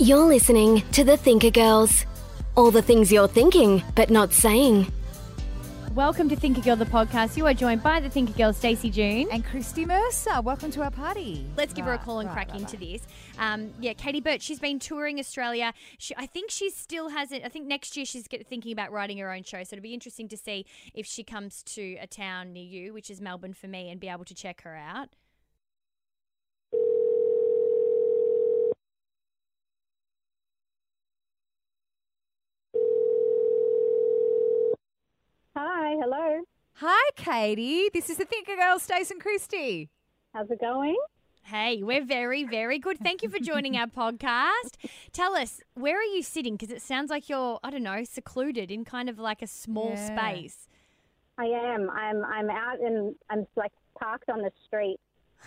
You're 0.00 0.24
listening 0.24 0.82
to 0.92 1.04
the 1.04 1.18
Thinker 1.18 1.50
Girls. 1.50 2.06
All 2.56 2.70
the 2.70 2.80
things 2.80 3.12
you're 3.12 3.28
thinking, 3.28 3.82
but 3.94 4.08
not 4.08 4.32
saying. 4.32 4.90
Welcome 5.94 6.30
to 6.30 6.36
Thinker 6.36 6.62
Girl, 6.62 6.76
the 6.76 6.86
podcast. 6.86 7.36
You 7.36 7.44
are 7.44 7.52
joined 7.52 7.82
by 7.82 8.00
the 8.00 8.08
Thinker 8.08 8.32
Girl, 8.32 8.54
Stacey 8.54 8.88
June. 8.88 9.28
And 9.30 9.44
Christy 9.44 9.84
Mercer, 9.84 10.40
welcome 10.40 10.70
to 10.70 10.82
our 10.82 10.90
party. 10.90 11.44
Let's 11.54 11.74
give 11.74 11.84
her 11.84 11.92
a 11.92 11.98
call 11.98 12.20
and 12.20 12.28
right, 12.28 12.34
crack 12.34 12.48
right, 12.48 12.60
into 12.60 12.78
right. 12.78 12.92
this. 12.94 13.02
Um, 13.38 13.74
yeah, 13.78 13.92
Katie 13.92 14.22
Burt, 14.22 14.40
she's 14.40 14.58
been 14.58 14.78
touring 14.78 15.18
Australia. 15.18 15.74
She, 15.98 16.14
I 16.16 16.24
think 16.24 16.50
she 16.50 16.70
still 16.70 17.10
hasn't. 17.10 17.44
I 17.44 17.50
think 17.50 17.66
next 17.66 17.94
year 17.94 18.06
she's 18.06 18.26
get, 18.26 18.46
thinking 18.46 18.72
about 18.72 18.92
writing 18.92 19.18
her 19.18 19.30
own 19.30 19.42
show. 19.42 19.62
So 19.64 19.76
it'll 19.76 19.82
be 19.82 19.92
interesting 19.92 20.28
to 20.28 20.36
see 20.38 20.64
if 20.94 21.04
she 21.04 21.24
comes 21.24 21.62
to 21.64 21.98
a 22.00 22.06
town 22.06 22.54
near 22.54 22.64
you, 22.64 22.94
which 22.94 23.10
is 23.10 23.20
Melbourne 23.20 23.52
for 23.52 23.68
me, 23.68 23.90
and 23.90 24.00
be 24.00 24.08
able 24.08 24.24
to 24.24 24.34
check 24.34 24.62
her 24.62 24.74
out. 24.74 25.10
Hi, 35.62 35.94
hello. 36.00 36.40
Hi, 36.76 37.10
Katie. 37.16 37.90
This 37.92 38.08
is 38.08 38.16
the 38.16 38.24
Thinker 38.24 38.56
Girl, 38.56 38.78
Stace 38.78 39.10
and 39.10 39.20
Christy. 39.20 39.90
How's 40.32 40.50
it 40.50 40.58
going? 40.58 40.96
Hey, 41.42 41.82
we're 41.82 42.02
very, 42.02 42.44
very 42.44 42.78
good. 42.78 42.96
Thank 42.98 43.22
you 43.22 43.28
for 43.28 43.38
joining 43.38 43.76
our 43.76 43.86
podcast. 43.86 44.76
Tell 45.12 45.34
us, 45.36 45.60
where 45.74 45.98
are 45.98 46.02
you 46.16 46.22
sitting? 46.22 46.54
Because 46.56 46.70
it 46.74 46.80
sounds 46.80 47.10
like 47.10 47.28
you're, 47.28 47.60
I 47.62 47.68
don't 47.68 47.82
know, 47.82 48.04
secluded 48.04 48.70
in 48.70 48.86
kind 48.86 49.10
of 49.10 49.18
like 49.18 49.42
a 49.42 49.46
small 49.46 49.90
Yeah. 49.90 50.06
space. 50.06 50.66
I 51.36 51.44
am. 51.44 51.90
I'm. 51.90 52.24
I'm 52.24 52.48
out 52.48 52.80
and 52.80 53.14
I'm 53.28 53.46
like 53.54 53.72
parked 54.00 54.30
on 54.30 54.38
the 54.40 54.52
street. 54.66 54.96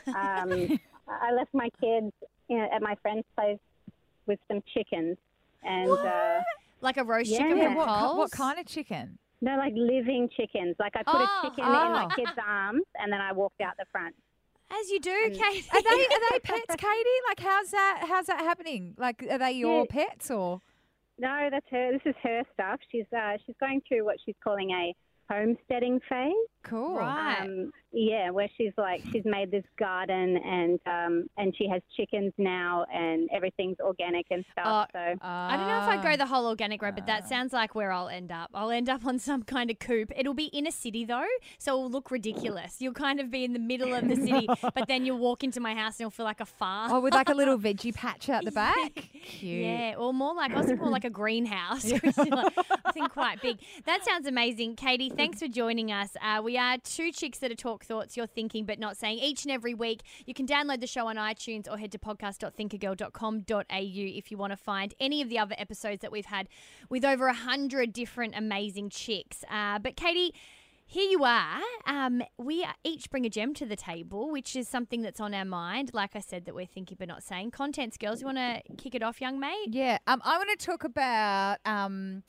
Um, 0.09 0.78
I 1.08 1.31
left 1.34 1.56
my 1.56 1.69
kids 1.81 2.11
you 2.50 2.59
know, 2.59 2.67
at 2.72 2.84
my 2.84 2.94
friend's 3.02 3.25
place 3.36 3.58
with 4.28 4.38
some 4.47 4.61
chickens, 4.75 5.17
and 5.64 5.89
uh, 5.89 6.41
Like 6.81 6.97
a 6.97 7.03
roast 7.03 7.31
Yeah. 7.31 7.39
chicken 7.39 7.58
Yeah, 7.58 7.64
from 7.69 7.75
what, 7.78 7.88
Coles. 7.88 8.17
what 8.19 8.31
kind 8.31 8.59
of 8.59 8.67
chicken? 8.67 9.17
They're 9.45 9.58
like 9.58 9.73
living 9.75 10.30
chickens. 10.36 10.75
Like 10.80 10.94
I 10.95 11.03
put 11.03 11.16
Oh, 11.16 11.39
a 11.44 11.49
chicken 11.49 11.63
oh. 11.67 11.86
in 11.86 11.91
my 11.91 12.08
kid's 12.16 12.38
arms, 12.45 12.83
and 12.99 13.11
then 13.11 13.22
I 13.22 13.31
walked 13.33 13.61
out 13.61 13.73
the 13.77 13.85
front. 13.91 14.16
As 14.72 14.89
you 14.89 15.00
do, 15.00 15.30
Katie. 15.31 15.67
Are 15.73 15.81
they 15.83 16.05
are 16.05 16.19
they 16.31 16.39
pets, 16.39 16.75
Katie? 16.77 17.19
Like 17.27 17.39
how's 17.39 17.69
that 17.72 18.05
how's 18.08 18.25
that 18.25 18.39
happening? 18.39 18.95
Like 18.97 19.23
are 19.30 19.38
they 19.38 19.52
your 19.52 19.85
pets 19.85 20.31
or 20.31 20.61
No, 21.19 21.50
that's 21.52 21.66
her. 21.69 21.91
This 21.91 22.02
is 22.05 22.16
her 22.23 22.41
stuff. 22.53 22.80
She's 22.91 23.05
uh, 23.16 23.38
she's 23.45 23.55
going 23.59 23.81
through 23.88 24.05
what 24.05 24.17
she's 24.25 24.35
calling 24.44 24.72
a 24.72 24.95
homesteading 25.34 26.00
phase. 26.09 26.34
cool? 26.64 26.95
Right. 26.98 27.42
Um, 27.42 27.72
yeah, 27.95 28.31
where 28.31 28.48
she's 28.58 28.72
like 28.78 29.02
she's 29.12 29.23
made 29.26 29.52
this 29.52 29.64
garden 29.78 30.38
and 30.38 30.80
um, 30.88 31.28
and 31.38 31.53
she 31.56 31.67
has 31.70 31.81
chickens 31.95 32.34
now 32.40 32.86
and 32.92 33.30
everything's 33.31 33.78
organic 33.80 34.25
and 34.31 34.44
stuff. 34.52 34.90
so 34.94 35.00
I 35.22 35.58
don't 35.58 35.67
know 35.67 35.78
if 35.84 35.88
I'd 35.90 36.02
go 36.03 36.09
Ah. 36.14 36.16
the 36.16 36.25
whole 36.25 36.48
organic 36.48 36.81
road, 36.81 36.95
but 36.95 37.06
that 37.06 37.28
sounds 37.30 37.53
like 37.53 37.75
where 37.75 37.91
I'll 37.91 38.09
end 38.09 38.31
up. 38.31 38.50
I'll 38.53 38.72
end 38.72 38.90
up 38.90 39.06
on 39.06 39.19
some 39.19 39.44
kind 39.44 39.69
of 39.69 39.78
coop. 39.80 40.12
It'll 40.16 40.34
be 40.34 40.46
in 40.46 40.66
a 40.66 40.72
city 40.72 41.06
though, 41.06 41.28
so 41.59 41.75
it'll 41.78 41.90
look 41.91 42.09
ridiculous. 42.09 42.78
You'll 42.81 42.94
kind 42.94 43.19
of 43.19 43.30
be 43.30 43.44
in 43.44 43.53
the 43.53 43.59
middle 43.59 43.94
of 43.94 44.07
the 44.07 44.16
city, 44.16 44.47
but 44.74 44.88
then 44.88 45.06
you'll 45.06 45.19
walk 45.19 45.44
into 45.44 45.59
my 45.59 45.75
house 45.75 45.96
and 46.00 46.02
it'll 46.02 46.12
feel 46.12 46.25
like 46.25 46.40
a 46.40 46.46
farm. 46.46 46.91
Oh, 46.91 47.00
with 47.00 47.13
like 47.13 47.30
a 47.30 47.34
little 47.36 47.59
veggie 47.59 47.94
patch 48.03 48.30
out 48.30 48.44
the 48.46 48.52
back. 48.52 48.96
Cute. 49.24 49.66
Yeah, 49.66 49.96
or 49.97 50.13
more 50.13 50.34
like 50.34 50.52
I 50.52 50.62
was 50.62 50.72
more 50.80 50.90
like 50.90 51.06
a 51.06 51.09
greenhouse. 51.22 51.91
Like, 51.91 52.03
I 52.86 52.91
think 52.91 53.12
quite 53.12 53.40
big. 53.41 53.59
That 53.86 54.03
sounds 54.03 54.25
amazing, 54.28 54.78
Katie. 54.78 55.09
Thanks 55.23 55.39
for 55.39 55.47
joining 55.47 55.89
us. 55.89 56.17
Uh, 56.22 56.41
we 56.44 56.57
are 56.57 56.78
two 56.79 57.09
chicks 57.13 57.38
that 57.38 57.50
are 57.50 57.56
talk 57.56 57.85
thoughts 57.85 58.17
you're 58.17 58.28
thinking 58.28 58.66
but 58.66 58.78
not 58.78 58.97
saying. 58.97 59.19
Each 59.19 59.45
and 59.45 59.53
every 59.53 59.73
week, 59.73 60.01
you 60.25 60.34
can 60.34 60.45
download 60.45 60.81
the 60.81 60.88
show 60.88 61.07
on 61.07 61.16
iTunes 61.16 61.66
or 61.72 61.78
head 61.78 61.94
to 61.94 61.97
podcast.thinkergirl.com.au 61.97 63.63
if 63.69 64.31
you 64.31 64.38
want 64.38 64.51
to 64.51 64.57
find 64.57 64.94
any 65.00 65.22
of 65.22 65.29
the 65.29 65.39
other 65.39 65.56
episodes 65.57 66.01
that 66.01 66.12
we've 66.12 66.25
had 66.25 66.50
with 66.89 67.06
over 67.06 67.28
a 67.28 67.33
hundred 67.33 67.94
different 67.94 68.33
amazing 68.35 68.89
chicks. 68.89 69.45
Uh, 69.50 69.79
but 69.79 69.95
Katie. 69.95 70.33
Here 70.85 71.09
you 71.09 71.23
are. 71.23 71.62
Um, 71.88 72.22
we 72.38 72.67
each 72.83 73.09
bring 73.09 73.25
a 73.25 73.29
gem 73.29 73.53
to 73.56 73.66
the 73.66 73.78
table, 73.78 74.29
which 74.29 74.53
is 74.56 74.67
something 74.67 75.01
that's 75.01 75.22
on 75.22 75.33
our 75.33 75.45
mind. 75.45 75.91
Like 75.94 76.13
I 76.13 76.19
said, 76.19 76.44
that 76.45 76.53
we're 76.53 76.67
thinking 76.67 76.97
but 77.00 77.07
not 77.07 77.23
saying. 77.23 77.51
Contents, 77.51 77.97
girls. 77.97 78.19
You 78.19 78.25
want 78.28 78.38
to 78.38 78.62
kick 78.78 78.94
it 78.94 79.01
off, 79.01 79.22
young 79.22 79.39
mate? 79.39 79.69
Yeah, 79.69 79.97
um, 80.06 80.22
I 80.23 80.38
want 80.38 80.50
to 80.59 80.63
talk 80.63 80.83
about 80.83 81.59
um, 81.66 82.23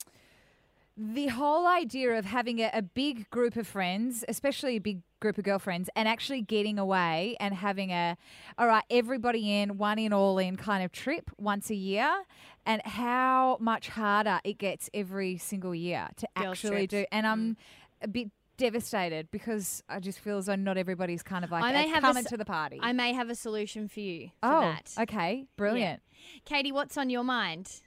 the 0.97 1.27
whole 1.27 1.67
idea 1.67 2.17
of 2.17 2.25
having 2.25 2.59
a, 2.59 2.69
a 2.73 2.81
big 2.81 3.29
group 3.29 3.55
of 3.57 3.67
friends, 3.67 4.23
especially 4.27 4.77
a 4.77 4.79
big 4.79 5.01
group 5.19 5.37
of 5.37 5.43
girlfriends, 5.43 5.89
and 5.95 6.07
actually 6.07 6.41
getting 6.41 6.79
away 6.79 7.35
and 7.39 7.53
having 7.53 7.91
a, 7.91 8.17
all 8.57 8.67
right, 8.67 8.83
everybody 8.89 9.59
in, 9.61 9.77
one 9.77 9.99
in, 9.99 10.13
all 10.13 10.37
in 10.37 10.55
kind 10.55 10.83
of 10.83 10.91
trip 10.91 11.29
once 11.37 11.69
a 11.69 11.75
year, 11.75 12.23
and 12.65 12.81
how 12.85 13.57
much 13.59 13.89
harder 13.89 14.39
it 14.43 14.57
gets 14.57 14.89
every 14.93 15.37
single 15.37 15.75
year 15.75 16.07
to 16.15 16.27
Girls' 16.37 16.51
actually 16.51 16.87
trips. 16.87 16.93
Mm. 16.93 16.99
do. 17.01 17.05
And 17.11 17.27
I'm 17.27 17.57
a 18.01 18.07
bit 18.07 18.31
devastated 18.57 19.29
because 19.31 19.83
I 19.89 19.99
just 19.99 20.19
feel 20.19 20.37
as 20.37 20.45
though 20.45 20.55
not 20.55 20.77
everybody's 20.77 21.23
kind 21.23 21.43
of 21.43 21.51
like 21.51 21.63
I 21.63 21.73
may 21.73 21.87
have 21.89 22.03
a 22.03 22.07
coming 22.07 22.23
s- 22.23 22.29
to 22.29 22.37
the 22.37 22.45
party. 22.45 22.79
I 22.81 22.93
may 22.93 23.13
have 23.13 23.29
a 23.29 23.35
solution 23.35 23.89
for 23.89 23.99
you 23.99 24.27
for 24.41 24.49
oh, 24.49 24.61
that. 24.61 24.93
okay, 25.01 25.45
brilliant. 25.57 26.01
Katie, 26.45 26.71
what's 26.71 26.97
on 26.97 27.09
your 27.09 27.23
mind? 27.23 27.81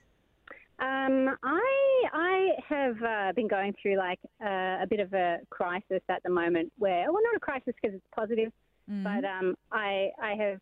Um, 0.79 1.35
I 1.43 2.03
I 2.13 2.49
have 2.67 3.01
uh, 3.03 3.33
been 3.35 3.47
going 3.47 3.73
through 3.81 3.97
like 3.97 4.19
uh, 4.41 4.83
a 4.83 4.87
bit 4.89 4.99
of 4.99 5.13
a 5.13 5.37
crisis 5.49 6.01
at 6.09 6.23
the 6.23 6.29
moment. 6.29 6.71
Where 6.77 7.11
well, 7.11 7.21
not 7.23 7.35
a 7.35 7.39
crisis 7.39 7.73
because 7.81 7.95
it's 7.95 8.05
positive, 8.15 8.51
Mm. 8.89 9.03
but 9.03 9.23
um, 9.23 9.55
I 9.71 10.09
I 10.21 10.33
have 10.35 10.59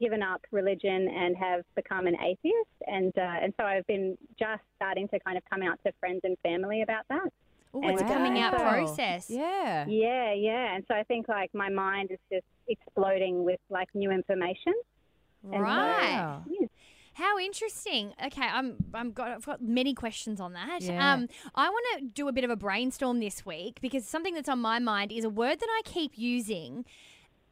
given 0.00 0.22
up 0.22 0.40
religion 0.50 1.08
and 1.08 1.36
have 1.36 1.62
become 1.76 2.06
an 2.08 2.16
atheist, 2.20 2.68
and 2.88 3.12
uh, 3.16 3.20
and 3.42 3.54
so 3.60 3.64
I've 3.64 3.86
been 3.86 4.16
just 4.38 4.62
starting 4.76 5.06
to 5.08 5.20
kind 5.20 5.36
of 5.36 5.44
come 5.48 5.62
out 5.62 5.78
to 5.86 5.92
friends 6.00 6.20
and 6.24 6.36
family 6.42 6.82
about 6.82 7.04
that. 7.10 7.28
Oh, 7.74 7.80
it's 7.88 8.02
a 8.02 8.04
coming 8.06 8.38
out 8.40 8.52
so- 8.58 8.64
process. 8.64 9.30
Yeah. 9.30 9.86
Yeah, 9.86 10.32
yeah, 10.32 10.74
and 10.74 10.84
so 10.88 10.94
I 10.94 11.04
think 11.04 11.28
like 11.28 11.54
my 11.54 11.68
mind 11.68 12.10
is 12.10 12.18
just 12.30 12.44
exploding 12.68 13.44
with 13.44 13.60
like 13.70 13.88
new 13.94 14.10
information. 14.10 14.74
And 15.44 15.52
so- 15.54 15.58
Right. 15.60 16.16
Wow. 16.16 16.44
Yeah. 16.48 16.66
How 17.14 17.38
interesting. 17.38 18.12
Okay, 18.24 18.42
I'm 18.46 18.76
I'm 18.94 19.12
got 19.12 19.28
I've 19.28 19.44
got 19.44 19.62
many 19.62 19.94
questions 19.94 20.40
on 20.40 20.52
that. 20.54 20.82
Yeah. 20.82 21.12
Um 21.12 21.28
I 21.54 21.68
want 21.68 21.84
to 21.98 22.04
do 22.06 22.28
a 22.28 22.32
bit 22.32 22.44
of 22.44 22.50
a 22.50 22.56
brainstorm 22.56 23.20
this 23.20 23.44
week 23.44 23.80
because 23.80 24.06
something 24.06 24.34
that's 24.34 24.48
on 24.48 24.60
my 24.60 24.78
mind 24.78 25.12
is 25.12 25.24
a 25.24 25.30
word 25.30 25.60
that 25.60 25.68
I 25.68 25.82
keep 25.84 26.12
using. 26.16 26.84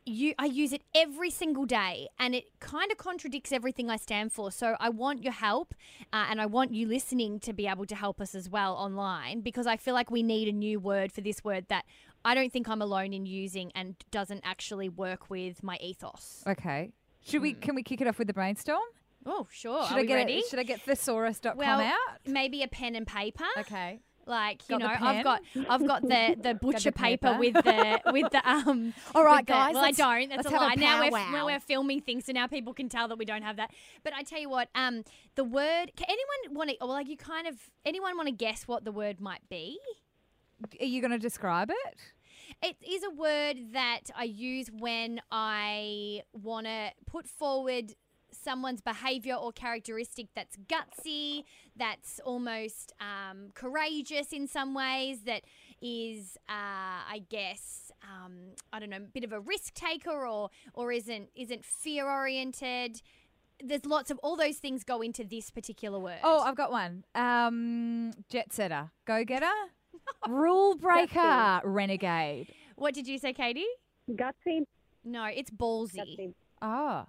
You 0.06 0.32
I 0.38 0.46
use 0.46 0.72
it 0.72 0.82
every 0.94 1.30
single 1.30 1.66
day 1.66 2.08
and 2.18 2.34
it 2.34 2.44
kind 2.58 2.90
of 2.90 2.96
contradicts 2.96 3.52
everything 3.52 3.90
I 3.90 3.96
stand 3.96 4.32
for. 4.32 4.50
So 4.50 4.76
I 4.80 4.88
want 4.88 5.22
your 5.22 5.34
help 5.34 5.74
uh, 6.12 6.26
and 6.30 6.40
I 6.40 6.46
want 6.46 6.72
you 6.74 6.88
listening 6.88 7.38
to 7.40 7.52
be 7.52 7.66
able 7.66 7.84
to 7.86 7.94
help 7.94 8.20
us 8.20 8.34
as 8.34 8.48
well 8.48 8.74
online 8.74 9.42
because 9.42 9.66
I 9.66 9.76
feel 9.76 9.92
like 9.92 10.10
we 10.10 10.22
need 10.22 10.48
a 10.48 10.52
new 10.52 10.80
word 10.80 11.12
for 11.12 11.20
this 11.20 11.44
word 11.44 11.66
that 11.68 11.84
I 12.24 12.34
don't 12.34 12.50
think 12.52 12.66
I'm 12.68 12.80
alone 12.82 13.12
in 13.12 13.26
using 13.26 13.72
and 13.74 13.94
doesn't 14.10 14.40
actually 14.42 14.88
work 14.88 15.28
with 15.28 15.62
my 15.62 15.76
ethos. 15.82 16.42
Okay. 16.46 16.92
Should 17.22 17.42
we? 17.42 17.52
Can 17.52 17.74
we 17.74 17.82
kick 17.82 18.00
it 18.00 18.06
off 18.06 18.18
with 18.18 18.28
the 18.28 18.34
brainstorm? 18.34 18.80
Oh, 19.26 19.46
sure. 19.50 19.84
should 19.86 19.96
Are 19.96 20.00
I 20.00 20.04
get 20.04 20.14
ready? 20.14 20.32
It, 20.38 20.46
should 20.48 20.58
I 20.58 20.62
get 20.62 20.84
thesaurus.com 20.84 21.56
well, 21.56 21.80
out? 21.80 21.94
maybe 22.26 22.62
a 22.62 22.68
pen 22.68 22.94
and 22.96 23.06
paper. 23.06 23.44
Okay. 23.58 24.00
Like 24.26 24.62
you 24.68 24.78
Got 24.78 24.98
the 24.98 25.00
know. 25.00 25.06
I've 25.10 25.24
got 25.24 25.40
I've 25.68 25.86
got 25.86 26.02
the 26.02 26.36
the 26.42 26.54
butcher 26.54 26.92
paper, 26.92 27.32
paper. 27.32 27.38
with 27.40 27.54
the 27.54 28.00
with 28.12 28.30
the 28.30 28.48
um. 28.48 28.94
All 29.14 29.24
right, 29.24 29.44
the- 29.44 29.52
guys, 29.52 29.74
Well, 29.74 29.84
I 29.84 29.90
don't. 29.90 30.28
That's 30.28 30.46
a 30.46 30.50
have 30.50 30.60
a 30.60 30.64
lie. 30.66 30.74
now 30.76 31.02
we're 31.02 31.10
now 31.32 31.46
we're 31.46 31.58
filming 31.58 32.00
things, 32.00 32.26
so 32.26 32.32
now 32.32 32.46
people 32.46 32.72
can 32.72 32.88
tell 32.88 33.08
that 33.08 33.18
we 33.18 33.24
don't 33.24 33.42
have 33.42 33.56
that. 33.56 33.72
But 34.04 34.12
I 34.14 34.22
tell 34.22 34.38
you 34.40 34.48
what, 34.48 34.68
um, 34.74 35.02
the 35.34 35.42
word. 35.42 35.92
Can 35.96 36.06
anyone 36.08 36.54
want 36.56 36.70
to? 36.70 36.76
Well, 36.80 36.90
like 36.90 37.08
you 37.08 37.16
kind 37.16 37.48
of 37.48 37.56
anyone 37.84 38.16
want 38.16 38.28
to 38.28 38.34
guess 38.34 38.68
what 38.68 38.84
the 38.84 38.92
word 38.92 39.20
might 39.20 39.48
be? 39.48 39.78
Are 40.80 40.84
you 40.86 41.00
going 41.00 41.12
to 41.12 41.18
describe 41.18 41.70
it? 41.70 41.96
It 42.62 42.76
is 42.86 43.02
a 43.02 43.10
word 43.10 43.72
that 43.72 44.10
I 44.14 44.24
use 44.24 44.68
when 44.78 45.20
I 45.32 46.22
want 46.34 46.66
to 46.66 46.90
put 47.06 47.26
forward 47.26 47.94
someone's 48.32 48.80
behavior 48.80 49.34
or 49.34 49.52
characteristic 49.52 50.28
that's 50.34 50.56
gutsy, 50.56 51.44
that's 51.76 52.20
almost 52.24 52.92
um, 53.00 53.50
courageous 53.54 54.32
in 54.32 54.46
some 54.46 54.74
ways, 54.74 55.20
that 55.22 55.42
is, 55.80 56.36
uh, 56.48 56.52
I 57.10 57.22
guess, 57.28 57.90
um, 58.02 58.54
I 58.72 58.78
don't 58.80 58.90
know, 58.90 58.96
a 58.98 59.00
bit 59.00 59.24
of 59.24 59.32
a 59.32 59.40
risk 59.40 59.74
taker 59.74 60.26
or 60.26 60.50
or 60.74 60.92
isn't 60.92 61.28
isn't 61.34 61.64
fear 61.64 62.08
oriented. 62.08 63.02
There's 63.62 63.84
lots 63.84 64.10
of 64.10 64.18
all 64.22 64.36
those 64.36 64.56
things 64.56 64.84
go 64.84 65.02
into 65.02 65.22
this 65.22 65.50
particular 65.50 65.98
word. 65.98 66.20
Oh, 66.22 66.40
I've 66.40 66.56
got 66.56 66.70
one. 66.70 67.04
Um, 67.14 68.12
jet 68.30 68.52
setter, 68.52 68.90
go 69.06 69.22
getter, 69.24 69.46
rule 70.28 70.76
breaker, 70.76 71.60
renegade. 71.64 72.48
what 72.76 72.94
did 72.94 73.06
you 73.06 73.18
say, 73.18 73.32
Katie? 73.34 73.66
Gutsy. 74.10 74.62
No, 75.04 75.24
it's 75.24 75.50
ballsy. 75.50 75.96
Gutsy. 75.96 76.34
Oh, 76.62 77.06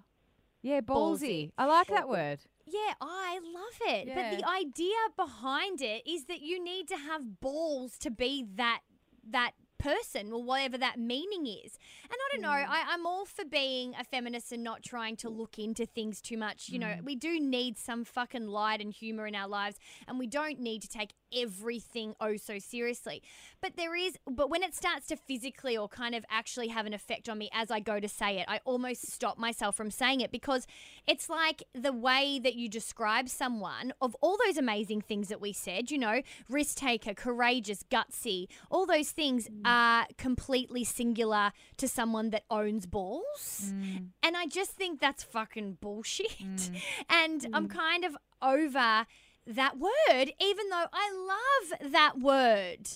yeah, 0.61 0.81
ballsy. 0.81 1.21
Ballsy. 1.21 1.51
I 1.57 1.65
like 1.65 1.87
that 1.87 2.07
word. 2.09 2.39
Yeah, 2.65 2.93
I 3.01 3.39
love 3.43 3.79
it. 3.81 4.07
But 4.13 4.37
the 4.37 4.47
idea 4.47 4.95
behind 5.17 5.81
it 5.81 6.07
is 6.07 6.25
that 6.25 6.41
you 6.41 6.63
need 6.63 6.87
to 6.89 6.97
have 6.97 7.41
balls 7.41 7.97
to 7.99 8.11
be 8.11 8.45
that 8.55 8.81
that 9.29 9.51
person 9.81 10.31
or 10.31 10.43
whatever 10.43 10.77
that 10.77 10.99
meaning 10.99 11.47
is. 11.47 11.77
And 12.03 12.13
I 12.13 12.33
don't 12.33 12.41
know, 12.41 12.49
mm. 12.49 12.69
I, 12.69 12.83
I'm 12.89 13.05
all 13.05 13.25
for 13.25 13.45
being 13.45 13.93
a 13.99 14.03
feminist 14.03 14.51
and 14.51 14.63
not 14.63 14.83
trying 14.83 15.15
to 15.17 15.29
look 15.29 15.57
into 15.57 15.85
things 15.85 16.21
too 16.21 16.37
much. 16.37 16.69
You 16.69 16.79
know, 16.79 16.87
mm. 16.87 17.03
we 17.03 17.15
do 17.15 17.39
need 17.39 17.77
some 17.77 18.03
fucking 18.03 18.47
light 18.47 18.81
and 18.81 18.93
humor 18.93 19.27
in 19.27 19.35
our 19.35 19.47
lives, 19.47 19.77
and 20.07 20.19
we 20.19 20.27
don't 20.27 20.59
need 20.59 20.81
to 20.83 20.87
take 20.87 21.13
everything 21.35 22.13
oh 22.19 22.35
so 22.35 22.59
seriously. 22.59 23.23
But 23.61 23.77
there 23.77 23.95
is, 23.95 24.17
but 24.29 24.49
when 24.49 24.63
it 24.63 24.75
starts 24.75 25.07
to 25.07 25.15
physically 25.15 25.77
or 25.77 25.87
kind 25.87 26.15
of 26.15 26.25
actually 26.29 26.67
have 26.69 26.85
an 26.85 26.93
effect 26.93 27.29
on 27.29 27.37
me 27.37 27.49
as 27.53 27.71
I 27.71 27.79
go 27.79 27.99
to 27.99 28.07
say 28.07 28.39
it, 28.39 28.45
I 28.47 28.59
almost 28.65 29.11
stop 29.11 29.37
myself 29.37 29.75
from 29.75 29.91
saying 29.91 30.21
it 30.21 30.31
because 30.31 30.67
it's 31.07 31.29
like 31.29 31.63
the 31.73 31.93
way 31.93 32.39
that 32.39 32.55
you 32.55 32.69
describe 32.69 33.29
someone 33.29 33.93
of 34.01 34.15
all 34.21 34.37
those 34.45 34.57
amazing 34.57 35.01
things 35.01 35.29
that 35.29 35.41
we 35.41 35.53
said, 35.53 35.91
you 35.91 35.97
know, 35.97 36.21
risk 36.49 36.77
taker, 36.77 37.13
courageous, 37.13 37.83
gutsy, 37.89 38.47
all 38.69 38.85
those 38.85 39.11
things 39.11 39.49
are 39.71 40.05
completely 40.17 40.83
singular 40.83 41.53
to 41.77 41.87
someone 41.87 42.31
that 42.31 42.43
owns 42.49 42.85
balls. 42.85 43.71
Mm. 43.73 44.07
And 44.21 44.35
I 44.35 44.45
just 44.45 44.71
think 44.71 44.99
that's 44.99 45.23
fucking 45.23 45.77
bullshit. 45.79 46.37
Mm. 46.39 46.81
And 47.09 47.47
I'm 47.53 47.67
mm. 47.67 47.73
kind 47.73 48.03
of 48.03 48.17
over 48.41 49.05
that 49.47 49.77
word, 49.77 50.31
even 50.39 50.69
though 50.69 50.85
I 50.91 51.11
love 51.33 51.91
that 51.91 52.19
word. 52.19 52.87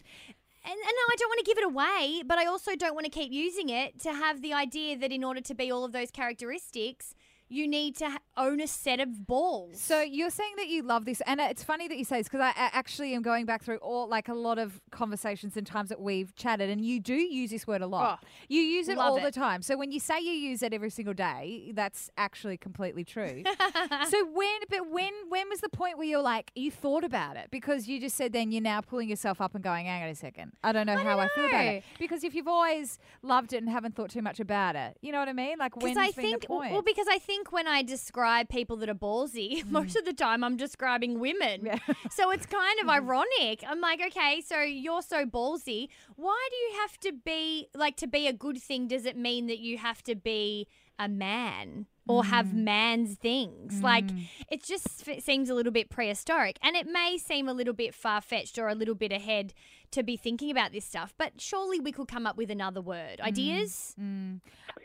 And, 0.68 0.74
and 0.74 0.96
I 1.12 1.16
don't 1.18 1.30
want 1.30 1.40
to 1.40 1.46
give 1.46 1.58
it 1.60 1.66
away, 1.66 2.24
but 2.26 2.38
I 2.38 2.46
also 2.46 2.76
don't 2.76 2.96
want 2.96 3.06
to 3.06 3.12
keep 3.12 3.32
using 3.32 3.70
it 3.70 4.00
to 4.00 4.14
have 4.14 4.42
the 4.42 4.54
idea 4.54 4.98
that 4.98 5.12
in 5.12 5.24
order 5.24 5.42
to 5.42 5.54
be 5.54 5.72
all 5.72 5.86
of 5.86 5.92
those 5.92 6.12
characteristics, 6.12 7.14
you 7.48 7.68
need 7.68 7.96
to 7.98 8.18
own 8.38 8.60
a 8.60 8.68
set 8.68 9.00
of 9.00 9.28
balls. 9.28 9.80
So 9.80 10.02
you're 10.02 10.30
saying 10.30 10.54
that 10.58 10.68
you 10.68 10.84
love 10.84 11.06
this, 11.06 11.22
and 11.26 11.40
it's 11.40 11.64
funny 11.64 11.88
that 11.88 11.98
you 11.98 12.04
say 12.04 12.18
this 12.18 12.28
because 12.28 12.42
I 12.42 12.50
I 12.56 12.70
actually 12.74 13.14
am 13.14 13.22
going 13.22 13.46
back 13.46 13.64
through 13.64 13.78
all 13.78 14.08
like 14.08 14.28
a 14.30 14.34
lot 14.34 14.58
of 14.58 14.82
conversations 14.92 15.56
and 15.58 15.66
times 15.66 15.90
that 15.90 16.00
we've 16.00 16.36
chatted, 16.36 16.70
and 16.70 16.84
you 16.84 17.00
do 17.00 17.14
use 17.14 17.52
this 17.52 17.68
word 17.68 17.82
a 17.82 17.88
lot. 17.88 18.20
Oh, 18.22 18.28
you 18.48 18.62
use 18.62 18.88
it 18.90 18.98
all 18.98 19.20
the 19.20 19.32
time. 19.32 19.62
So 19.62 19.78
when 19.78 19.92
you 19.92 20.00
say 20.00 20.20
you 20.20 20.32
use 20.32 20.64
it 20.64 20.74
every 20.74 20.90
single 20.90 21.14
day, 21.14 21.72
that's 21.74 22.10
actually 22.18 22.58
completely 22.58 23.04
true. 23.04 23.44
so 24.10 24.26
when, 24.34 24.60
but 24.70 24.90
when, 24.90 25.12
when 25.30 25.50
was 25.50 25.60
the 25.62 25.70
point 25.70 25.98
where 25.98 26.08
you're 26.08 26.22
like 26.22 26.52
you 26.56 26.72
thought 26.72 27.04
about 27.04 27.38
it 27.38 27.50
because 27.52 27.88
you 27.88 28.00
just 28.00 28.16
said 28.16 28.34
then 28.34 28.52
you're 28.52 28.62
now 28.62 28.82
pulling 28.82 29.10
yourself 29.10 29.42
up 29.42 29.56
and 29.56 29.64
going, 29.64 29.86
hang 29.86 30.04
on 30.04 30.10
a 30.10 30.16
second, 30.16 30.54
I 30.64 30.72
don't 30.72 30.86
know 30.88 30.98
how 30.98 31.20
I 31.20 31.28
feel 31.30 31.46
about 31.46 31.66
it 31.66 31.84
because 32.00 32.24
if 32.24 32.34
you've 32.34 32.48
always 32.48 33.00
loved 33.22 33.54
it 33.54 33.58
and 33.58 33.70
haven't 33.70 33.96
thought 33.96 34.10
too 34.10 34.22
much 34.22 34.40
about 34.40 34.76
it, 34.76 34.98
you 35.02 35.12
know 35.12 35.20
what 35.20 35.30
I 35.30 35.34
mean? 35.34 35.58
Like 35.58 35.76
when 35.78 35.98
I 35.98 36.12
think, 36.12 36.46
well, 36.50 36.82
because 36.82 37.08
I 37.10 37.20
think 37.20 37.45
when 37.52 37.68
I 37.68 37.84
describe 37.84 38.50
people 38.50 38.78
that 38.78 38.90
are 38.90 38.96
ballsy, 38.96 39.58
mm-hmm. 39.60 39.72
most 39.72 39.96
of 39.96 40.06
the 40.06 40.14
time 40.14 40.44
I'm 40.44 40.58
describing 40.58 41.20
women. 41.20 41.70
so 42.12 42.32
it's 42.32 42.46
kind 42.46 42.80
of 42.80 42.88
mm-hmm. 42.88 43.08
ironic. 43.08 43.64
I'm 43.68 43.82
like, 43.82 44.02
okay, 44.08 44.42
so 44.46 44.62
you're 44.62 45.02
so 45.02 45.26
ballsy. 45.26 45.90
Why 46.16 46.48
do 46.50 46.56
you 46.58 46.82
have 46.82 47.00
to 47.02 47.14
be 47.14 47.68
like 47.74 47.98
to 47.98 48.08
be 48.08 48.28
a 48.28 48.34
good 48.34 48.62
thing? 48.62 48.88
Does 48.88 49.06
it 49.06 49.18
mean 49.18 49.48
that 49.48 49.60
you 49.60 49.78
have 49.78 50.04
to 50.04 50.16
be 50.16 50.68
a 51.00 51.10
man? 51.10 51.88
Or 52.08 52.24
have 52.24 52.50
mm. 52.50 52.66
man's 52.66 53.16
things. 53.16 53.82
Like, 53.82 54.06
mm. 54.06 54.28
it 54.52 54.64
just 54.64 55.10
f- 55.10 55.24
seems 55.24 55.50
a 55.50 55.56
little 55.56 55.72
bit 55.72 55.90
prehistoric. 55.90 56.60
And 56.62 56.76
it 56.76 56.86
may 56.86 57.18
seem 57.18 57.50
a 57.50 57.52
little 57.52 57.74
bit 57.74 57.96
far 57.96 58.22
fetched 58.22 58.60
or 58.60 58.68
a 58.68 58.76
little 58.76 58.94
bit 58.94 59.12
ahead 59.12 59.56
to 59.90 60.04
be 60.04 60.16
thinking 60.16 60.52
about 60.52 60.72
this 60.72 60.86
stuff, 60.86 61.16
but 61.18 61.42
surely 61.42 61.80
we 61.80 61.92
could 61.92 62.08
come 62.08 62.28
up 62.28 62.38
with 62.38 62.52
another 62.52 62.80
word. 62.80 63.20
Mm. 63.20 63.26
Ideas? 63.26 63.96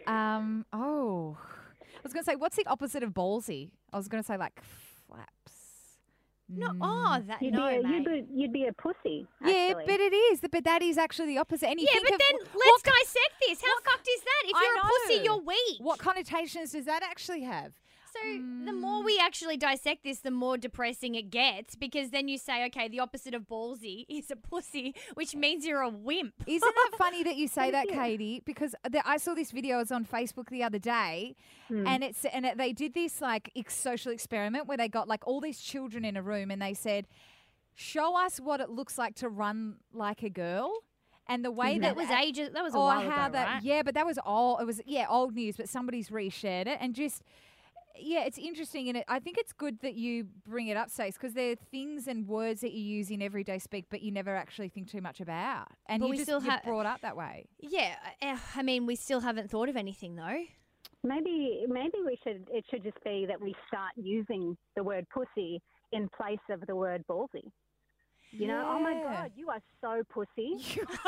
Um. 0.07 0.65
Oh, 0.73 1.37
was 2.03 2.13
going 2.13 2.25
to 2.25 2.31
say, 2.31 2.37
what's 2.37 2.57
the 2.57 2.67
opposite 2.67 3.03
of 3.03 3.13
ballsy? 3.13 3.71
I 3.93 3.97
was 3.97 4.09
going 4.09 4.23
to 4.23 4.27
say 4.27 4.37
like 4.37 4.61
flaps. 5.09 5.61
No, 6.53 6.67
oh, 6.67 6.75
ah, 6.83 7.19
mm. 7.21 7.27
that 7.29 7.43
You'd, 7.43 7.55
no, 7.55 7.69
be 7.69 7.77
a, 7.77 7.83
mate. 7.83 7.95
you'd, 7.95 8.05
be, 8.05 8.25
you'd 8.35 8.53
be 8.53 8.67
a 8.67 8.73
pussy. 8.73 9.27
Yeah, 9.45 9.69
actually. 9.71 9.85
but 9.87 10.01
it 10.01 10.13
is. 10.13 10.41
But 10.51 10.65
that 10.65 10.83
is 10.83 10.99
actually 10.99 11.29
the 11.29 11.39
opposite. 11.39 11.69
And 11.69 11.81
you 11.81 11.87
yeah, 11.89 12.01
think 12.01 12.09
but 12.09 12.15
of 12.15 12.21
then 12.21 12.39
let's 12.41 12.55
what, 12.55 12.85
dissect 12.85 13.35
this. 13.47 13.63
How 13.63 13.91
fucked 13.91 14.09
is 14.09 14.21
that? 14.21 14.43
If 14.47 14.57
I 14.57 14.63
you're 14.65 14.77
a 14.77 14.91
pussy, 14.91 15.25
you're 15.25 15.47
weak. 15.47 15.79
what 15.79 15.99
connotations 16.01 16.73
does 16.73 16.87
that 16.87 17.05
actually 17.05 17.43
have? 17.43 17.73
So 18.13 18.65
the 18.65 18.73
more 18.73 19.03
we 19.03 19.19
mm. 19.19 19.23
actually 19.23 19.57
dissect 19.57 20.05
this, 20.05 20.21
the 20.21 20.31
more 20.31 20.59
depressing 20.59 21.15
it 21.15 21.31
gets 21.31 21.77
because 21.77 22.11
then 22.11 22.29
you 22.29 22.39
say, 22.39 22.65
okay, 22.67 22.89
the 22.89 23.01
opposite 23.01 23.35
of 23.35 23.43
ballsy 23.43 24.05
is 24.09 24.31
a 24.31 24.37
pussy, 24.37 24.95
which 25.15 25.35
means 25.35 25.65
you're 25.65 25.83
a 25.83 25.89
wimp. 25.89 26.35
Isn't 26.47 26.75
it 26.75 26.95
funny 26.97 27.23
that 27.23 27.37
you 27.37 27.49
say 27.59 27.71
that, 27.71 27.89
Katie? 27.89 28.43
Because 28.45 28.75
the, 28.89 29.07
I 29.09 29.17
saw 29.19 29.35
this 29.35 29.51
video. 29.51 29.77
I 29.77 29.79
was 29.79 29.93
on 29.93 30.05
Facebook 30.05 30.49
the 30.49 30.63
other 30.63 30.79
day, 30.79 31.37
hmm. 31.69 31.87
and 31.87 32.03
it's 32.03 32.25
and 32.25 32.45
it, 32.45 32.59
they 32.59 32.73
did 32.73 32.95
this 32.95 33.21
like 33.21 33.51
ex- 33.57 33.75
social 33.75 34.13
experiment 34.13 34.67
where 34.67 34.77
they 34.77 34.89
got 34.89 35.09
like 35.09 35.27
all 35.27 35.41
these 35.41 35.61
children 35.61 36.05
in 36.05 36.17
a 36.17 36.23
room, 36.23 36.51
and 36.51 36.61
they 36.61 36.75
said, 36.75 37.07
"Show 37.75 38.17
us 38.17 38.39
what 38.39 38.61
it 38.61 38.71
looks 38.71 38.99
like 38.99 39.15
to 39.17 39.29
run 39.29 39.77
like 39.93 40.23
a 40.23 40.31
girl." 40.31 40.73
And 41.29 41.45
the 41.45 41.51
way 41.53 41.75
mm-hmm. 41.75 41.83
That 41.83 41.95
that 41.95 41.97
was 41.97 42.11
ages. 42.11 42.51
That 42.53 42.65
was 42.65 42.75
a 42.75 42.77
or 42.77 42.87
while 42.87 43.09
how 43.09 43.27
ago, 43.27 43.33
that 43.35 43.47
right? 43.47 43.63
yeah 43.63 43.83
but 43.83 43.95
that 43.95 44.05
was 44.05 44.19
all 44.19 44.59
it 44.59 44.65
was 44.65 44.81
yeah 44.85 45.07
old 45.09 45.37
news 45.37 45.57
but 45.57 45.69
somebody's 45.69 46.09
reshared 46.09 46.67
it 46.67 46.79
and 46.81 46.93
just 46.93 47.23
yeah 47.99 48.25
it's 48.25 48.39
interesting 48.39 48.89
and 48.89 48.99
it, 48.99 49.05
i 49.09 49.19
think 49.19 49.37
it's 49.39 49.53
good 49.53 49.79
that 49.81 49.95
you 49.95 50.27
bring 50.47 50.69
it 50.69 50.77
up 50.77 50.91
Stace, 50.91 51.15
because 51.15 51.35
there 51.35 51.53
are 51.53 51.57
things 51.71 52.07
and 52.07 52.27
words 52.27 52.61
that 52.61 52.73
you 52.73 52.83
use 52.83 53.11
in 53.11 53.23
everyday 53.23 53.59
speak 53.59 53.87
but 53.91 54.03
you 54.03 54.11
never 54.11 54.35
actually 54.35 54.69
think 54.69 54.91
too 54.91 55.01
much 55.01 55.21
about 55.21 55.69
and 55.87 56.01
But 56.01 56.07
you 56.07 56.11
we 56.11 56.17
just 56.17 56.27
still 56.27 56.43
you're 56.43 56.53
ha- 56.53 56.61
brought 56.65 56.87
up 56.87 57.01
that 57.03 57.17
way 57.17 57.47
Yeah, 57.61 57.95
uh, 58.23 58.37
I 58.57 58.63
mean, 58.63 58.87
we 58.87 58.97
still 58.97 59.21
haven't 59.21 59.51
thought 59.51 59.69
of 59.69 59.77
anything 59.77 60.17
though. 60.17 60.45
Maybe 61.03 61.65
maybe 61.69 61.99
we 62.05 62.19
should 62.23 62.47
it 62.53 62.65
should 62.71 62.83
just 62.83 63.03
be 63.05 63.27
that 63.27 63.41
we 63.41 63.55
start 63.69 63.93
using 63.97 64.57
the 64.77 64.83
word 64.83 65.07
pussy 65.13 65.61
in 65.93 66.09
place 66.17 66.39
of 66.51 66.61
the 66.67 66.77
word 66.77 67.05
ballsy. 67.09 67.45
You 68.33 68.47
know, 68.47 68.65
oh 68.65 68.81
my 68.81 68.95
god, 69.03 69.33
you 69.35 69.49
are 69.49 69.61
so 69.81 70.03
pussy. 70.09 70.57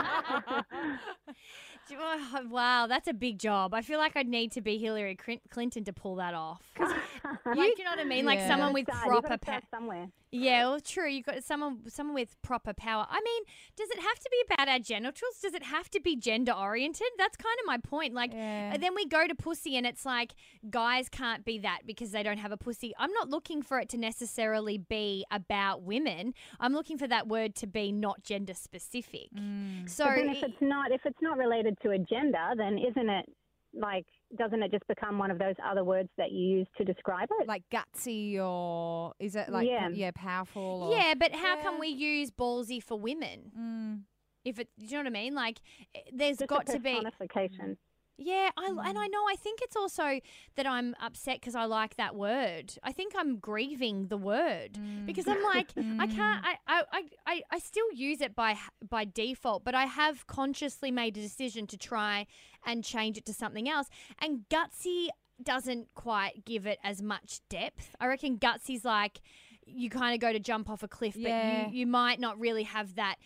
Do 1.90 1.96
you- 1.96 2.00
oh, 2.02 2.46
wow, 2.48 2.86
that's 2.86 3.08
a 3.08 3.12
big 3.12 3.38
job. 3.38 3.74
I 3.74 3.82
feel 3.82 3.98
like 3.98 4.16
I'd 4.16 4.28
need 4.28 4.52
to 4.52 4.60
be 4.60 4.78
Hillary 4.78 5.16
Clinton 5.50 5.84
to 5.84 5.92
pull 5.92 6.14
that 6.16 6.34
off. 6.34 6.62
like, 6.78 7.78
you 7.78 7.84
know 7.84 7.90
what 7.90 7.98
I 7.98 8.04
mean? 8.04 8.24
Like 8.24 8.38
Yeah. 8.38 8.48
someone 8.48 8.72
with 8.72 8.86
Start, 8.86 9.06
proper 9.08 9.38
power. 9.38 9.60
somewhere. 9.70 10.08
Yeah, 10.32 10.68
well, 10.68 10.78
true. 10.80 11.08
You 11.08 11.24
got 11.24 11.42
someone, 11.42 11.80
someone 11.90 12.14
with 12.14 12.40
proper 12.40 12.72
power. 12.72 13.04
I 13.10 13.20
mean, 13.20 13.42
does 13.74 13.90
it 13.90 13.98
have 13.98 14.16
to 14.20 14.28
be 14.30 14.54
about 14.54 14.68
our 14.68 14.78
genitals? 14.78 15.40
Does 15.42 15.54
it 15.54 15.64
have 15.64 15.90
to 15.90 16.00
be 16.00 16.14
gender 16.14 16.52
oriented? 16.52 17.08
That's 17.18 17.36
kind 17.36 17.56
of 17.60 17.66
my 17.66 17.78
point. 17.78 18.14
Like, 18.14 18.32
Yeah. 18.32 18.76
then 18.76 18.94
we 18.94 19.06
go 19.06 19.26
to 19.26 19.34
pussy, 19.34 19.76
and 19.76 19.84
it's 19.84 20.06
like 20.06 20.34
guys 20.70 21.08
can't 21.08 21.44
be 21.44 21.58
that 21.58 21.80
because 21.84 22.12
they 22.12 22.22
don't 22.22 22.38
have 22.38 22.52
a 22.52 22.56
pussy. 22.56 22.94
I'm 22.96 23.10
not 23.12 23.28
looking 23.28 23.60
for 23.60 23.80
it 23.80 23.88
to 23.88 23.98
necessarily 23.98 24.78
be 24.78 25.24
about 25.32 25.82
women. 25.82 26.32
I'm 26.60 26.74
looking 26.74 26.96
for 26.96 27.08
that 27.08 27.26
word 27.26 27.56
to 27.56 27.66
be 27.66 27.90
not 27.90 28.22
gender 28.22 28.54
specific. 28.54 29.30
Mm. 29.36 29.90
So 29.90 30.04
But 30.04 30.14
then 30.14 30.28
if 30.30 30.42
it's 30.44 30.60
not 30.62 30.92
if 30.92 31.04
it's 31.04 31.20
not 31.20 31.38
related 31.38 31.79
to 31.82 31.90
a 31.90 31.98
gender, 31.98 32.52
then 32.56 32.78
isn't 32.78 33.08
it 33.08 33.26
like 33.72 34.06
doesn't 34.36 34.62
it 34.62 34.70
just 34.72 34.86
become 34.88 35.16
one 35.18 35.30
of 35.30 35.38
those 35.38 35.54
other 35.64 35.84
words 35.84 36.08
that 36.18 36.30
you 36.32 36.58
use 36.58 36.66
to 36.78 36.84
describe 36.84 37.28
it? 37.40 37.46
like 37.48 37.62
gutsy 37.72 38.38
or 38.38 39.12
is 39.18 39.36
it 39.36 39.48
like 39.48 39.68
Yeah. 39.68 39.88
yeah, 39.92 40.10
powerful 40.14 40.84
or, 40.84 40.96
yeah, 40.96 41.14
but 41.18 41.32
how 41.32 41.56
Yeah. 41.56 41.62
come 41.62 41.78
we 41.80 41.88
use 41.88 42.30
ballsy 42.30 42.82
for 42.82 42.98
women? 42.98 43.52
Mm. 43.56 44.02
If 44.44 44.58
it, 44.58 44.68
do 44.78 44.86
you 44.86 44.92
know 44.92 44.98
what 45.00 45.06
I 45.08 45.10
mean? 45.10 45.34
Like, 45.34 45.60
eh, 45.94 46.00
there's 46.12 46.38
just 46.38 46.48
got 46.48 46.68
a 46.68 46.72
to 46.72 46.78
be. 46.80 46.94
personification. 46.94 47.76
Yeah, 48.20 48.50
I, 48.56 48.66
and 48.66 48.98
I 48.98 49.08
mm. 49.08 49.12
know. 49.12 49.24
I 49.30 49.34
think 49.36 49.60
it's 49.62 49.76
also 49.76 50.20
that 50.56 50.66
I'm 50.66 50.94
upset 51.02 51.40
because 51.40 51.54
I 51.54 51.64
like 51.64 51.96
that 51.96 52.14
word. 52.14 52.74
I 52.82 52.92
think 52.92 53.14
I'm 53.16 53.38
grieving 53.38 54.08
the 54.08 54.18
word 54.18 54.74
mm. 54.74 55.06
because 55.06 55.26
I'm 55.28 55.42
like, 55.42 55.70
I 55.98 56.06
can't. 56.06 56.44
Mm. 56.44 56.48
I, 56.48 56.56
I, 56.66 56.82
I, 56.92 57.02
I, 57.26 57.42
I 57.50 57.58
still 57.58 57.90
use 57.92 58.20
it 58.20 58.36
by 58.36 58.58
by 58.88 59.06
default, 59.06 59.64
but 59.64 59.74
I 59.74 59.86
have 59.86 60.26
consciously 60.26 60.90
made 60.90 61.16
a 61.16 61.22
decision 61.22 61.66
to 61.68 61.78
try 61.78 62.26
and 62.66 62.84
change 62.84 63.16
it 63.16 63.24
to 63.26 63.32
something 63.32 63.68
else. 63.68 63.88
And 64.20 64.44
gutsy 64.50 65.08
doesn't 65.42 65.88
quite 65.94 66.44
give 66.44 66.66
it 66.66 66.78
as 66.84 67.00
much 67.00 67.40
depth. 67.48 67.96
I 67.98 68.06
reckon 68.06 68.38
gutsy's 68.38 68.84
like 68.84 69.22
you 69.64 69.88
kind 69.88 70.14
of 70.14 70.20
go 70.20 70.32
to 70.32 70.40
jump 70.40 70.68
off 70.68 70.82
a 70.82 70.88
cliff, 70.88 71.16
Yeah. 71.16 71.64
but 71.64 71.72
you, 71.72 71.80
you 71.80 71.86
might 71.86 72.20
not 72.20 72.38
really 72.38 72.64
have 72.64 72.96
that 72.96 73.16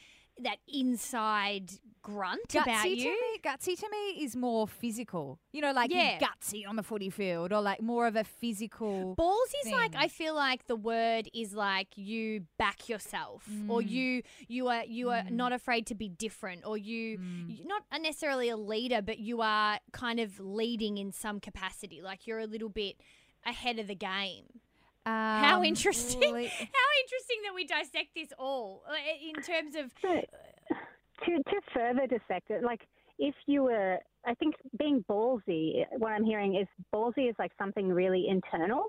that 0.41 0.59
inside 0.67 1.71
grunt 2.05 2.55
about 2.55 2.67
Gutsy 2.69 2.97
to 3.03 3.11
me, 3.11 3.39
gutsy 3.43 3.75
to 3.81 3.89
me 3.91 4.23
is 4.25 4.37
more 4.37 4.69
physical. 4.69 5.39
You 5.53 5.63
know, 5.63 5.73
like 5.73 5.91
Yeah. 5.91 6.19
gutsy 6.21 6.63
on 6.69 6.77
the 6.77 6.83
footy 6.85 7.11
field, 7.11 7.53
or 7.53 7.61
like 7.61 7.81
more 7.83 8.07
of 8.07 8.15
a 8.15 8.23
physical. 8.25 9.15
Balls 9.17 9.53
is 9.65 9.73
like. 9.73 9.95
I 9.97 10.09
feel 10.09 10.35
like 10.35 10.67
the 10.67 10.77
word 10.77 11.29
is 11.35 11.55
like 11.55 11.89
you 11.97 12.45
back 12.59 12.89
yourself, 12.89 13.49
or 13.69 13.81
Mm. 13.81 13.89
you 13.89 14.23
you 14.49 14.69
are 14.69 14.85
you 14.85 15.11
are 15.11 15.25
not 15.31 15.53
afraid 15.53 15.87
to 15.89 15.95
be 15.95 16.09
different, 16.09 16.61
or 16.65 16.77
you 16.79 17.19
Mm. 17.19 17.57
you're 17.59 17.67
not 17.67 17.83
necessarily 18.01 18.49
a 18.51 18.57
leader, 18.57 19.01
but 19.03 19.19
you 19.19 19.41
are 19.41 19.81
kind 19.93 20.21
of 20.21 20.39
leading 20.39 20.99
in 20.99 21.11
some 21.13 21.41
capacity. 21.41 22.01
Like 22.03 22.27
you're 22.27 22.39
a 22.41 22.47
little 22.47 22.69
bit 22.69 22.97
ahead 23.47 23.79
of 23.79 23.87
the 23.89 23.95
game. 23.97 24.61
How 25.07 25.59
Um, 25.59 25.65
interesting! 25.65 26.33
le- 26.33 26.49
How 26.79 26.89
interesting 27.03 27.39
that 27.45 27.55
we 27.55 27.67
dissect 27.67 28.15
this 28.15 28.33
all 28.39 28.85
uh, 28.89 28.95
in 29.31 29.35
terms 29.43 29.75
of 29.77 29.93
So, 30.01 30.25
to 31.25 31.31
to 31.37 31.61
further 31.75 32.07
dissect 32.07 32.51
it, 32.51 32.63
like 32.63 32.81
if 33.19 33.35
you 33.47 33.63
were, 33.65 33.99
I 34.27 34.35
think 34.35 34.55
being 34.79 35.05
ballsy. 35.09 35.85
What 35.99 36.13
I'm 36.13 36.25
hearing 36.25 36.57
is 36.57 36.67
ballsy 36.95 37.29
is 37.31 37.37
like 37.39 37.53
something 37.59 37.89
really 37.89 38.27
internal, 38.29 38.85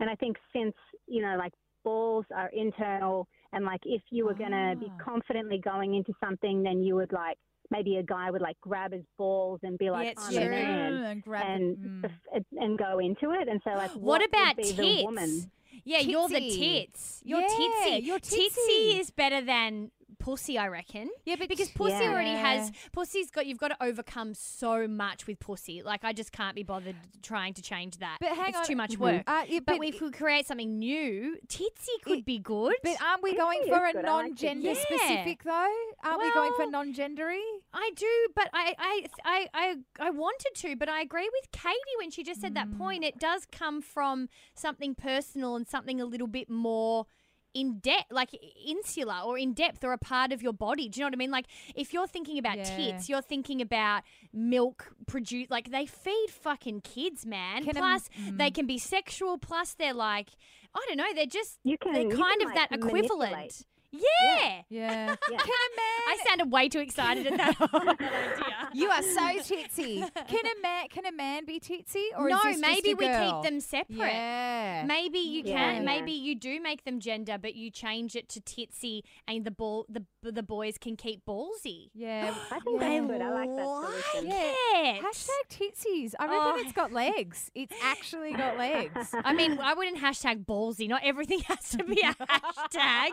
and 0.00 0.10
I 0.10 0.14
think 0.14 0.36
since 0.54 0.74
you 1.06 1.22
know, 1.22 1.36
like 1.38 1.52
balls 1.84 2.26
are 2.36 2.50
internal, 2.52 3.26
and 3.52 3.64
like 3.64 3.80
if 3.84 4.02
you 4.10 4.26
were 4.26 4.34
gonna 4.34 4.76
be 4.76 4.86
Ah. 4.90 5.02
confidently 5.04 5.58
going 5.58 5.94
into 5.94 6.12
something, 6.22 6.62
then 6.62 6.82
you 6.82 6.94
would 6.96 7.12
like 7.12 7.38
maybe 7.70 7.96
a 7.96 8.02
guy 8.02 8.30
would 8.30 8.42
like 8.42 8.60
grab 8.60 8.92
his 8.92 9.04
balls 9.16 9.60
and 9.62 9.78
be 9.78 9.90
like, 9.90 10.08
it's 10.08 10.26
I'm 10.26 10.32
true. 10.34 10.42
a 10.42 10.50
man. 10.50 10.92
and 11.04 11.26
And 11.26 11.76
mm. 12.04 12.44
and 12.58 12.76
go 12.78 12.98
into 12.98 13.30
it, 13.30 13.48
and 13.48 13.60
so 13.64 13.70
like, 13.70 13.92
what, 13.92 14.02
what, 14.20 14.24
about 14.28 14.56
tits? 14.56 14.72
the 14.74 15.04
woman? 15.04 15.50
Yeah, 15.84 16.00
you're 16.00 16.28
the 16.28 16.40
tits. 16.50 17.22
You're 17.24 17.40
Yeah, 17.40 17.48
titsy. 17.48 18.02
you're 18.04 18.18
Titsy 18.18 18.48
titsy. 18.68 19.00
is 19.00 19.10
better 19.10 19.40
than 19.40 19.92
pussy, 20.30 20.56
I 20.58 20.68
reckon. 20.68 21.10
Yeah, 21.24 21.36
but 21.38 21.48
because 21.48 21.70
pussy 21.70 21.94
Yeah. 21.94 22.10
already 22.12 22.30
has 22.30 22.70
pussy's 22.92 23.30
got 23.30 23.46
you've 23.46 23.58
got 23.58 23.68
to 23.68 23.82
overcome 23.82 24.34
so 24.34 24.86
much 24.86 25.26
with 25.26 25.40
pussy. 25.40 25.82
Like 25.82 26.04
I 26.04 26.12
just 26.12 26.30
can't 26.32 26.54
be 26.54 26.62
bothered 26.62 26.94
trying 27.22 27.54
to 27.54 27.62
change 27.62 27.98
that. 27.98 28.18
But 28.20 28.36
hang 28.36 28.50
it's 28.50 28.58
on. 28.58 28.64
too 28.66 28.76
much 28.76 28.92
Mhm. 28.92 28.98
work. 28.98 29.22
Uh, 29.26 29.44
yeah, 29.48 29.60
but, 29.60 29.78
but 29.78 29.86
if 29.88 30.00
we 30.00 30.10
create 30.10 30.46
something 30.46 30.78
new, 30.78 31.36
titsy 31.48 31.96
could 32.04 32.18
It- 32.20 32.24
be 32.24 32.38
good. 32.38 32.74
But 32.82 33.02
aren't 33.02 33.22
we 33.22 33.34
going 33.34 33.62
for 33.66 33.84
a 33.86 33.92
good. 33.92 34.04
I 34.04 34.12
like 34.14 34.24
non-gender 34.26 34.74
specific 34.76 35.42
though? 35.42 35.74
Aren't 36.04 36.22
we 36.22 36.32
going 36.32 36.52
for 36.56 36.66
non-gendery? 36.70 37.42
I 37.72 37.90
do, 37.96 38.28
but 38.36 38.48
I, 38.52 38.74
I, 38.78 39.06
I, 39.24 39.48
I, 39.54 39.76
I 40.06 40.10
wanted 40.10 40.52
to, 40.56 40.76
but 40.76 40.88
I 40.88 41.00
agree 41.00 41.28
with 41.32 41.50
Katie 41.52 41.96
when 41.98 42.10
she 42.10 42.22
just 42.22 42.40
said 42.40 42.52
Mm. 42.52 42.54
that 42.54 42.78
point. 42.78 43.04
It 43.04 43.18
does 43.18 43.46
come 43.46 43.82
from 43.82 44.28
something 44.54 44.94
personal 44.94 45.56
and 45.56 45.66
something 45.66 46.00
a 46.00 46.04
little 46.04 46.26
bit 46.28 46.48
more 46.48 47.06
in 47.54 47.78
depth, 47.78 48.10
like 48.10 48.30
insular 48.66 49.20
or 49.24 49.38
in 49.38 49.52
depth 49.52 49.84
or 49.84 49.92
a 49.92 49.98
part 49.98 50.32
of 50.32 50.42
your 50.42 50.52
body. 50.52 50.88
Do 50.88 51.00
you 51.00 51.04
know 51.04 51.08
what 51.08 51.14
I 51.14 51.16
mean? 51.16 51.30
Like 51.30 51.46
if 51.74 51.92
you're 51.92 52.06
thinking 52.06 52.38
about 52.38 52.58
Yeah. 52.58 52.76
tits, 52.76 53.08
you're 53.08 53.22
thinking 53.22 53.60
about 53.60 54.02
milk 54.32 54.92
produce. 55.06 55.50
Like 55.50 55.70
they 55.70 55.86
feed 55.86 56.28
fucking 56.30 56.82
kids, 56.82 57.26
man. 57.26 57.64
Can 57.64 57.76
a- 57.76 57.80
plus 57.80 58.08
mm. 58.20 58.38
they 58.38 58.50
can 58.50 58.66
be 58.66 58.78
sexual. 58.78 59.38
Plus 59.38 59.74
they're 59.74 59.94
like, 59.94 60.30
I 60.74 60.84
don't 60.88 60.96
know. 60.96 61.12
They're 61.14 61.26
just 61.26 61.58
You 61.64 61.76
can 61.78 61.92
they're 61.92 62.16
kind 62.16 62.40
can, 62.40 62.42
of 62.42 62.54
like, 62.54 62.70
that 62.70 62.72
equivalent. 62.72 63.66
Manipulate. 63.92 64.02
Yeah. 64.02 64.62
Yeah. 64.68 65.16
Yeah. 65.30 65.38
Can 65.38 65.48
a 65.48 65.76
man? 65.76 66.00
I 66.08 66.16
sounded 66.26 66.52
way 66.52 66.68
too 66.68 66.80
excited 66.80 67.26
at 67.26 67.36
that, 67.36 67.58
that 67.72 68.00
idea. 68.00 68.68
you 68.72 68.88
are 68.88 69.02
so 69.02 69.20
titsy. 69.20 70.00
Can 70.26 70.46
a 70.46 70.62
man? 70.62 70.88
Can 70.88 71.06
a 71.06 71.12
man 71.12 71.44
be 71.44 71.60
titsy? 71.60 72.04
Or 72.16 72.28
no, 72.28 72.36
is 72.38 72.42
this 72.42 72.60
just 72.60 72.62
maybe 72.62 72.92
a 72.92 72.94
we 72.94 73.06
girl? 73.06 73.42
keep 73.42 73.50
them 73.50 73.60
separate. 73.60 73.98
Yeah. 74.12 74.84
Maybe 74.86 75.18
you 75.18 75.42
Yeah. 75.44 75.56
can. 75.56 75.74
Yeah. 75.76 75.82
Maybe 75.82 76.12
you 76.12 76.34
do 76.34 76.60
make 76.60 76.84
them 76.84 76.98
gender, 77.00 77.38
but 77.40 77.54
you 77.54 77.70
change 77.70 78.16
it 78.16 78.28
to 78.30 78.40
titsy, 78.40 79.02
and 79.28 79.44
the 79.44 79.50
ball 79.50 79.86
the 79.88 80.04
the 80.22 80.42
boys 80.42 80.76
can 80.78 80.96
keep 80.96 81.24
ballsy. 81.24 81.90
Yeah. 81.94 82.34
I 82.50 82.60
think 82.60 82.82
I 82.82 82.98
that's 83.00 83.06
good. 83.06 83.20
I 83.22 83.30
like 83.30 83.56
that 83.56 83.66
like 83.66 84.04
solution. 84.14 84.32
it. 84.32 85.02
Hashtag 85.02 85.44
titsy. 85.50 86.14
I 86.18 86.24
reckon 86.24 86.38
Oh. 86.40 86.56
it's 86.58 86.72
got 86.72 86.90
oh. 86.90 86.94
legs. 86.94 87.50
It's 87.54 87.74
actually 87.82 88.32
got 88.32 88.56
legs. 88.58 89.14
I 89.24 89.32
mean, 89.32 89.58
I 89.60 89.74
wouldn't 89.74 89.98
hashtag 89.98 90.44
ballsy. 90.46 90.88
Not 90.88 91.02
everything 91.04 91.40
has 91.40 91.68
to 91.70 91.84
be 91.84 92.00
a 92.00 92.14
hashtag, 92.14 93.10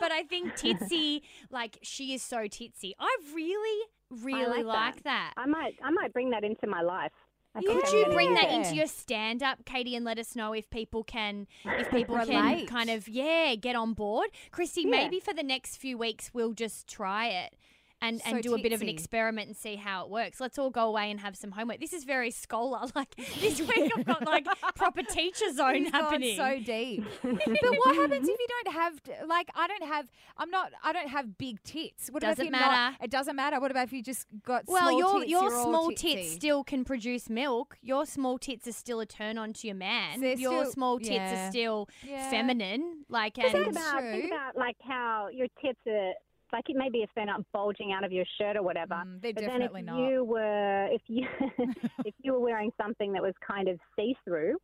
but 0.00 0.10
I 0.12 0.19
think 0.24 0.52
titsy, 0.54 1.22
like 1.50 1.78
she 1.82 2.14
is 2.14 2.22
so 2.22 2.38
titsy. 2.48 2.92
I 2.98 3.16
really, 3.34 3.86
really 4.10 4.62
like 4.62 4.94
like 4.94 5.02
that. 5.04 5.32
I 5.36 5.46
might 5.46 5.76
I 5.82 5.90
might 5.90 6.12
bring 6.12 6.30
that 6.30 6.44
into 6.44 6.66
my 6.66 6.82
life. 6.82 7.12
I 7.54 7.60
think 7.60 7.84
Could 7.84 7.92
you 7.92 8.04
bring 8.14 8.34
that 8.34 8.50
into 8.52 8.76
your 8.76 8.86
stand 8.86 9.42
up, 9.42 9.64
Katie, 9.64 9.96
and 9.96 10.04
let 10.04 10.20
us 10.20 10.36
know 10.36 10.52
if 10.52 10.70
people 10.70 11.02
can 11.02 11.48
if 11.64 11.90
people 11.90 12.16
can 12.24 12.66
kind 12.66 12.90
of 12.90 13.08
yeah, 13.08 13.56
get 13.56 13.74
on 13.74 13.92
board. 13.92 14.30
Christy, 14.52 14.82
Yeah. 14.82 14.90
maybe 14.90 15.18
for 15.18 15.34
the 15.34 15.42
next 15.42 15.76
few 15.76 15.98
weeks 15.98 16.30
we'll 16.32 16.52
just 16.52 16.86
try 16.86 17.26
it. 17.26 17.56
And, 18.02 18.20
and 18.24 18.36
So 18.36 18.42
do 18.42 18.54
a 18.54 18.58
bit 18.62 18.72
of 18.72 18.80
an 18.80 18.88
experiment 18.88 19.48
and 19.48 19.56
see 19.56 19.76
how 19.76 20.04
it 20.04 20.10
works. 20.10 20.40
Let's 20.40 20.58
all 20.58 20.70
go 20.70 20.86
away 20.88 21.10
and 21.10 21.20
have 21.20 21.36
some 21.36 21.50
homework. 21.50 21.80
This 21.80 21.92
is 21.92 22.04
very 22.04 22.30
scholar. 22.30 22.80
Like 22.94 23.14
this 23.40 23.60
week, 23.60 23.92
I've 23.96 24.04
got 24.06 24.24
like 24.26 24.46
proper 24.74 25.02
teacher 25.02 25.52
zone 25.52 25.84
You've 25.84 25.92
gone 25.92 26.02
happening. 26.04 26.36
so 26.36 26.58
deep. 26.64 27.04
but 27.22 27.32
what 27.32 27.94
happens 27.96 28.28
if 28.28 28.38
you 28.38 28.46
don't 28.64 28.74
have 28.74 29.00
like 29.28 29.48
I 29.54 29.66
don't 29.66 29.84
have 29.86 30.10
I'm 30.36 30.50
not 30.50 30.72
I 30.82 30.92
don't 30.92 31.08
have 31.08 31.36
big 31.38 31.62
tits. 31.62 32.08
What 32.08 32.22
about 32.22 32.32
if 32.32 32.38
Doesn't 32.38 32.52
you're 32.52 32.60
not- 32.60 32.70
matter. 32.70 32.96
it 33.02 33.10
doesn't 33.10 33.36
matter. 33.36 33.60
What 33.60 33.70
about 33.70 33.84
if 33.84 33.92
you 33.92 34.02
just 34.02 34.26
got 34.44 34.64
well, 34.66 34.88
small 34.88 34.98
your 34.98 35.20
tits, 35.20 35.30
your 35.30 35.42
you're 35.42 35.50
small 35.50 35.90
tits 35.92 36.32
still 36.32 36.64
can 36.64 36.84
produce 36.84 37.28
milk. 37.30 37.76
Your 37.82 38.06
small 38.06 38.38
tits 38.38 38.66
are 38.66 38.72
still 38.72 39.00
a 39.00 39.06
turn 39.06 39.36
on 39.38 39.52
to 39.54 39.66
your 39.66 39.76
man. 39.76 40.20
They're 40.20 40.34
your 40.36 40.62
still- 40.62 40.72
small 40.72 40.98
tits 40.98 41.10
yeah. 41.10 41.46
are 41.48 41.50
still 41.50 41.88
Yeah. 42.06 42.30
feminine. 42.30 43.04
Like 43.08 43.34
Think 43.36 43.54
and 43.54 43.66
about 43.68 44.00
think 44.02 44.26
about 44.32 44.56
like 44.56 44.76
how 44.82 45.28
your 45.32 45.48
tits 45.62 45.80
are 45.86 46.12
like 46.52 46.64
it 46.68 46.76
maybe 46.76 46.98
if 46.98 47.10
they're 47.14 47.26
not 47.26 47.42
bulging 47.52 47.92
out 47.92 48.04
of 48.04 48.12
your 48.12 48.24
shirt 48.38 48.56
or 48.56 48.62
whatever. 48.62 48.94
Mm, 48.94 49.20
they're 49.22 49.32
but 49.32 49.40
definitely 49.44 49.82
then 49.82 49.94
not. 49.96 50.04
if 50.04 50.10
you 50.10 50.24
were 50.24 50.86
if 50.90 51.02
you 51.06 51.26
if 52.04 52.14
you 52.22 52.32
were 52.32 52.40
wearing 52.40 52.70
something 52.80 53.12
that 53.12 53.22
was 53.22 53.34
kind 53.46 53.68
of 53.68 53.78
see 53.96 54.14
through, 54.24 54.56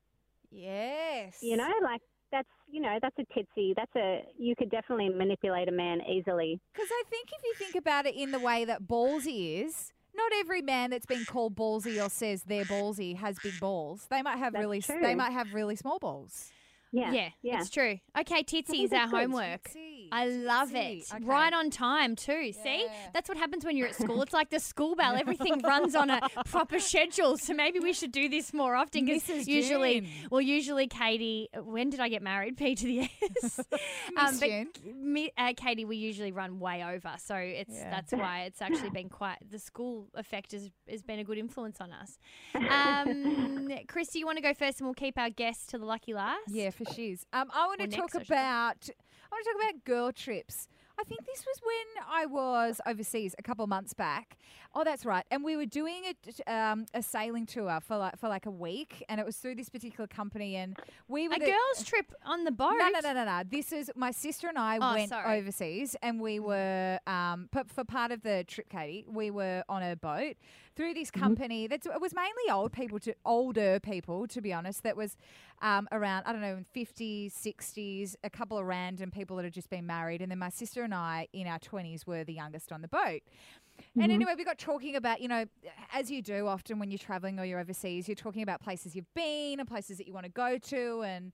Yes. 0.51 1.39
you 1.43 1.57
know, 1.57 1.71
like 1.83 2.01
that's 2.33 2.49
you 2.71 2.81
know 2.81 2.99
that's 3.01 3.17
a 3.19 3.23
titsy. 3.39 3.75
That's 3.77 3.95
a 3.97 4.25
you 4.39 4.55
could 4.57 4.71
definitely 4.71 5.09
manipulate 5.11 5.69
a 5.69 5.73
man 5.73 6.01
easily. 6.03 6.61
Because 6.73 6.89
I 6.91 7.03
think 7.11 7.29
if 7.33 7.43
you 7.45 7.55
think 7.59 7.75
about 7.77 8.07
it 8.07 8.15
in 8.17 8.31
the 8.33 8.41
way 8.41 8.65
that 8.65 8.83
ballsy 8.83 9.63
is, 9.65 9.93
not 10.15 10.33
every 10.41 10.63
man 10.63 10.91
that's 10.91 11.07
been 11.07 11.25
called 11.25 11.55
ballsy 11.55 12.05
or 12.05 12.09
says 12.09 12.43
they're 12.45 12.65
ballsy 12.65 13.17
has 13.17 13.39
big 13.43 13.59
balls. 13.61 14.07
They 14.11 14.23
might 14.23 14.39
have 14.39 14.53
That's 14.55 14.63
really 14.63 14.79
s- 14.79 14.87
they 15.03 15.15
might 15.15 15.33
have 15.33 15.55
really 15.55 15.77
small 15.77 15.99
balls. 15.99 16.51
Yeah, 16.97 17.13
yeah, 17.13 17.29
yeah. 17.43 17.61
it's 17.61 17.71
true. 17.71 17.99
Okay, 18.19 18.43
Titsy 18.43 18.85
is 18.85 18.93
our 18.93 19.07
homework. 19.09 19.65
Titsy, 19.71 20.09
I 20.13 20.27
love 20.27 20.71
titsy. 20.71 21.03
it. 21.03 21.15
Okay. 21.15 21.25
Right 21.25 21.53
on 21.53 21.71
time 21.71 22.17
too. 22.17 22.53
See, 22.53 22.87
that's 23.13 23.29
what 23.29 23.37
happens 23.39 23.65
when 23.65 23.77
you're 23.77 23.89
at 23.89 23.95
school. 23.97 24.23
It's 24.23 24.33
like 24.33 24.51
the 24.51 24.61
school 24.61 24.95
bell. 24.97 25.15
Everything 25.21 25.61
runs 25.63 25.95
on 25.95 26.11
a 26.11 26.21
proper 26.47 26.79
schedule. 26.79 27.37
So 27.37 27.53
maybe 27.55 27.81
we 27.81 27.93
should 27.93 28.13
do 28.13 28.29
this 28.29 28.55
more 28.55 28.75
often 28.77 29.05
because 29.05 29.23
Mrs. 29.25 29.47
usually, 29.47 30.01
June. 30.01 30.11
well, 30.31 30.41
usually 30.41 30.87
Katie. 30.87 31.49
When 31.63 31.91
did 31.91 32.01
I 32.01 32.09
get 32.09 32.23
married? 32.23 32.57
P 32.59 32.75
to 32.75 32.85
the 32.87 33.01
S. 33.43 33.61
Miss 34.15 34.41
but 34.41 34.51
me, 34.95 35.31
uh, 35.37 35.53
Katie, 35.57 35.85
we 35.85 35.97
usually 35.97 36.33
run 36.33 36.59
way 36.61 36.83
over. 36.85 37.15
So 37.19 37.35
it's 37.37 37.75
Yeah. 37.75 37.91
that's 37.91 38.13
why 38.13 38.43
it's 38.45 38.63
actually 38.63 38.91
been 38.91 39.09
quite. 39.11 39.39
The 39.51 39.59
school 39.59 40.07
effect 40.15 40.53
has 40.53 40.71
has 40.89 41.03
been 41.03 41.19
a 41.19 41.25
good 41.25 41.39
influence 41.39 41.81
on 41.81 41.93
us. 41.93 42.19
Um, 42.55 43.69
Christy, 43.89 44.21
you 44.21 44.27
want 44.27 44.39
to 44.39 44.43
go 44.43 44.55
first, 44.55 44.81
and 44.81 44.87
we'll 44.87 44.95
keep 44.95 45.19
our 45.19 45.31
guests 45.31 45.67
to 45.69 45.79
the 45.79 45.85
lucky 45.85 46.15
last. 46.15 46.49
Yeah, 46.49 46.71
for 46.71 46.85
shiz. 46.95 47.25
Um, 47.33 47.51
I 47.55 47.67
want 47.67 47.81
to 47.81 47.87
talk 47.89 48.15
about. 48.15 48.89
I 49.29 49.35
want 49.35 49.45
to 49.45 49.53
talk 49.53 49.61
about 49.71 49.85
girl 49.85 50.13
trips. 50.13 50.69
I 50.99 51.05
think 51.05 51.27
this 51.27 51.45
was 51.45 51.61
when 51.63 52.05
I 52.11 52.25
was 52.25 52.81
overseas 52.87 53.35
a 53.39 53.43
couple 53.43 53.63
of 53.65 53.69
months 53.69 53.93
back. 53.93 54.39
Oh, 54.75 54.83
that's 54.83 55.05
right. 55.05 55.25
And 55.31 55.45
we 55.45 55.55
were 55.55 55.67
doing 55.67 56.05
a, 56.47 56.51
um, 56.55 56.87
a 56.95 57.03
sailing 57.03 57.45
tour 57.45 57.81
for 57.83 57.99
like 57.99 58.19
for 58.19 58.29
like 58.29 58.47
a 58.47 58.51
week, 58.51 59.05
and 59.09 59.21
it 59.21 59.27
was 59.27 59.37
through 59.37 59.57
this 59.57 59.69
particular 59.69 60.07
company. 60.07 60.57
And 60.57 60.79
we 61.09 61.29
were 61.29 61.35
A 61.35 61.39
the- 61.39 61.47
girls' 61.47 61.85
trip 61.85 62.13
on 62.25 62.45
the 62.45 62.51
boat. 62.53 62.77
No, 62.79 62.89
no, 62.89 63.01
no, 63.01 63.13
no, 63.13 63.25
no. 63.27 63.43
This 63.47 63.73
is 63.73 63.91
my 63.95 64.11
sister 64.11 64.49
and 64.49 64.59
I 64.59 64.79
Oh, 64.81 64.95
went 64.95 65.11
sorry. 65.11 65.39
overseas, 65.39 65.97
and 66.03 66.19
we 66.21 66.41
were 66.41 66.99
um, 67.07 67.51
for 67.67 67.85
part 67.85 68.11
of 68.11 68.23
the 68.23 68.45
trip, 68.49 68.71
Katie, 68.71 69.05
we 69.07 69.31
were 69.31 69.65
on 69.69 69.83
a 69.83 69.97
boat 69.97 70.37
through 70.77 70.95
this 70.95 71.11
company. 71.11 71.67
That's 71.67 71.87
it 71.87 72.01
was 72.01 72.15
mainly 72.15 72.51
old 72.53 72.73
people 72.73 72.99
to 73.01 73.15
older 73.25 73.81
people, 73.81 74.27
to 74.29 74.41
be 74.41 74.53
honest. 74.53 74.83
That 74.83 74.97
was 74.97 75.17
um, 75.63 75.89
around 75.91 76.25
I 76.27 76.33
don't 76.33 76.43
know, 76.43 76.59
fifties, 76.73 77.35
sixties, 77.35 78.17
a 78.23 78.31
couple 78.31 78.59
of 78.59 78.67
random 78.67 79.11
people 79.11 79.37
that 79.37 79.45
had 79.45 79.55
just 79.55 79.71
been 79.71 79.87
married, 79.87 80.23
and 80.23 80.31
then 80.31 80.39
my 80.39 80.51
sister 80.51 80.83
and 80.83 80.95
I 80.95 81.29
in 81.33 81.47
our 81.47 81.59
twenties 81.59 82.07
were 82.07 82.25
the 82.25 82.35
youngest 82.35 82.73
on 82.73 82.83
the 82.83 82.89
boat. 82.89 83.23
And 84.01 84.13
anyway, 84.13 84.35
we 84.37 84.45
got 84.45 84.59
talking 84.59 84.97
about, 84.97 85.21
you 85.21 85.29
know, 85.29 85.47
as 85.93 86.11
you 86.11 86.23
do 86.23 86.47
often 86.47 86.79
when 86.79 86.91
you're 86.91 86.99
traveling 86.99 87.39
or 87.39 87.45
you're 87.45 87.61
overseas, 87.61 88.09
you're 88.09 88.15
talking 88.15 88.43
about 88.43 88.61
places 88.61 88.95
you've 88.95 89.13
been 89.15 89.59
and 89.59 89.69
places 89.69 89.99
that 89.99 90.07
you 90.07 90.13
want 90.13 90.25
to 90.25 90.33
go 90.33 90.59
to. 90.59 91.03
And 91.03 91.33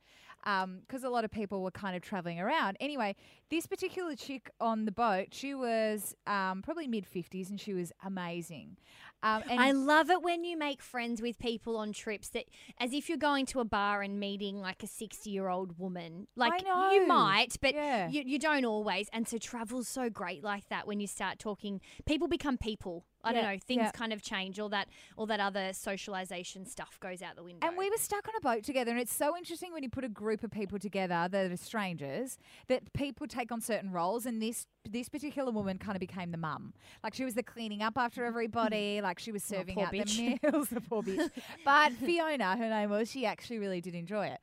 because 0.86 1.04
a 1.04 1.08
lot 1.08 1.24
of 1.24 1.30
people 1.30 1.62
were 1.62 1.70
kind 1.70 1.94
of 1.96 2.02
traveling 2.02 2.40
around. 2.40 2.76
Anyway, 2.80 3.14
this 3.50 3.66
particular 3.66 4.14
chick 4.16 4.50
on 4.60 4.84
the 4.84 4.92
boat, 4.92 5.28
she 5.30 5.54
was 5.54 6.14
um, 6.26 6.62
probably 6.62 6.88
mid 6.88 7.06
50s 7.08 7.50
and 7.50 7.60
she 7.60 7.74
was 7.74 7.92
amazing. 8.04 8.76
Um, 9.22 9.42
and 9.48 9.60
I 9.60 9.70
love 9.72 10.10
it 10.10 10.22
when 10.22 10.44
you 10.44 10.56
make 10.58 10.82
friends 10.82 11.22
with 11.22 11.38
people 11.38 11.76
on 11.76 11.92
trips 11.92 12.28
that, 12.30 12.44
as 12.78 12.92
if 12.92 13.08
you're 13.08 13.18
going 13.18 13.46
to 13.46 13.60
a 13.60 13.64
bar 13.64 14.02
and 14.02 14.18
meeting 14.18 14.58
like 14.60 14.82
a 14.82 14.86
60 14.86 15.30
year 15.30 15.48
old 15.48 15.78
woman. 15.78 16.26
Like 16.36 16.62
you 16.92 17.06
might, 17.06 17.56
but 17.60 17.74
Yeah. 17.74 18.08
you, 18.08 18.22
you 18.26 18.38
don't 18.38 18.64
always. 18.64 19.08
And 19.12 19.28
so 19.28 19.38
travel's 19.38 19.88
so 19.88 20.10
great 20.10 20.42
like 20.42 20.68
that 20.70 20.86
when 20.86 20.98
you 21.00 21.06
start 21.06 21.38
talking. 21.38 21.80
People 22.06 22.28
become 22.28 22.58
people. 22.58 23.04
I 23.24 23.32
don't 23.32 23.42
know. 23.42 23.58
Things 23.64 23.82
yeah. 23.82 23.90
kind 23.92 24.12
of 24.12 24.22
change. 24.22 24.58
All 24.58 24.68
that, 24.70 24.88
all 25.16 25.26
that 25.26 25.40
other 25.40 25.72
socialization 25.72 26.66
stuff 26.66 26.98
goes 27.00 27.22
out 27.22 27.36
the 27.36 27.42
window. 27.42 27.66
And 27.66 27.76
we 27.76 27.88
were 27.90 27.96
stuck 27.96 28.28
on 28.28 28.34
a 28.36 28.40
boat 28.40 28.64
together, 28.64 28.90
and 28.90 29.00
it's 29.00 29.14
so 29.14 29.36
interesting 29.36 29.72
when 29.72 29.82
you 29.82 29.90
put 29.90 30.04
a 30.04 30.08
group 30.08 30.42
of 30.42 30.50
people 30.50 30.78
together 30.78 31.28
that 31.30 31.50
are 31.50 31.56
strangers 31.56 32.38
that 32.68 32.92
people 32.92 33.26
take 33.26 33.52
on 33.52 33.60
certain 33.60 33.92
roles. 33.92 34.26
And 34.26 34.42
this 34.42 34.66
this 34.88 35.08
particular 35.08 35.52
woman 35.52 35.78
kind 35.78 35.94
of 35.94 36.00
became 36.00 36.32
the 36.32 36.38
mum, 36.38 36.72
like 37.04 37.14
she 37.14 37.24
was 37.24 37.34
the 37.34 37.42
cleaning 37.42 37.82
up 37.82 37.96
after 37.96 38.22
mm. 38.22 38.26
everybody, 38.26 38.98
mm. 38.98 39.02
like 39.02 39.18
she 39.18 39.32
was 39.32 39.44
oh, 39.50 39.56
serving 39.56 39.76
poor 39.76 39.86
out 39.86 39.92
bitch. 39.92 40.16
the 40.16 40.50
meals. 40.50 40.68
the 40.70 40.80
poor 40.80 41.02
bitch. 41.02 41.30
But 41.64 41.92
Fiona, 41.92 42.56
her 42.56 42.68
name 42.68 42.90
was, 42.90 43.10
she 43.10 43.24
actually 43.24 43.58
really 43.58 43.80
did 43.80 43.94
enjoy 43.94 44.26
it. 44.26 44.40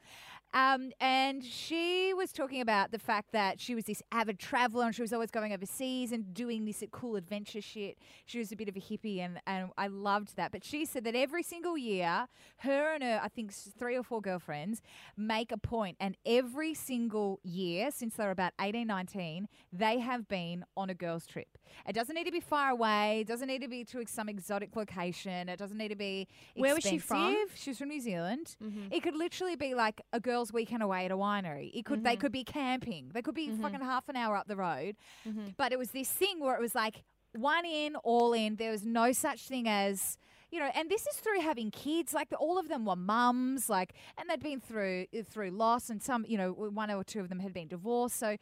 Um, 0.53 0.91
and 0.99 1.43
she 1.43 2.13
was 2.13 2.31
talking 2.31 2.61
about 2.61 2.91
the 2.91 2.97
fact 2.99 3.31
that 3.33 3.59
she 3.59 3.75
was 3.75 3.85
this 3.85 4.01
avid 4.11 4.39
traveler 4.39 4.85
and 4.85 4.95
she 4.95 5.01
was 5.01 5.13
always 5.13 5.29
going 5.29 5.53
overseas 5.53 6.11
and 6.11 6.33
doing 6.33 6.65
this 6.65 6.83
cool 6.91 7.15
adventure 7.15 7.61
shit. 7.61 7.97
She 8.25 8.39
was 8.39 8.51
a 8.51 8.55
bit 8.55 8.67
of 8.67 8.75
a 8.75 8.79
hippie 8.79 9.19
and, 9.19 9.39
and 9.45 9.69
I 9.77 9.87
loved 9.87 10.35
that. 10.37 10.51
But 10.51 10.63
she 10.63 10.85
said 10.85 11.03
that 11.03 11.15
every 11.15 11.43
single 11.43 11.77
year, 11.77 12.27
her 12.57 12.93
and 12.93 13.03
her, 13.03 13.19
I 13.23 13.27
think 13.27 13.53
three 13.53 13.95
or 13.95 14.03
four 14.03 14.21
girlfriends, 14.21 14.81
make 15.15 15.51
a 15.51 15.57
point 15.57 15.97
and 15.99 16.17
every 16.25 16.73
single 16.73 17.39
year 17.43 17.91
since 17.91 18.15
they 18.15 18.23
were 18.23 18.31
about 18.31 18.53
18, 18.59 18.87
19, 18.87 19.47
they 19.71 19.99
have 19.99 20.27
been 20.27 20.65
on 20.75 20.89
a 20.89 20.95
girls' 20.95 21.27
trip. 21.27 21.57
It 21.87 21.93
doesn't 21.93 22.15
need 22.15 22.25
to 22.25 22.31
be 22.31 22.39
far 22.39 22.71
away. 22.71 23.21
It 23.21 23.27
doesn't 23.27 23.47
need 23.47 23.61
to 23.61 23.67
be 23.67 23.83
to 23.85 24.03
some 24.07 24.27
exotic 24.27 24.75
location. 24.75 25.47
It 25.47 25.57
doesn't 25.57 25.77
need 25.77 25.89
to 25.89 25.95
be 25.95 26.21
expensive. 26.55 26.61
Where 26.61 26.75
was 26.75 26.83
she 26.83 26.97
from? 26.97 27.35
She 27.55 27.69
was 27.69 27.77
from 27.77 27.89
New 27.89 28.01
Zealand. 28.01 28.55
It 28.91 29.03
could 29.03 29.15
literally 29.15 29.55
be 29.55 29.75
like 29.75 30.01
a 30.11 30.19
girls' 30.39 30.53
weekend 30.53 30.83
away 30.83 31.05
at 31.05 31.11
a 31.11 31.17
winery. 31.17 31.71
It 31.73 31.85
could 31.85 32.03
they 32.03 32.11
mm-hmm. 32.11 32.21
could 32.21 32.31
be 32.31 32.43
camping. 32.43 33.11
They 33.13 33.21
could 33.21 33.35
be 33.35 33.49
mm-hmm. 33.49 33.61
fucking 33.61 33.81
half 33.81 34.07
an 34.09 34.15
hour 34.15 34.35
up 34.35 34.47
the 34.47 34.55
road. 34.55 34.95
Mm-hmm. 35.27 35.49
But 35.57 35.71
it 35.71 35.79
was 35.79 35.91
this 35.91 36.09
thing 36.09 36.39
where 36.39 36.55
it 36.55 36.61
was 36.61 36.75
like 36.75 37.03
one 37.35 37.65
in, 37.65 37.95
all 37.97 38.33
in. 38.33 38.55
There 38.55 38.71
was 38.71 38.85
no 38.85 39.11
such 39.11 39.47
thing 39.47 39.67
as 39.67 40.17
you 40.51 40.59
know, 40.59 40.69
and 40.73 40.89
this 40.89 41.05
is 41.05 41.15
through 41.17 41.41
having 41.41 41.69
kids. 41.69 42.13
Like 42.13 42.29
all 42.39 42.57
of 42.57 42.69
them 42.69 42.85
were 42.85 42.95
mums, 42.95 43.69
like, 43.69 43.93
and 44.17 44.27
they'd 44.29 44.41
been 44.41 44.59
through 44.59 45.05
through 45.29 45.51
loss, 45.51 45.89
and 45.89 46.01
some, 46.01 46.25
you 46.27 46.37
know, 46.37 46.51
one 46.53 46.89
or 46.89 47.03
two 47.03 47.19
of 47.19 47.29
them 47.29 47.39
had 47.39 47.53
been 47.53 47.67
divorced. 47.67 48.17
So 48.17 48.37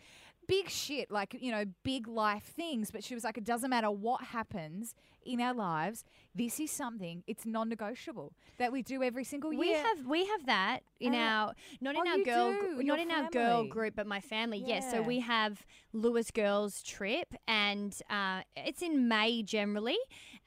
big 0.47 0.69
shit, 0.69 1.11
like 1.11 1.35
you 1.39 1.51
know, 1.51 1.65
big 1.83 2.07
life 2.07 2.43
things. 2.43 2.91
But 2.91 3.03
she 3.03 3.13
was 3.13 3.23
like, 3.23 3.37
it 3.37 3.43
doesn't 3.43 3.69
matter 3.69 3.91
what 3.91 4.21
happens 4.25 4.95
in 5.25 5.41
our 5.41 5.53
lives. 5.53 6.03
This 6.33 6.59
is 6.59 6.71
something. 6.71 7.23
It's 7.27 7.45
non-negotiable 7.45 8.33
that 8.57 8.71
we 8.71 8.81
do 8.81 9.03
every 9.03 9.23
single 9.25 9.51
year. 9.51 9.59
We 9.59 9.71
have 9.73 10.05
we 10.07 10.25
have 10.25 10.45
that 10.45 10.79
in 10.99 11.13
Uh, 11.13 11.17
our 11.17 11.53
not 11.81 11.95
in 11.95 12.01
oh, 12.05 12.11
our 12.11 12.17
girl 12.23 12.51
do, 12.53 12.75
gr- 12.77 12.83
not 12.83 12.99
in 12.99 13.11
our 13.11 13.29
girl 13.29 13.65
group 13.65 13.95
but 13.95 14.07
my 14.07 14.19
family 14.19 14.63
yes 14.65 14.89
so 14.89 14.97
Yeah. 15.01 15.07
we 15.07 15.19
have 15.19 15.65
Lewis 15.93 16.31
Girls 16.31 16.81
Trip 16.81 17.27
and 17.47 17.93
uh, 18.09 18.41
it's 18.55 18.81
in 18.81 19.07
May 19.07 19.43
generally 19.43 19.97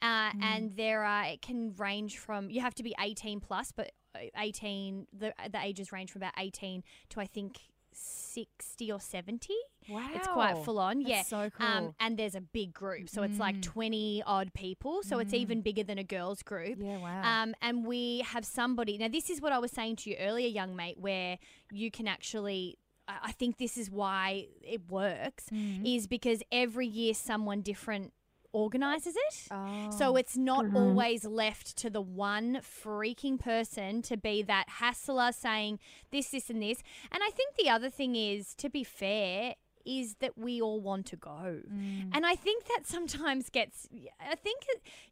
uh, 0.01 0.31
Mm. 0.31 0.43
and 0.43 0.75
there 0.77 1.03
are 1.03 1.25
it 1.25 1.41
can 1.41 1.73
range 1.77 2.17
from 2.17 2.49
you 2.49 2.61
have 2.61 2.75
to 2.75 2.83
be 2.83 2.93
18 2.99 3.39
plus 3.39 3.71
but 3.71 3.91
uh, 4.15 4.19
18 4.37 5.07
the 5.13 5.33
the 5.49 5.59
ages 5.63 5.91
range 5.91 6.11
from 6.11 6.21
about 6.21 6.33
18 6.37 6.83
to 7.09 7.19
I 7.21 7.25
think 7.27 7.59
60 7.93 8.91
or 8.91 8.99
70 8.99 9.53
wow, 9.89 10.07
it's 10.13 10.27
quite 10.27 10.57
full 10.63 10.79
on, 10.79 10.99
That's 10.99 11.09
yeah. 11.09 11.23
so 11.23 11.49
cool. 11.49 11.65
Um, 11.67 11.95
and 11.99 12.17
there's 12.17 12.35
a 12.35 12.41
big 12.41 12.73
group, 12.73 13.09
so 13.09 13.23
it's 13.23 13.39
like 13.39 13.55
Mm. 13.57 13.61
20 13.63 14.23
odd 14.25 14.53
people, 14.53 15.03
so 15.03 15.19
it's 15.19 15.33
even 15.33 15.61
bigger 15.61 15.83
than 15.83 15.97
a 15.97 16.03
girls' 16.03 16.41
group. 16.43 16.77
yeah, 16.81 16.97
wow. 16.97 17.43
Um, 17.43 17.53
and 17.61 17.85
we 17.85 18.19
have 18.19 18.45
somebody. 18.45 18.97
Now, 18.97 19.07
this 19.09 19.29
is 19.29 19.41
what 19.41 19.51
I 19.51 19.59
was 19.59 19.71
saying 19.71 19.97
to 19.97 20.09
you 20.09 20.15
earlier, 20.17 20.47
young 20.47 20.75
mate, 20.75 20.97
where 20.99 21.37
you 21.71 21.91
can 21.91 22.07
actually. 22.07 22.77
I 23.07 23.17
I 23.23 23.31
think 23.33 23.57
this 23.57 23.77
is 23.77 23.89
why 23.89 24.47
it 24.61 24.89
works, 24.89 25.45
Mm. 25.51 25.95
is 25.95 26.07
because 26.07 26.41
every 26.51 26.87
year 26.87 27.13
someone 27.13 27.61
different 27.61 28.13
organizes 28.53 29.15
it. 29.15 29.47
oh. 29.51 29.89
So 29.91 30.15
it's 30.15 30.37
not 30.37 30.65
always 30.75 31.25
left 31.25 31.77
to 31.77 31.89
the 31.89 32.01
one 32.01 32.61
freaking 32.61 33.39
person 33.39 34.01
to 34.03 34.17
be 34.17 34.41
that 34.43 34.65
hassler 34.67 35.31
saying 35.31 35.79
this, 36.11 36.29
this, 36.29 36.49
and 36.49 36.61
this. 36.61 36.83
And 37.11 37.21
I 37.23 37.29
think 37.31 37.55
the 37.55 37.69
other 37.69 37.89
thing 37.89 38.15
is, 38.15 38.53
to 38.55 38.69
be 38.69 38.83
fair, 38.83 39.55
is 39.85 40.15
that 40.19 40.37
we 40.37 40.61
all 40.61 40.79
want 40.79 41.05
to 41.07 41.15
go. 41.15 41.61
Mm. 41.71 42.09
And 42.13 42.25
I 42.25 42.35
think 42.35 42.65
that 42.65 42.85
sometimes 42.85 43.49
gets, 43.49 43.87
I 44.19 44.35
think 44.35 44.63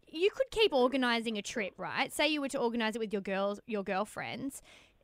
you 0.07 0.29
could 0.31 0.51
keep 0.51 0.73
organizing 0.73 1.37
a 1.37 1.41
trip, 1.41 1.73
right? 1.77 2.11
Say 2.13 2.27
you 2.27 2.41
were 2.41 2.49
to 2.49 2.59
organize 2.59 2.95
it 2.95 2.99
with 2.99 3.13
your 3.13 3.21
girls, 3.21 3.59
your 3.67 3.83
girlfriends. 3.83 4.61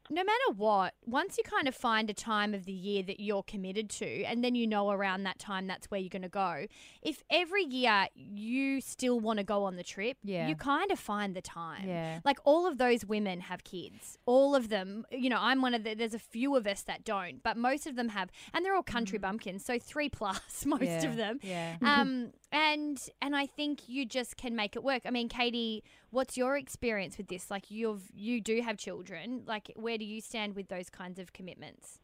No 0.09 0.23
matter 0.23 0.53
what, 0.55 0.93
once 1.05 1.37
you 1.37 1.43
kind 1.43 1.67
of 1.67 1.73
find 1.73 2.09
a 2.09 2.13
time 2.13 2.53
of 2.53 2.65
the 2.65 2.71
year 2.71 3.01
that 3.03 3.19
you're 3.19 3.41
committed 3.41 3.89
to, 3.91 4.23
and 4.23 4.43
then 4.43 4.53
you 4.53 4.67
know 4.67 4.91
around 4.91 5.23
that 5.23 5.39
time 5.39 5.65
that's 5.65 5.87
where 5.89 5.99
you're 5.99 6.09
going 6.09 6.21
to 6.21 6.29
go, 6.29 6.67
if 7.01 7.23
every 7.31 7.63
year 7.63 8.07
you 8.15 8.81
still 8.81 9.19
want 9.19 9.39
to 9.39 9.43
go 9.43 9.63
on 9.63 9.77
the 9.77 9.83
trip, 9.83 10.17
Yeah. 10.23 10.47
you 10.47 10.55
kind 10.55 10.91
of 10.91 10.99
find 10.99 11.35
the 11.35 11.41
time. 11.41 11.87
Yeah. 11.87 12.19
Like 12.23 12.37
all 12.43 12.67
of 12.67 12.77
those 12.77 13.03
women 13.03 13.39
have 13.41 13.63
kids. 13.63 14.17
All 14.27 14.53
of 14.55 14.69
them, 14.69 15.05
you 15.11 15.29
know, 15.29 15.39
I'm 15.39 15.61
one 15.63 15.73
of 15.73 15.83
the, 15.83 15.95
there's 15.95 16.13
a 16.13 16.19
few 16.19 16.55
of 16.55 16.67
us 16.67 16.83
that 16.83 17.03
don't, 17.03 17.41
but 17.41 17.57
most 17.57 17.87
of 17.87 17.95
them 17.95 18.09
have, 18.09 18.29
and 18.53 18.63
they're 18.63 18.75
all 18.75 18.83
country 18.83 19.17
bumpkins, 19.17 19.65
so 19.65 19.79
three 19.79 20.09
plus, 20.09 20.65
most 20.67 20.81
Mm. 20.83 21.01
yeah. 21.01 21.09
of 21.09 21.15
them. 21.15 21.39
Yeah. 21.41 21.75
Um, 21.81 22.31
and 22.55 22.97
and 23.21 23.35
I 23.35 23.45
think 23.45 23.81
you 23.87 24.05
just 24.05 24.37
can 24.37 24.55
make 24.55 24.75
it 24.75 24.83
work. 24.83 25.01
I 25.05 25.11
mean, 25.11 25.27
Katie, 25.27 25.83
what's 26.09 26.37
your 26.37 26.55
experience 26.57 27.17
with 27.17 27.27
this? 27.27 27.51
Like 27.51 27.69
you've 27.69 28.03
you 28.13 28.39
do 28.39 28.61
have 28.61 28.77
children. 28.77 29.43
Like 29.45 29.71
where 29.75 29.97
do 29.97 30.05
you 30.05 30.21
stand 30.21 30.55
with 30.55 30.69
those 30.69 30.89
kinds 30.89 31.19
of 31.19 31.33
commitments? 31.33 31.99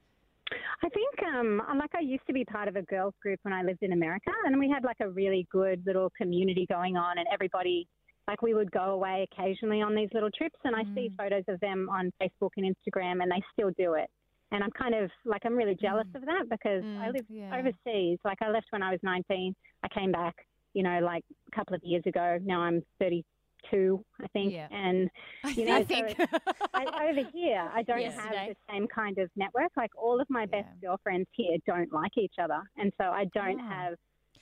I 0.83 0.89
think, 0.89 1.33
um, 1.33 1.61
like, 1.77 1.91
I 1.95 2.01
used 2.01 2.27
to 2.27 2.33
be 2.33 2.43
part 2.43 2.67
of 2.67 2.75
a 2.75 2.81
girls' 2.81 3.13
group 3.21 3.39
when 3.43 3.53
I 3.53 3.63
lived 3.63 3.83
in 3.83 3.93
America, 3.93 4.31
and 4.45 4.59
we 4.59 4.69
had 4.69 4.83
like 4.83 4.97
a 4.99 5.07
really 5.07 5.47
good 5.49 5.81
little 5.85 6.11
community 6.17 6.65
going 6.67 6.97
on, 6.97 7.19
and 7.19 7.27
everybody, 7.31 7.87
like, 8.27 8.41
we 8.41 8.53
would 8.53 8.69
go 8.71 8.87
away 8.97 9.25
occasionally 9.31 9.81
on 9.81 9.95
these 9.95 10.09
little 10.13 10.29
trips, 10.29 10.59
and 10.65 10.75
I 10.75 10.83
see 10.93 11.09
photos 11.17 11.45
of 11.47 11.57
them 11.61 11.87
on 11.89 12.11
Facebook 12.21 12.49
and 12.57 12.65
Instagram, 12.65 13.21
and 13.21 13.31
they 13.31 13.41
still 13.53 13.71
do 13.77 13.93
it. 13.93 14.09
And 14.51 14.63
I'm 14.63 14.71
kind 14.71 14.93
of 14.95 15.09
like, 15.25 15.41
I'm 15.45 15.55
really 15.55 15.75
jealous 15.81 16.07
of 16.13 16.25
that 16.25 16.43
because 16.49 16.83
I 16.83 17.07
Mm, 17.07 17.13
live 17.13 17.25
yeah. 17.29 17.55
overseas. 17.57 18.19
Like, 18.25 18.37
I 18.41 18.49
left 18.49 18.67
when 18.71 18.83
I 18.83 18.91
was 18.91 18.99
19, 19.03 19.55
I 19.83 19.87
came 19.87 20.11
back, 20.11 20.35
you 20.73 20.83
know, 20.83 20.99
like 20.99 21.23
a 21.51 21.55
couple 21.55 21.73
of 21.75 21.81
years 21.83 22.03
ago. 22.05 22.37
Now 22.43 22.61
I'm 22.61 22.83
32, 22.99 24.03
I 24.21 24.27
think, 24.33 24.53
Yeah. 24.53 24.67
and 24.71 25.09
you 25.57 25.65
know, 25.65 25.75
I 25.75 25.79
so 25.83 25.85
think. 25.85 26.09
it's- 26.11 26.41
I, 26.73 27.09
over 27.09 27.29
here, 27.33 27.69
I 27.73 27.83
don't 27.83 28.01
Yesterday. 28.01 28.35
have 28.37 28.47
the 28.49 28.55
same 28.73 28.87
kind 28.87 29.17
of 29.19 29.29
network. 29.35 29.71
Like 29.77 29.91
all 29.97 30.19
of 30.19 30.29
my 30.29 30.45
best 30.45 30.67
Yeah. 30.81 30.89
girlfriends 30.89 31.29
here 31.33 31.57
don't 31.65 31.91
like 31.93 32.17
each 32.17 32.35
other, 32.41 32.61
and 32.77 32.91
so 32.99 33.05
I 33.05 33.25
don't 33.33 33.59
Ah. 33.61 33.69
have 33.69 33.93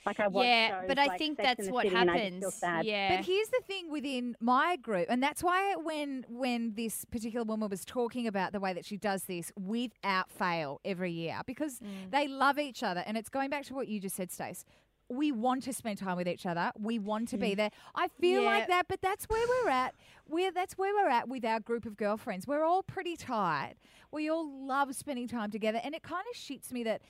like 0.06 0.18
I 0.20 0.28
watch 0.28 0.46
yeah, 0.46 0.68
shows 0.80 0.84
but 0.88 0.98
I 0.98 1.06
like 1.06 1.18
think 1.18 1.36
Sex 1.36 1.56
that's 1.58 1.70
what 1.70 1.84
City 1.84 1.96
and 1.96 2.10
I 2.10 2.30
just 2.40 2.64
happens. 2.64 2.86
Yeah. 2.86 3.16
But 3.16 3.24
here's 3.26 3.48
the 3.48 3.60
thing 3.66 3.90
within 3.90 4.36
my 4.40 4.76
group, 4.76 5.06
and 5.10 5.22
that's 5.22 5.42
why 5.42 5.74
when 5.76 6.24
when 6.28 6.74
this 6.74 7.04
particular 7.04 7.44
woman 7.44 7.68
was 7.68 7.84
talking 7.84 8.26
about 8.26 8.52
the 8.52 8.60
way 8.60 8.72
that 8.72 8.84
she 8.84 8.96
does 8.96 9.24
this 9.24 9.52
without 9.58 10.30
fail 10.30 10.80
every 10.84 11.12
year, 11.12 11.40
because 11.46 11.80
Mm. 11.80 12.10
they 12.10 12.28
love 12.28 12.58
each 12.58 12.82
other, 12.82 13.02
and 13.06 13.16
it's 13.16 13.28
going 13.28 13.50
back 13.50 13.64
to 13.66 13.74
what 13.74 13.88
you 13.88 14.00
just 14.00 14.16
said, 14.16 14.30
Stace. 14.30 14.64
We 15.12 15.32
want 15.32 15.64
to 15.64 15.72
spend 15.72 15.98
time 15.98 16.16
with 16.16 16.28
each 16.28 16.46
other. 16.46 16.70
We 16.78 17.00
want 17.00 17.26
to 17.30 17.36
be 17.36 17.56
there. 17.56 17.70
I 17.96 18.06
feel 18.06 18.42
Mm. 18.42 18.44
Yeah. 18.44 18.50
like 18.50 18.68
that, 18.68 18.86
but 18.88 19.00
that's 19.02 19.24
where 19.28 19.44
we're 19.48 19.68
at. 19.70 19.94
We're 20.28 20.52
that's 20.52 20.78
where 20.78 20.94
we're 20.94 21.10
at 21.10 21.28
with 21.28 21.44
our 21.44 21.58
group 21.58 21.84
of 21.84 21.96
girlfriends. 21.96 22.46
We're 22.46 22.62
all 22.64 22.84
pretty 22.84 23.16
tight. 23.16 23.74
We 24.12 24.28
all 24.30 24.48
love 24.66 24.94
spending 24.94 25.26
time 25.28 25.50
together, 25.50 25.80
and 25.82 25.94
it 25.96 26.02
kind 26.02 26.24
of 26.32 26.36
shits 26.36 26.70
me 26.72 26.84
that 26.84 27.02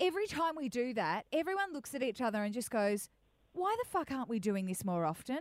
every 0.00 0.26
time 0.26 0.54
we 0.56 0.68
do 0.68 0.94
that, 0.94 1.26
everyone 1.32 1.72
looks 1.72 1.94
at 1.94 2.02
each 2.02 2.20
other 2.20 2.42
and 2.42 2.52
just 2.52 2.70
goes, 2.70 3.08
"Why 3.52 3.76
the 3.82 3.88
fuck 3.88 4.10
aren't 4.10 4.28
we 4.28 4.38
doing 4.38 4.66
this 4.66 4.84
more 4.84 5.04
often?" 5.04 5.40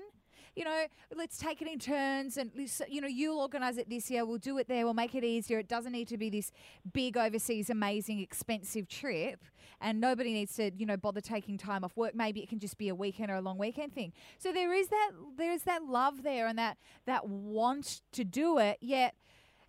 You 0.55 0.63
know, 0.63 0.85
let's 1.13 1.37
take 1.37 1.61
it 1.61 1.67
in 1.67 1.79
turns, 1.79 2.37
and 2.37 2.49
you 2.87 3.01
know, 3.01 3.09
you'll 3.09 3.39
organise 3.39 3.77
it 3.77 3.89
this 3.89 4.09
year. 4.09 4.25
We'll 4.25 4.37
do 4.37 4.57
it 4.57 4.69
there. 4.69 4.85
We'll 4.85 4.93
make 4.93 5.13
it 5.13 5.23
easier. 5.25 5.59
It 5.59 5.67
doesn't 5.67 5.91
need 5.91 6.07
to 6.07 6.17
be 6.17 6.29
this 6.29 6.53
big, 6.93 7.17
overseas, 7.17 7.69
amazing, 7.69 8.21
expensive 8.21 8.87
trip, 8.87 9.43
and 9.81 9.99
nobody 9.99 10.31
needs 10.31 10.55
to, 10.55 10.71
you 10.77 10.85
know, 10.85 10.95
bother 10.95 11.19
taking 11.19 11.57
time 11.57 11.83
off 11.83 11.97
work. 11.97 12.15
Maybe 12.15 12.41
it 12.41 12.47
can 12.47 12.59
just 12.59 12.77
be 12.77 12.87
a 12.87 12.95
weekend 12.95 13.31
or 13.31 13.35
a 13.35 13.41
long 13.41 13.57
weekend 13.57 13.93
thing. 13.93 14.13
So 14.37 14.53
there 14.53 14.73
is 14.73 14.87
that, 14.87 15.11
there 15.37 15.51
is 15.51 15.63
that 15.63 15.83
love 15.83 16.23
there, 16.23 16.47
and 16.47 16.57
that 16.57 16.77
that 17.05 17.27
want 17.27 18.01
to 18.13 18.23
do 18.23 18.57
it. 18.57 18.77
Yet 18.79 19.15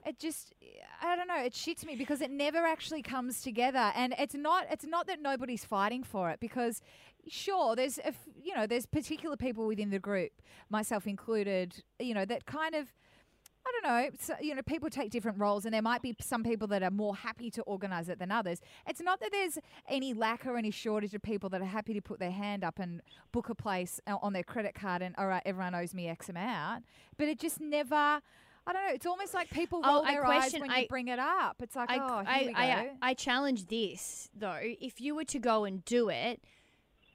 it 0.07 0.19
just 0.19 0.55
I 1.03 1.17
don't 1.17 1.29
know, 1.29 1.43
it 1.43 1.53
shits 1.53 1.85
me 1.85 1.97
because 1.97 2.21
it 2.21 2.31
never 2.31 2.59
actually 2.59 3.03
comes 3.03 3.43
together 3.43 3.93
and 3.95 4.15
it's 4.19 4.35
not 4.35 4.67
it's 4.71 4.87
not 4.87 5.07
that 5.09 5.21
nobody's 5.21 5.65
fighting 5.65 6.03
for 6.03 6.31
it 6.31 6.41
because 6.41 6.81
sure 7.29 7.75
there's 7.75 7.99
a 7.99 8.09
f 8.09 8.17
you 8.41 8.55
know 8.55 8.67
there's 8.67 8.87
particular 8.87 9.37
people 9.37 9.67
within 9.67 9.91
the 9.91 9.99
group 9.99 10.31
myself 10.71 11.07
included 11.07 11.83
you 11.99 12.15
know 12.15 12.25
that 12.25 12.47
kind 12.47 12.75
of 12.75 12.93
I 13.67 13.73
don't 13.73 13.93
know. 13.93 14.11
So, 14.21 14.35
you 14.41 14.55
know, 14.55 14.63
people 14.63 14.89
take 14.91 15.11
different 15.11 15.41
roles, 15.41 15.65
and 15.65 15.75
there 15.75 15.83
might 15.83 16.01
be 16.01 16.15
some 16.21 16.45
people 16.45 16.69
that 16.69 16.85
are 16.85 16.91
more 16.91 17.17
happy 17.17 17.51
to 17.51 17.63
organise 17.63 18.09
it 18.09 18.21
than 18.21 18.31
others. 18.31 18.61
It's 18.87 19.01
not 19.01 19.19
that 19.19 19.33
there's 19.33 19.59
any 19.89 20.15
lack 20.15 20.47
or 20.47 20.57
any 20.57 20.71
shortage 20.71 21.15
of 21.15 21.23
people 21.23 21.49
that 21.49 21.61
are 21.61 21.65
happy 21.65 21.93
to 21.95 22.01
put 22.01 22.21
their 22.21 22.31
hand 22.31 22.63
up 22.63 22.79
and 22.79 23.03
book 23.33 23.49
a 23.49 23.57
place 23.57 24.01
uh, 24.07 24.19
on 24.23 24.35
their 24.35 24.45
credit 24.45 24.75
card 24.75 25.03
and 25.03 25.17
all 25.19 25.27
right, 25.27 25.43
everyone 25.45 25.75
owes 25.75 25.95
me 25.95 26.07
X 26.09 26.29
amount. 26.29 26.85
But 27.17 27.27
it 27.27 27.41
just 27.41 27.61
never. 27.61 28.21
I 28.67 28.73
don't 28.73 28.87
know. 28.87 28.95
It's 28.95 29.07
almost 29.07 29.33
like 29.35 29.49
people 29.51 29.81
Oh, 29.85 29.97
roll 29.99 30.05
I 30.07 30.13
their 30.13 30.23
question- 30.25 30.63
eyes 30.63 30.69
when 30.69 30.71
I- 30.71 30.81
you 30.81 30.89
bring 30.89 31.09
it 31.09 31.19
up. 31.19 31.57
It's 31.63 31.77
like, 31.77 31.91
I, 31.91 31.99
oh, 31.99 32.23
I, 32.27 32.39
here 32.39 32.47
we 32.49 32.53
go. 32.55 32.59
I, 32.61 32.91
I 33.03 33.15
challenge 33.15 33.67
this 33.67 34.29
though. 34.35 34.59
If 34.61 35.01
you 35.01 35.15
were 35.15 35.25
to 35.25 35.39
go 35.39 35.65
and 35.65 35.85
do 35.85 36.09
it, 36.09 36.43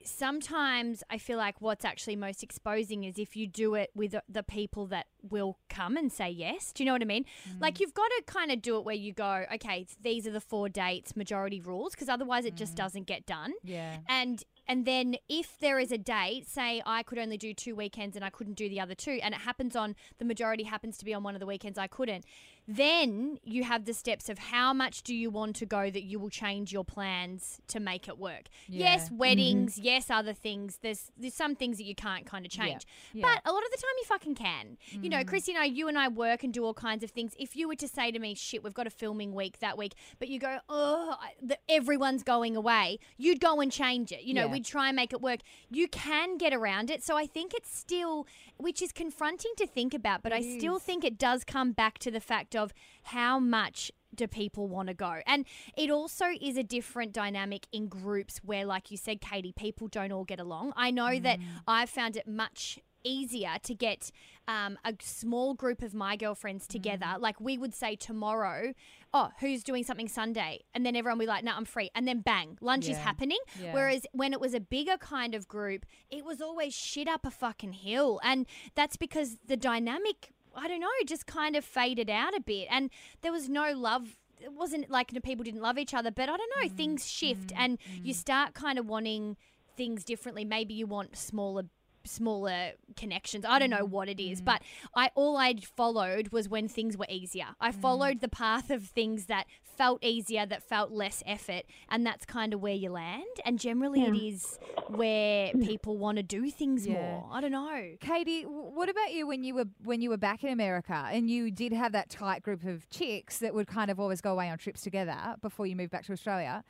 sometimes 0.04 1.02
I 1.10 1.18
feel 1.18 1.38
like 1.38 1.60
what's 1.60 1.84
actually 1.84 2.16
most 2.16 2.42
exposing 2.42 3.04
is 3.04 3.18
if 3.18 3.36
you 3.36 3.46
do 3.46 3.74
it 3.74 3.90
with 3.94 4.12
the- 4.12 4.22
the 4.28 4.42
people 4.42 4.86
that 4.86 5.06
will 5.22 5.58
come 5.68 5.96
and 5.96 6.12
say 6.12 6.28
yes. 6.30 6.72
Do 6.72 6.82
you 6.82 6.86
know 6.86 6.92
what 6.92 7.02
I 7.02 7.06
mean? 7.06 7.24
Mm. 7.48 7.60
Like 7.60 7.78
you've 7.80 7.94
got 7.94 8.08
to 8.08 8.22
kind 8.26 8.50
of 8.50 8.60
do 8.62 8.76
it 8.78 8.84
where 8.84 8.94
you 8.96 9.12
go, 9.12 9.44
okay, 9.54 9.86
these 10.00 10.26
are 10.26 10.32
the 10.32 10.40
four 10.40 10.68
dates, 10.68 11.14
majority 11.16 11.60
rules, 11.60 11.92
because 11.92 12.08
otherwise 12.08 12.44
it 12.44 12.56
just 12.56 12.72
mm. 12.72 12.76
doesn't 12.76 13.06
get 13.06 13.26
done. 13.26 13.52
yeah. 13.62 13.98
And 14.08 14.42
and 14.68 14.84
then 14.84 15.16
if 15.28 15.58
there 15.58 15.78
is 15.78 15.92
a 15.92 15.98
date, 15.98 16.48
say 16.48 16.82
I 16.86 17.02
could 17.02 17.18
only 17.18 17.36
do 17.36 17.52
two 17.52 17.74
weekends 17.74 18.16
and 18.16 18.24
I 18.24 18.30
couldn't 18.30 18.54
do 18.54 18.68
the 18.68 18.80
other 18.80 18.94
two, 18.94 19.18
and 19.22 19.34
it 19.34 19.40
happens 19.40 19.76
on 19.76 19.96
the 20.18 20.24
majority 20.24 20.64
happens 20.64 20.96
to 20.98 21.04
be 21.04 21.14
on 21.14 21.22
one 21.22 21.34
of 21.34 21.40
the 21.40 21.46
weekends 21.46 21.78
I 21.78 21.86
couldn't, 21.86 22.24
then 22.68 23.38
you 23.42 23.64
have 23.64 23.84
the 23.84 23.92
steps 23.94 24.28
of 24.28 24.38
how 24.38 24.72
much 24.72 25.02
do 25.02 25.14
you 25.14 25.30
want 25.30 25.56
to 25.56 25.66
go 25.66 25.90
that 25.90 26.04
you 26.04 26.18
will 26.18 26.30
change 26.30 26.72
your 26.72 26.84
plans 26.84 27.60
to 27.68 27.80
make 27.80 28.06
it 28.08 28.18
work. 28.18 28.48
Yes, 28.68 29.08
Yeah. 29.10 29.16
weddings, 29.16 29.78
yes, 29.78 30.10
other 30.10 30.32
things. 30.32 30.78
There's 30.82 31.10
there's 31.16 31.34
some 31.34 31.54
things 31.56 31.76
that 31.78 31.84
you 31.84 31.94
can't 31.94 32.24
kind 32.24 32.46
of 32.46 32.52
change. 32.52 32.86
Yeah. 33.12 33.26
Mm. 33.26 33.34
But 33.42 33.50
a 33.50 33.52
lot 33.52 33.64
of 33.64 33.70
the 33.70 33.76
time 33.78 33.90
you 33.98 34.04
fucking 34.04 34.34
can. 34.36 34.78
You 34.90 35.10
know, 35.10 35.24
Chrissy 35.24 35.52
and 35.52 35.60
I, 35.60 35.64
you 35.66 35.88
and 35.88 35.98
I 35.98 36.08
work 36.08 36.44
and 36.44 36.52
do 36.52 36.64
all 36.64 36.74
kinds 36.74 37.02
of 37.02 37.10
things. 37.10 37.34
If 37.38 37.56
you 37.56 37.66
were 37.68 37.74
to 37.76 37.88
say 37.88 38.10
to 38.12 38.18
me, 38.18 38.34
shit, 38.34 38.62
we've 38.62 38.74
got 38.74 38.86
a 38.86 38.90
filming 38.90 39.34
week 39.34 39.58
that 39.58 39.76
week, 39.76 39.94
but 40.18 40.28
you 40.28 40.38
go, 40.38 40.58
oh, 40.68 41.16
the, 41.42 41.58
everyone's 41.68 42.22
going 42.22 42.56
away, 42.56 42.98
you'd 43.16 43.40
go 43.40 43.60
and 43.60 43.72
change 43.72 44.12
it. 44.12 44.22
You 44.22 44.34
know, 44.34 44.46
Yeah. 44.46 44.52
we'd 44.52 44.64
try 44.64 44.88
and 44.88 44.96
make 44.96 45.12
it 45.12 45.20
work. 45.20 45.40
You 45.70 45.88
can 45.88 46.36
get 46.38 46.52
around 46.54 46.90
it. 46.90 47.02
So 47.02 47.16
I 47.16 47.26
think 47.26 47.54
it's 47.54 47.76
still, 47.76 48.26
which 48.56 48.80
is 48.82 48.92
confronting 48.92 49.52
to 49.58 49.66
think 49.66 49.94
about, 49.94 50.22
but 50.22 50.32
I 50.32 50.40
still 50.40 50.78
think 50.78 51.04
it 51.04 51.18
does 51.18 51.44
come 51.44 51.72
back 51.72 51.98
to 52.00 52.10
the 52.10 52.20
fact 52.20 52.51
of 52.54 52.72
how 53.04 53.38
much 53.38 53.90
do 54.14 54.26
people 54.26 54.68
want 54.68 54.88
to 54.88 54.94
go? 54.94 55.20
And 55.26 55.46
it 55.76 55.90
also 55.90 56.26
is 56.40 56.56
a 56.56 56.62
different 56.62 57.12
dynamic 57.12 57.66
in 57.72 57.88
groups 57.88 58.40
where, 58.44 58.64
like 58.64 58.90
you 58.90 58.96
said, 58.96 59.20
Katie, 59.20 59.52
people 59.52 59.88
don't 59.88 60.12
all 60.12 60.24
get 60.24 60.40
along. 60.40 60.72
I 60.76 60.90
know 60.90 61.18
that 61.20 61.38
I've 61.66 61.90
found 61.90 62.16
it 62.16 62.26
much 62.26 62.78
easier 63.04 63.54
to 63.62 63.74
get 63.74 64.10
um, 64.48 64.78
a 64.84 64.94
small 65.00 65.54
group 65.54 65.82
of 65.82 65.94
my 65.94 66.16
girlfriends 66.16 66.66
together. 66.66 67.16
Like 67.18 67.40
we 67.40 67.58
would 67.58 67.74
say 67.74 67.96
tomorrow, 67.96 68.74
oh, 69.14 69.30
who's 69.40 69.62
doing 69.62 69.84
something 69.84 70.08
Sunday? 70.08 70.60
And 70.74 70.84
then 70.84 70.96
everyone 70.96 71.18
would 71.18 71.24
be 71.24 71.28
like, 71.28 71.44
no, 71.44 71.52
I'm 71.56 71.64
free. 71.64 71.90
And 71.94 72.06
then 72.06 72.20
bang, 72.20 72.58
lunch 72.60 72.88
is 72.88 72.98
happening. 72.98 73.38
Yeah. 73.60 73.72
Whereas 73.72 74.02
when 74.12 74.32
it 74.32 74.40
was 74.40 74.54
a 74.54 74.60
bigger 74.60 74.96
kind 74.96 75.34
of 75.34 75.48
group, 75.48 75.84
it 76.10 76.24
was 76.24 76.40
always 76.40 76.74
shit 76.74 77.08
up 77.08 77.24
a 77.26 77.30
fucking 77.30 77.72
hill. 77.72 78.20
And 78.22 78.46
that's 78.74 78.96
because 78.96 79.38
the 79.46 79.56
dynamic, 79.56 80.32
I 80.54 80.68
don't 80.68 80.80
know, 80.80 80.88
just 81.06 81.26
kind 81.26 81.56
of 81.56 81.64
faded 81.64 82.10
out 82.10 82.34
a 82.34 82.40
bit. 82.40 82.68
And 82.70 82.90
there 83.22 83.32
was 83.32 83.48
no 83.48 83.72
love. 83.72 84.16
It 84.40 84.52
wasn't 84.52 84.90
like 84.90 85.12
the 85.12 85.20
people 85.20 85.44
didn't 85.44 85.62
love 85.62 85.78
each 85.78 85.94
other, 85.94 86.10
but 86.10 86.28
I 86.28 86.36
don't 86.36 86.52
know, 86.60 86.68
Mm, 86.68 86.76
things 86.76 87.08
shift 87.10 87.52
and 87.56 87.78
you 88.02 88.12
start 88.12 88.54
kind 88.54 88.78
of 88.78 88.86
wanting 88.86 89.36
things 89.76 90.04
differently. 90.04 90.44
Maybe 90.44 90.74
you 90.74 90.86
want 90.86 91.16
smaller 91.16 91.64
smaller 92.04 92.72
connections. 92.96 93.44
I 93.46 93.58
don't 93.58 93.70
know 93.70 93.84
what 93.84 94.08
it 94.08 94.20
is, 94.20 94.40
but 94.40 94.62
mm. 94.62 94.66
I 94.94 95.10
all 95.14 95.36
I 95.36 95.54
followed 95.76 96.28
was 96.28 96.48
when 96.48 96.68
things 96.68 96.96
were 96.96 97.06
easier. 97.08 97.48
I 97.60 97.70
mm. 97.70 97.74
followed 97.74 98.20
the 98.20 98.28
path 98.28 98.70
of 98.70 98.84
things 98.84 99.26
that 99.26 99.46
felt 99.76 100.04
easier, 100.04 100.46
that 100.46 100.62
felt 100.62 100.92
less 100.92 101.22
effort, 101.26 101.64
and 101.88 102.06
that's 102.06 102.24
kind 102.24 102.54
of 102.54 102.60
where 102.60 102.74
you 102.74 102.90
land. 102.90 103.24
And 103.44 103.58
generally, 103.58 104.02
it 104.02 104.14
is 104.14 104.58
where 104.88 105.48
mm. 105.48 105.66
people 105.66 105.96
want 105.96 106.16
to 106.16 106.22
do 106.22 106.50
things 106.50 106.86
Yeah. 106.86 106.94
more. 106.94 107.28
I 107.32 107.40
don't 107.40 107.52
know. 107.52 107.96
Katie, 108.00 108.42
what 108.42 108.88
about 108.88 109.12
you 109.12 109.26
when 109.26 109.44
you 109.44 109.54
were 109.54 109.66
when 109.82 110.00
you 110.00 110.10
were 110.10 110.16
back 110.16 110.44
in 110.44 110.50
America 110.50 111.08
and 111.10 111.30
you 111.30 111.50
did 111.50 111.72
have 111.72 111.92
that 111.92 112.10
tight 112.10 112.42
group 112.42 112.64
of 112.64 112.88
chicks 112.90 113.38
that 113.38 113.54
would 113.54 113.66
kind 113.66 113.90
of 113.90 113.98
always 113.98 114.20
go 114.20 114.32
away 114.32 114.48
on 114.50 114.58
trips 114.58 114.82
together 114.82 115.36
before 115.40 115.66
you 115.66 115.76
moved 115.76 115.90
back 115.90 116.04
to 116.06 116.12
Australia? 116.12 116.64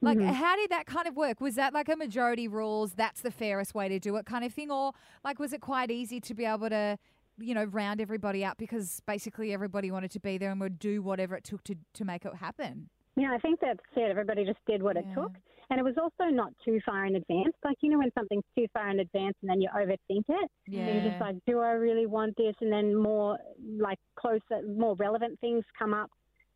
Like, 0.00 0.18
mm-hmm. 0.18 0.32
how 0.32 0.56
did 0.56 0.70
that 0.70 0.86
kind 0.86 1.08
of 1.08 1.16
work? 1.16 1.40
Was 1.40 1.56
that 1.56 1.74
like 1.74 1.88
a 1.88 1.96
majority 1.96 2.46
rules? 2.46 2.92
That's 2.92 3.20
the 3.20 3.30
fairest 3.30 3.74
way 3.74 3.88
to 3.88 3.98
do 3.98 4.16
it, 4.16 4.26
kind 4.26 4.44
of 4.44 4.52
thing, 4.52 4.70
or 4.70 4.92
like 5.24 5.38
was 5.38 5.52
it 5.52 5.60
quite 5.60 5.90
easy 5.90 6.20
to 6.20 6.34
be 6.34 6.44
able 6.44 6.68
to, 6.70 6.98
you 7.38 7.54
know, 7.54 7.64
round 7.64 8.00
everybody 8.00 8.44
up 8.44 8.58
because 8.58 9.02
basically 9.06 9.52
everybody 9.52 9.90
wanted 9.90 10.10
to 10.12 10.20
be 10.20 10.38
there 10.38 10.50
and 10.52 10.60
would 10.60 10.78
do 10.78 11.02
whatever 11.02 11.34
it 11.34 11.44
took 11.44 11.64
to 11.64 11.74
to 11.94 12.04
make 12.04 12.24
it 12.24 12.34
happen? 12.36 12.90
Yeah, 13.16 13.32
I 13.34 13.38
think 13.38 13.58
that's 13.60 13.80
it. 13.96 14.10
Everybody 14.10 14.44
just 14.44 14.60
did 14.68 14.80
what 14.82 14.96
it 14.96 15.04
took. 15.14 15.32
And 15.70 15.78
it 15.78 15.82
was 15.82 15.96
also 16.00 16.30
not 16.30 16.52
too 16.64 16.80
far 16.86 17.04
in 17.04 17.16
advance. 17.16 17.52
Like, 17.62 17.76
you 17.82 17.90
know, 17.90 17.98
when 17.98 18.10
something's 18.16 18.44
too 18.56 18.66
far 18.72 18.88
in 18.88 19.00
advance 19.00 19.34
and 19.42 19.50
then 19.50 19.60
you 19.60 19.68
overthink 19.76 20.22
it, 20.28 20.50
and 20.66 21.02
you're 21.02 21.10
just 21.10 21.20
like, 21.20 21.36
do 21.46 21.58
I 21.58 21.72
really 21.72 22.06
want 22.06 22.36
this? 22.36 22.54
And 22.60 22.72
then 22.72 22.94
more 22.94 23.36
like 23.78 23.98
closer, 24.16 24.62
more 24.66 24.94
relevant 24.94 25.38
things 25.40 25.64
come 25.78 25.92
up 25.92 26.10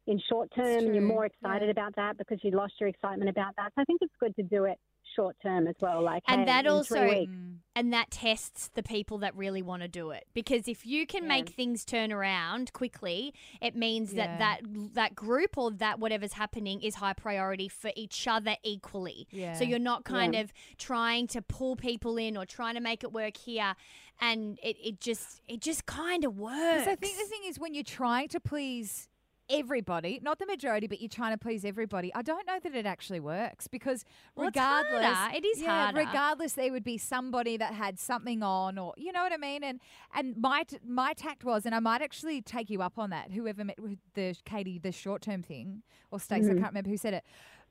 in 0.07 0.21
short 0.29 0.51
term 0.55 0.67
and 0.85 0.95
you're 0.95 1.05
more 1.05 1.27
excited 1.27 1.67
Yeah. 1.67 1.71
about 1.71 1.95
that 1.97 2.19
because 2.19 2.39
you 2.43 2.51
lost 2.51 2.75
your 2.81 2.89
excitement 2.89 3.31
about 3.31 3.55
that. 3.57 3.73
So 3.75 3.83
I 3.83 3.85
think 3.85 4.01
it's 4.03 4.15
good 4.19 4.35
to 4.37 4.43
do 4.43 4.65
it 4.65 4.79
short 5.15 5.37
term 5.43 5.67
as 5.67 5.75
well. 5.81 6.03
Like, 6.03 6.23
And 6.27 6.41
hey, 6.41 6.47
that 6.47 6.67
also-. 6.67 6.97
Mm. 6.97 7.59
and 7.77 7.93
that 7.93 8.11
tests 8.11 8.69
the 8.75 8.83
people 8.83 9.19
that 9.19 9.35
really 9.37 9.61
want 9.63 9.83
to 9.83 9.89
do 9.89 10.11
it 10.11 10.25
because 10.35 10.67
if 10.69 10.85
you 10.87 11.07
can 11.07 11.23
Yeah. 11.25 11.29
make 11.29 11.49
things 11.51 11.85
turn 11.85 12.13
around 12.13 12.73
quickly 12.73 13.33
it 13.61 13.77
means 13.77 14.13
Yeah. 14.15 14.39
that 14.39 14.63
that 14.63 14.95
that 14.95 15.15
group 15.15 15.57
or 15.59 15.71
that 15.73 15.99
whatever's 15.99 16.33
happening 16.35 16.81
is 16.83 16.97
high 16.97 17.13
priority 17.13 17.69
for 17.69 17.91
each 17.95 18.27
other 18.27 18.57
equally 18.63 19.27
Yeah. 19.31 19.53
so 19.55 19.65
you're 19.65 19.79
not 19.79 20.05
kind 20.05 20.35
Yeah. 20.35 20.41
of 20.43 20.53
trying 20.79 21.27
to 21.29 21.43
pull 21.43 21.77
people 21.77 22.17
in 22.17 22.37
or 22.37 22.45
trying 22.47 22.75
to 22.75 22.81
make 22.81 23.05
it 23.05 23.13
work 23.13 23.37
here 23.37 23.75
and 24.21 24.59
it, 24.63 24.77
it 24.83 25.01
just 25.01 25.43
it 25.47 25.61
just 25.61 25.85
kind 25.87 26.25
of 26.25 26.39
works 26.39 26.87
I 26.87 26.95
think 26.97 27.17
the 27.19 27.25
thing 27.27 27.43
is 27.47 27.59
when 27.59 27.75
you're 27.75 27.85
trying 27.85 28.29
to 28.29 28.41
please 28.41 29.09
everybody, 29.49 30.21
not 30.23 30.39
the 30.39 30.47
majority, 30.47 30.87
but 30.87 31.01
you're 31.01 31.09
trying 31.09 31.33
to 31.33 31.39
please 31.39 31.65
everybody, 31.65 32.13
I 32.15 32.23
don't 32.23 32.47
know 32.47 32.59
that 32.63 32.75
it 32.75 32.87
actually 32.87 33.21
works 33.21 33.67
because 33.67 34.05
Well, 34.35 34.47
regardless, 34.47 35.05
harder. 35.05 35.37
It 35.37 35.45
is 35.45 35.61
yeah, 35.61 35.85
harder. 35.85 35.99
regardless, 35.99 36.53
there 36.55 36.73
would 36.73 36.85
be 36.85 36.99
somebody 36.99 37.57
that 37.57 37.75
had 37.75 37.99
something 37.99 38.43
on, 38.43 38.79
or 38.79 38.95
you 38.97 39.13
know 39.13 39.23
what 39.23 39.33
I 39.33 39.37
mean. 39.37 39.63
And 39.65 39.81
and 40.15 40.37
my 40.37 40.65
t- 40.65 40.79
my 40.87 41.13
tact 41.13 41.45
was, 41.45 41.67
and 41.67 41.75
I 41.75 41.81
might 41.81 42.03
actually 42.03 42.43
take 42.43 42.71
you 42.71 42.83
up 42.83 42.99
on 42.99 43.11
that. 43.11 43.33
Whoever 43.33 43.65
met 43.65 43.81
with 43.81 43.99
the 44.15 44.37
Katie, 44.45 44.79
the 44.79 44.93
short 44.93 45.23
term 45.23 45.43
thing, 45.43 45.83
or 46.11 46.21
Stacey, 46.21 46.47
I 46.47 46.49
mm-hmm. 46.51 46.59
can't 46.59 46.73
remember 46.73 46.91
who 46.91 46.97
said 46.97 47.15
it. 47.15 47.25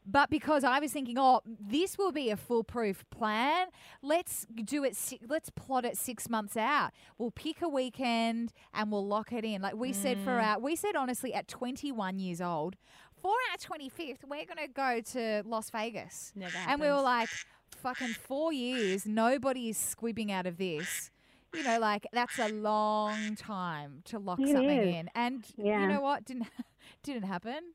But 0.06 0.30
because 0.30 0.64
I 0.64 0.80
was 0.80 0.92
thinking, 0.92 1.18
oh, 1.20 1.42
this 1.46 1.98
will 1.98 2.12
be 2.12 2.30
a 2.32 2.38
foolproof 2.38 3.06
plan. 3.12 3.68
Let's 4.02 4.48
do 4.66 4.84
it. 4.84 4.98
Let's 5.30 5.50
plot 5.52 5.86
it 5.86 5.96
six 5.98 6.28
months 6.30 6.58
out. 6.58 6.92
We'll 7.18 7.32
pick 7.32 7.62
a 7.62 7.70
weekend 7.70 8.52
and 8.74 8.92
we'll 8.92 9.06
lock 9.06 9.32
it 9.32 9.46
in. 9.46 9.62
Like 9.62 9.76
we 9.76 9.94
said 9.94 10.18
for 10.20 10.32
Mm. 10.32 10.44
our, 10.44 10.60
we 10.60 10.76
said 10.76 10.96
honestly 10.96 11.34
at 11.34 11.48
21 11.48 12.18
years 12.20 12.42
old, 12.42 12.78
for 13.22 13.34
our 13.52 13.58
25th, 13.58 14.24
we're 14.28 14.46
gonna 14.46 14.68
go 14.68 15.02
to 15.12 15.44
Las 15.46 15.70
Vegas. 15.70 16.32
Never 16.36 16.58
And 16.68 16.82
we 16.82 16.88
were 16.88 17.02
like, 17.02 17.30
fucking 17.78 18.14
four 18.16 18.52
years. 18.52 19.06
Nobody 19.06 19.70
is 19.70 19.78
squibbing 19.78 20.32
out 20.32 20.48
of 20.48 20.58
this. 20.58 21.12
You 21.54 21.64
know, 21.64 21.80
like 21.80 22.08
that's 22.12 22.40
a 22.40 22.48
long 22.48 23.36
time 23.36 24.02
to 24.06 24.18
lock 24.18 24.40
It 24.40 24.48
something 24.48 24.70
is. 24.80 24.96
in. 24.96 25.10
And 25.14 25.46
you 25.58 25.88
know 25.88 26.02
what? 26.02 26.26
Didn't 26.26 26.48
didn't 27.04 27.24
happen. 27.24 27.74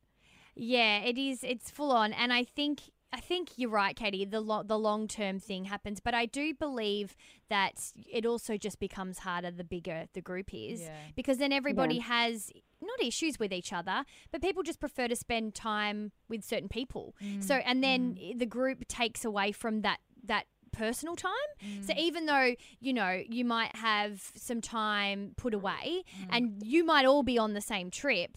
Yeah, 0.57 0.99
it 1.01 1.19
is. 1.19 1.45
It's 1.45 1.71
full 1.71 1.93
on, 1.93 2.13
and 2.13 2.33
I 2.33 2.45
think 2.45 2.81
I 3.13 3.21
think 3.21 3.51
you're 3.57 3.71
right, 3.71 3.95
Katie. 3.95 4.25
The 4.25 4.41
lo- 4.41 4.63
the 4.63 4.79
long 4.79 5.07
term 5.07 5.39
thing 5.39 5.67
happens, 5.67 6.01
but 6.01 6.15
I 6.15 6.27
do 6.27 6.55
believe 6.55 7.17
that 7.49 7.93
it 8.11 8.27
also 8.27 8.57
just 8.57 8.79
becomes 8.81 9.21
harder 9.21 9.51
the 9.51 9.65
bigger 9.65 10.07
the 10.13 10.21
group 10.21 10.53
is, 10.53 10.83
Yeah. 10.83 10.97
because 11.15 11.39
then 11.39 11.53
everybody 11.53 12.01
has 12.01 12.51
not 12.81 13.01
issues 13.03 13.39
with 13.39 13.53
each 13.53 13.73
other, 13.73 14.05
but 14.33 14.43
people 14.43 14.63
just 14.63 14.81
prefer 14.81 15.09
to 15.09 15.17
spend 15.17 15.55
time 15.55 16.13
with 16.29 16.45
certain 16.45 16.69
people. 16.69 17.15
So, 17.41 17.55
mm. 17.55 17.63
and 17.65 17.83
then 17.83 18.17
mm. 18.17 18.39
the 18.39 18.47
group 18.47 18.87
takes 18.89 19.25
away 19.25 19.53
from 19.53 19.83
that 19.83 20.01
that 20.25 20.47
personal 20.73 21.17
time. 21.17 21.33
So 21.83 21.95
mm. 21.95 21.99
even 21.99 22.27
though, 22.27 22.55
you 22.81 22.93
know, 22.93 23.23
you 23.29 23.45
might 23.45 23.75
have 23.77 24.31
some 24.35 24.61
time 24.61 25.33
put 25.37 25.55
away 25.55 26.05
and 26.29 26.63
you 26.63 26.85
might 26.85 27.07
all 27.07 27.23
be 27.23 27.39
on 27.39 27.55
the 27.55 27.61
same 27.61 27.91
trip, 27.91 28.37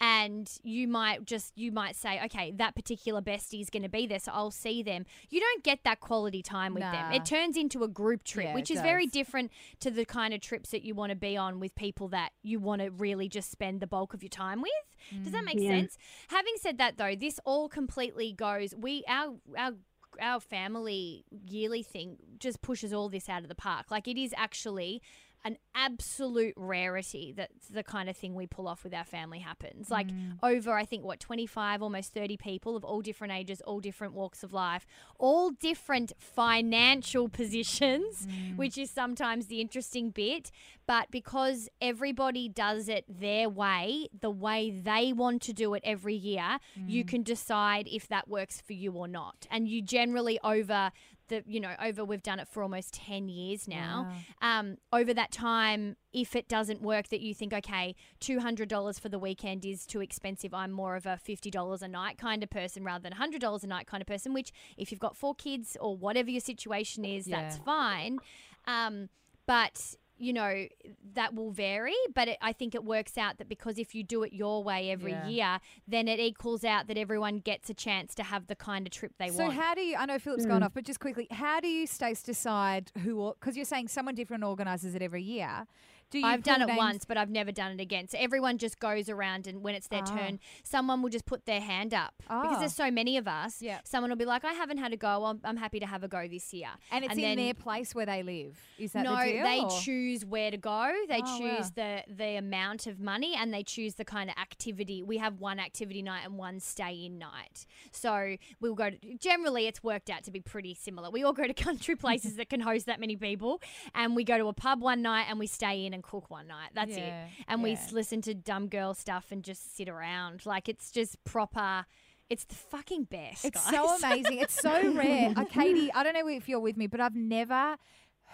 And 0.00 0.50
you 0.62 0.88
might 0.88 1.24
just 1.24 1.56
you 1.56 1.70
might 1.70 1.94
say 1.94 2.20
okay 2.24 2.52
that 2.52 2.74
particular 2.74 3.20
bestie 3.20 3.60
is 3.60 3.68
going 3.68 3.82
to 3.82 3.88
be 3.88 4.06
there 4.06 4.18
so 4.18 4.32
i'll 4.32 4.50
see 4.50 4.82
them. 4.82 5.04
You 5.28 5.40
don't 5.40 5.62
get 5.62 5.80
that 5.84 6.00
quality 6.00 6.42
time 6.42 6.74
with 6.74 6.82
them. 6.82 7.12
It 7.12 7.24
turns 7.24 7.56
into 7.56 7.82
a 7.82 7.88
group 7.88 8.24
trip 8.24 8.46
Yeah, 8.46 8.54
which 8.54 8.70
it 8.70 8.74
is 8.74 8.80
very 8.80 9.06
different 9.06 9.50
to 9.80 9.90
the 9.90 10.04
kind 10.04 10.34
of 10.34 10.40
trips 10.40 10.70
that 10.70 10.82
you 10.82 10.94
want 10.94 11.10
to 11.10 11.16
be 11.16 11.36
on 11.36 11.60
with 11.60 11.74
people 11.74 12.08
that 12.08 12.32
you 12.42 12.58
want 12.58 12.82
to 12.82 12.90
really 12.90 13.28
just 13.28 13.50
spend 13.50 13.80
the 13.80 13.86
bulk 13.86 14.14
of 14.14 14.22
your 14.22 14.30
time 14.30 14.62
with. 14.62 15.22
Does 15.22 15.32
that 15.32 15.42
mm. 15.42 15.46
make 15.46 15.60
Yeah. 15.60 15.70
sense? 15.70 15.98
Having 16.28 16.54
said 16.60 16.78
that 16.78 16.98
though 16.98 17.14
this 17.14 17.40
all 17.44 17.68
completely 17.68 18.32
goes 18.32 18.74
we 18.76 19.04
our 19.08 19.34
our 19.56 19.72
our 20.20 20.40
family 20.40 21.24
yearly 21.46 21.82
thing 21.82 22.16
just 22.38 22.60
pushes 22.62 22.92
all 22.92 23.08
this 23.08 23.28
out 23.28 23.42
of 23.42 23.48
the 23.48 23.54
park. 23.54 23.90
Like 23.90 24.08
it 24.08 24.18
is 24.18 24.34
actually 24.36 25.02
an 25.44 25.56
absolute 25.74 26.54
rarity 26.56 27.32
that 27.36 27.50
the 27.70 27.82
kind 27.82 28.08
of 28.10 28.16
thing 28.16 28.34
we 28.34 28.46
pull 28.46 28.68
off 28.68 28.84
with 28.84 28.92
our 28.92 29.04
family 29.04 29.38
happens. 29.38 29.90
Like 29.90 30.08
mm. 30.08 30.36
over, 30.42 30.72
I 30.72 30.84
think, 30.84 31.04
what, 31.04 31.20
25, 31.20 31.82
almost 31.82 32.12
30 32.12 32.36
people 32.36 32.76
of 32.76 32.84
all 32.84 33.00
different 33.00 33.32
ages, 33.32 33.60
all 33.62 33.80
different 33.80 34.12
walks 34.12 34.42
of 34.42 34.52
life, 34.52 34.86
all 35.18 35.50
different 35.50 36.12
financial 36.18 37.28
positions, 37.40 38.26
mm. 38.26 38.56
which 38.56 38.76
is 38.76 38.90
sometimes 38.90 39.46
the 39.46 39.60
interesting 39.60 40.10
bit. 40.10 40.50
But 40.86 41.10
because 41.10 41.68
everybody 41.80 42.48
does 42.48 42.88
it 42.88 43.04
their 43.08 43.48
way, 43.48 44.08
the 44.20 44.30
way 44.30 44.70
they 44.70 45.12
want 45.12 45.40
to 45.42 45.52
do 45.52 45.74
it 45.74 45.82
every 45.84 46.14
year, 46.14 46.58
you 46.74 47.04
mm. 47.04 47.08
can 47.08 47.22
decide 47.22 47.88
if 47.90 48.08
that 48.08 48.28
works 48.28 48.60
for 48.60 48.72
you 48.72 48.92
or 48.92 49.08
not. 49.08 49.46
And 49.50 49.68
you 49.68 49.80
generally 49.80 50.38
over 50.44 50.90
the 51.30 51.42
you 51.46 51.60
know 51.60 51.74
over 51.82 52.04
we've 52.04 52.22
done 52.22 52.38
it 52.38 52.46
for 52.48 52.62
almost 52.62 52.92
10 52.94 53.28
years 53.30 53.66
now. 53.66 54.12
Um, 54.42 54.76
over 54.92 55.14
that 55.14 55.32
time 55.32 55.96
if 56.12 56.36
it 56.36 56.48
doesn't 56.48 56.82
work 56.82 57.08
that 57.08 57.20
you 57.20 57.32
think 57.34 57.54
okay 57.54 57.94
$200 58.20 59.00
for 59.00 59.08
the 59.08 59.18
weekend 59.18 59.64
is 59.64 59.86
too 59.86 60.00
expensive 60.00 60.52
i'm 60.52 60.72
more 60.72 60.96
of 60.96 61.06
a 61.06 61.18
$50 61.26 61.82
a 61.82 61.88
night 61.88 62.18
kind 62.18 62.42
of 62.42 62.50
person 62.50 62.84
rather 62.84 63.08
than 63.08 63.12
$100 63.12 63.62
a 63.62 63.66
night 63.66 63.86
kind 63.86 64.00
of 64.02 64.06
person 64.06 64.34
which 64.34 64.52
if 64.76 64.90
you've 64.90 65.00
got 65.00 65.16
four 65.16 65.34
kids 65.34 65.76
or 65.80 65.96
whatever 65.96 66.30
your 66.30 66.40
situation 66.40 67.04
is 67.04 67.26
that's 67.40 67.56
fine. 67.64 68.18
Um, 68.66 69.08
but 69.46 69.96
you 70.20 70.32
know 70.32 70.66
that 71.14 71.34
will 71.34 71.50
vary 71.50 71.94
but 72.14 72.28
it, 72.28 72.38
i 72.42 72.52
think 72.52 72.74
it 72.74 72.84
works 72.84 73.16
out 73.16 73.38
that 73.38 73.48
because 73.48 73.78
if 73.78 73.94
you 73.94 74.02
do 74.04 74.22
it 74.22 74.32
your 74.32 74.62
way 74.62 74.90
every 74.90 75.12
Yeah. 75.12 75.26
year 75.28 75.58
then 75.88 76.08
it 76.08 76.20
equals 76.20 76.64
out 76.64 76.86
that 76.88 76.98
everyone 76.98 77.38
gets 77.38 77.70
a 77.70 77.74
chance 77.74 78.14
to 78.16 78.22
have 78.22 78.46
the 78.46 78.54
kind 78.54 78.86
of 78.86 78.92
trip 78.92 79.12
they 79.18 79.28
So 79.28 79.44
want 79.44 79.54
So, 79.54 79.60
how 79.60 79.74
do 79.74 79.80
you? 79.80 79.96
I 79.96 80.06
know 80.06 80.18
Philip's 80.18 80.46
gone 80.46 80.58
hmm. 80.58 80.64
off, 80.64 80.74
but 80.74 80.84
just 80.84 81.00
quickly, 81.00 81.26
how 81.30 81.60
do 81.60 81.68
you 81.68 81.86
Stace, 81.86 82.22
decide 82.22 82.92
who? 83.02 83.34
Because 83.38 83.56
you're 83.56 83.64
saying 83.64 83.88
someone 83.88 84.14
different 84.14 84.44
organises 84.44 84.94
it 84.94 85.02
every 85.02 85.22
year. 85.22 85.66
Do? 86.10 86.22
I've 86.24 86.42
done 86.42 86.60
it 86.62 86.66
names- 86.66 86.78
once, 86.78 87.04
but 87.04 87.16
I've 87.16 87.30
never 87.30 87.52
done 87.52 87.72
it 87.72 87.80
again. 87.80 88.08
So 88.08 88.18
everyone 88.18 88.58
just 88.58 88.80
goes 88.80 89.08
around, 89.08 89.46
and 89.46 89.62
when 89.62 89.74
it's 89.76 89.86
their 89.86 90.02
Ah. 90.02 90.16
turn, 90.16 90.40
someone 90.64 91.02
will 91.02 91.08
just 91.10 91.24
put 91.26 91.46
their 91.46 91.60
hand 91.60 91.94
up 91.94 92.14
because 92.18 92.56
Ah. 92.56 92.58
there's 92.58 92.74
so 92.74 92.90
many 92.90 93.16
of 93.16 93.28
us. 93.28 93.62
Yeah. 93.62 93.80
Someone 93.84 94.10
will 94.10 94.16
be 94.16 94.24
like, 94.24 94.44
"I 94.44 94.52
haven't 94.52 94.78
had 94.78 94.92
a 94.92 94.96
go. 94.96 95.24
I'm, 95.24 95.40
I'm 95.44 95.56
happy 95.56 95.78
to 95.80 95.86
have 95.86 96.02
a 96.02 96.08
go 96.08 96.26
this 96.28 96.52
year." 96.52 96.68
and 96.90 97.04
it's 97.04 97.14
in 97.14 97.20
then- 97.20 97.36
their 97.38 97.54
place 97.54 97.94
where 97.94 98.06
they 98.06 98.22
live. 98.22 98.58
Is 98.78 98.92
that 98.92 99.04
no, 99.04 99.16
the 99.16 99.32
deal? 99.32 99.42
they 99.44 99.60
or- 99.60 99.80
choose 99.82 100.24
where 100.24 100.50
to 100.50 100.56
go. 100.56 100.92
They 101.08 101.22
Oh, 101.24 101.38
choose 101.38 101.66
wow. 101.76 102.04
the 102.06 102.12
the 102.12 102.36
amount 102.36 102.86
of 102.86 102.98
money, 102.98 103.34
and 103.36 103.54
they 103.54 103.62
choose 103.62 103.94
the 103.94 104.04
kind 104.04 104.30
of 104.30 104.36
activity. 104.36 105.02
We 105.02 105.18
have 105.18 105.38
one 105.40 105.60
activity 105.60 106.02
night 106.02 106.22
and 106.24 106.36
one 106.38 106.58
stay 106.60 107.04
in 107.04 107.18
night. 107.18 107.66
So 107.92 108.36
we'll 108.60 108.74
go. 108.74 108.90
To, 108.90 109.14
generally, 109.16 109.66
it's 109.66 109.82
worked 109.84 110.10
out 110.10 110.24
to 110.24 110.30
be 110.30 110.40
pretty 110.40 110.74
similar. 110.74 111.10
We 111.10 111.22
all 111.22 111.32
go 111.32 111.46
to 111.46 111.54
country 111.70 111.94
places 111.96 112.36
that 112.36 112.48
can 112.50 112.60
host 112.60 112.86
that 112.86 112.98
many 112.98 113.16
people, 113.16 113.60
and 113.94 114.16
we 114.16 114.24
go 114.24 114.38
to 114.38 114.48
a 114.48 114.52
pub 114.52 114.80
one 114.82 115.02
night 115.02 115.26
and 115.28 115.38
we 115.38 115.46
stay 115.46 115.86
in 115.86 115.94
and 116.00 116.04
cook 116.04 116.30
one 116.30 116.46
night. 116.46 116.70
That's 116.74 116.96
Yeah, 116.96 117.26
it. 117.26 117.30
And 117.48 117.62
we 117.62 117.70
yeah. 117.72 117.76
s- 117.78 117.92
listen 117.92 118.22
to 118.22 118.34
dumb 118.34 118.68
girl 118.68 118.94
stuff 118.94 119.26
and 119.30 119.42
just 119.44 119.76
sit 119.76 119.88
around. 119.88 120.46
Like 120.46 120.68
it's 120.68 120.90
just 120.90 121.22
proper. 121.24 121.84
It's 122.30 122.44
the 122.44 122.54
fucking 122.54 123.04
best. 123.04 123.44
It's 123.44 123.62
guys. 123.70 123.74
so 123.74 123.96
amazing. 124.06 124.38
It's 124.38 124.54
so 124.60 124.92
rare. 124.94 125.32
Uh, 125.36 125.44
Katie, 125.44 125.92
I 125.92 126.02
don't 126.02 126.14
know 126.14 126.28
if 126.28 126.48
you're 126.48 126.60
with 126.60 126.76
me, 126.76 126.86
but 126.86 127.00
I've 127.00 127.14
never 127.16 127.76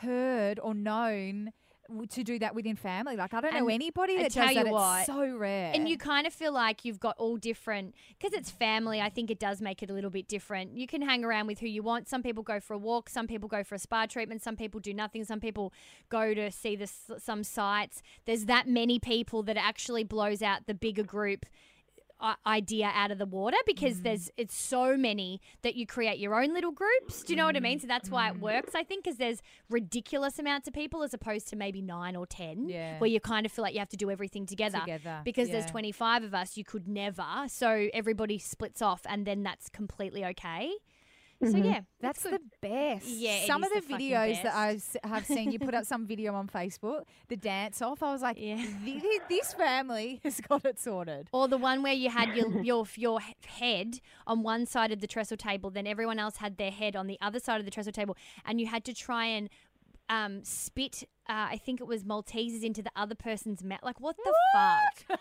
heard 0.00 0.59
or 0.62 0.74
known 0.74 1.52
to 2.11 2.25
do 2.25 2.38
that 2.38 2.55
within 2.55 2.77
family. 2.77 3.16
Like 3.16 3.35
I 3.35 3.40
don't 3.40 3.55
know 3.55 3.68
anybody 3.68 4.16
that 4.18 4.33
does 4.33 4.51
you 4.51 4.64
that. 4.64 4.72
what, 4.72 4.99
it's 4.99 5.07
so 5.07 5.37
rare. 5.37 5.72
And 5.75 5.88
you 5.88 5.96
kind 5.99 6.27
of 6.27 6.33
feel 6.33 6.53
like 6.53 6.85
you've 6.85 7.01
got 7.01 7.16
all 7.18 7.37
different, 7.37 7.94
because 8.18 8.37
it's 8.37 8.51
family, 8.51 9.01
I 9.01 9.09
think 9.09 9.31
it 9.31 9.38
does 9.38 9.61
make 9.61 9.83
it 9.83 9.90
a 9.90 9.92
little 9.92 10.11
bit 10.11 10.29
different. 10.29 10.77
You 10.77 10.87
can 10.87 11.03
hang 11.03 11.25
around 11.25 11.46
with 11.46 11.61
who 11.61 11.66
you 11.66 11.83
want. 11.83 12.09
Some 12.09 12.22
people 12.22 12.42
go 12.42 12.61
for 12.61 12.75
a 12.75 12.79
walk, 12.79 13.09
some 13.09 13.27
people 13.27 13.49
go 13.49 13.64
for 13.64 13.75
a 13.75 13.79
spa 13.79 14.07
treatment, 14.07 14.42
some 14.42 14.57
people 14.57 14.81
do 14.81 14.92
nothing, 14.94 15.25
some 15.25 15.40
people 15.40 15.72
go 16.09 16.35
to 16.35 16.51
see 16.51 16.77
the, 16.77 16.88
some 17.18 17.44
sites. 17.44 18.03
There's 18.25 18.46
that 18.46 18.68
many 18.68 18.99
people 18.99 19.42
that 19.44 19.57
actually 19.57 20.05
blows 20.05 20.42
out 20.42 20.66
the 20.66 20.75
bigger 20.75 21.05
group 21.05 21.46
idea 22.46 22.90
out 22.94 23.11
of 23.11 23.18
the 23.18 23.26
water 23.26 23.57
because 23.66 24.00
there's 24.00 24.26
mm. 24.26 24.33
it's 24.38 24.55
so 24.57 24.96
many 24.96 25.40
that 25.62 25.74
you 25.74 25.87
create 25.87 26.18
your 26.18 26.40
own 26.40 26.55
little 26.55 26.72
groups. 26.72 27.22
Do 27.22 27.33
you 27.33 27.37
know 27.37 27.46
what 27.46 27.57
i 27.57 27.61
mean? 27.61 27.79
So 27.81 27.87
that's 27.87 28.11
why 28.11 28.29
it 28.31 28.37
mm. 28.37 28.40
works 28.40 28.74
i 28.74 28.83
think 28.83 29.05
because 29.05 29.18
there's 29.18 29.42
ridiculous 29.68 30.38
amounts 30.38 30.68
of 30.68 30.74
people 30.74 31.02
as 31.02 31.12
opposed 31.14 31.48
to 31.48 31.57
maybe 31.57 31.83
nine 31.83 32.16
or 32.16 32.26
ten 32.26 32.68
Yeah. 32.68 32.98
where 32.98 33.11
you 33.11 33.20
kind 33.20 33.46
of 33.46 33.52
feel 33.52 33.62
like 33.62 33.74
you 33.74 33.81
have 33.81 33.88
to 33.90 33.96
do 33.96 34.11
everything 34.11 34.46
together, 34.46 34.81
Together, 34.81 35.20
because 35.24 35.48
there's 35.48 35.66
25 35.66 36.24
of 36.24 36.35
us 36.35 36.57
you 36.57 36.64
could 36.64 36.88
never. 36.88 37.24
So 37.48 37.88
everybody 37.92 38.38
splits 38.38 38.83
off 38.83 39.02
and 39.09 39.26
then 39.26 39.42
that's 39.42 39.68
completely 39.68 40.24
okay 40.24 40.72
so 41.42 41.57
yeah 41.57 41.81
That's 42.01 42.22
the 42.22 42.38
best. 42.62 43.07
Yeah, 43.07 43.44
some 43.46 43.62
of 43.64 43.70
the, 43.72 43.81
the 43.81 43.94
videos 43.94 44.42
that 44.42 44.55
I 44.55 44.79
have 45.07 45.27
seen, 45.27 45.51
you 45.53 45.59
put 45.59 45.75
up 45.75 45.85
some 45.92 46.07
video 46.07 46.35
on 46.35 46.49
Facebook, 46.49 47.03
the 47.29 47.37
dance 47.37 47.83
off. 47.83 48.03
I 48.03 48.12
was 48.12 48.22
like, 48.22 48.38
Yeah. 48.40 48.57
"Thi- 48.85 49.01
thi- 49.01 49.20
this 49.29 49.53
family 49.53 50.20
has 50.25 50.40
got 50.40 50.64
it 50.64 50.79
sorted. 50.79 51.29
Or 51.33 51.49
the 51.49 51.59
one 51.59 51.83
where 51.83 51.92
you 51.92 52.11
had 52.11 52.35
your 52.37 52.49
your 52.70 52.87
your 52.96 53.20
head 53.46 54.01
on 54.27 54.42
one 54.42 54.66
side 54.66 54.92
of 54.92 55.01
the 55.01 55.07
trestle 55.07 55.37
table, 55.37 55.70
then 55.70 55.87
everyone 55.87 56.18
else 56.18 56.37
had 56.38 56.57
their 56.57 56.70
head 56.70 56.96
on 56.96 57.07
the 57.07 57.18
other 57.20 57.38
side 57.40 57.59
of 57.61 57.64
the 57.64 57.70
trestle 57.70 57.92
table, 57.92 58.16
and 58.44 58.61
you 58.61 58.66
had 58.66 58.85
to 58.85 58.94
try 58.94 59.27
and 59.27 59.49
um, 60.09 60.42
spit. 60.44 61.05
Uh, 61.28 61.48
I 61.52 61.60
think 61.64 61.80
it 61.80 61.86
was 61.86 62.04
Maltesers 62.04 62.62
into 62.62 62.82
the 62.82 62.90
other 62.96 63.14
person's 63.14 63.62
mouth. 63.64 63.80
Like 63.82 64.00
what 64.00 64.16
the 64.16 64.34
fuck? 64.54 65.20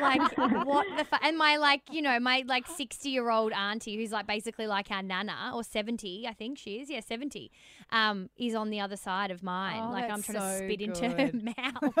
like 0.00 0.36
what 0.66 0.86
the 0.96 1.04
fuck? 1.04 1.20
And 1.24 1.36
my 1.38 1.56
like 1.56 1.80
you 1.90 2.02
know 2.02 2.20
my 2.20 2.44
like 2.46 2.66
sixty 2.66 3.10
year 3.10 3.30
old 3.30 3.52
auntie 3.52 3.96
who's 3.96 4.12
like 4.12 4.26
basically 4.26 4.66
like 4.66 4.90
our 4.90 5.02
nana 5.02 5.52
or 5.54 5.64
seventy 5.64 6.26
I 6.28 6.32
think 6.34 6.58
she 6.58 6.80
is 6.80 6.90
yeah 6.90 7.00
seventy, 7.00 7.50
um, 7.90 8.28
is 8.36 8.54
on 8.54 8.70
the 8.70 8.80
other 8.80 8.96
side 8.96 9.30
of 9.30 9.42
mine. 9.42 9.82
Oh, 9.86 9.90
like 9.92 10.10
I'm 10.10 10.22
trying 10.22 10.38
to 10.38 10.58
so 10.58 10.64
spit 10.64 10.80
into 10.82 11.08
her 11.08 11.30
mouth. 11.32 11.94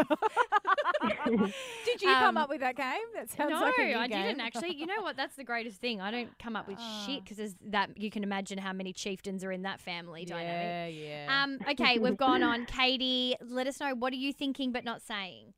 Did 1.84 2.02
you 2.02 2.08
come 2.08 2.36
Um, 2.36 2.36
up 2.36 2.48
with 2.48 2.60
that 2.60 2.76
game? 2.76 2.86
That 3.14 3.30
sounds 3.30 3.50
no, 3.50 3.60
like 3.60 3.74
a 3.78 3.84
new 3.84 3.96
I 3.96 4.06
game. 4.08 4.22
didn't 4.22 4.40
actually. 4.40 4.74
You 4.74 4.86
know 4.86 5.02
what? 5.02 5.16
That's 5.16 5.36
the 5.36 5.44
greatest 5.44 5.80
thing. 5.80 6.00
I 6.00 6.10
don't 6.10 6.36
come 6.38 6.56
up 6.56 6.68
with 6.68 6.78
shit 7.06 7.24
because 7.24 7.54
that 7.68 7.90
you 7.96 8.10
can 8.10 8.22
imagine 8.22 8.58
how 8.58 8.72
many 8.72 8.92
chieftains 8.92 9.44
are 9.44 9.52
in 9.52 9.62
that 9.62 9.80
family 9.80 10.24
dynamic. 10.24 10.94
Yeah, 10.96 11.26
yeah. 11.26 11.42
Um, 11.44 11.58
okay, 11.70 11.98
we've 11.98 12.16
gone 12.16 12.42
on. 12.42 12.66
Katie, 12.78 13.04
let 13.40 13.66
us 13.66 13.80
know 13.80 13.94
what 13.94 14.12
are 14.12 14.16
you 14.26 14.32
thinking 14.32 14.72
but 14.72 14.84
not 14.84 15.00
saying. 15.02 15.52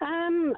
Um, 0.00 0.54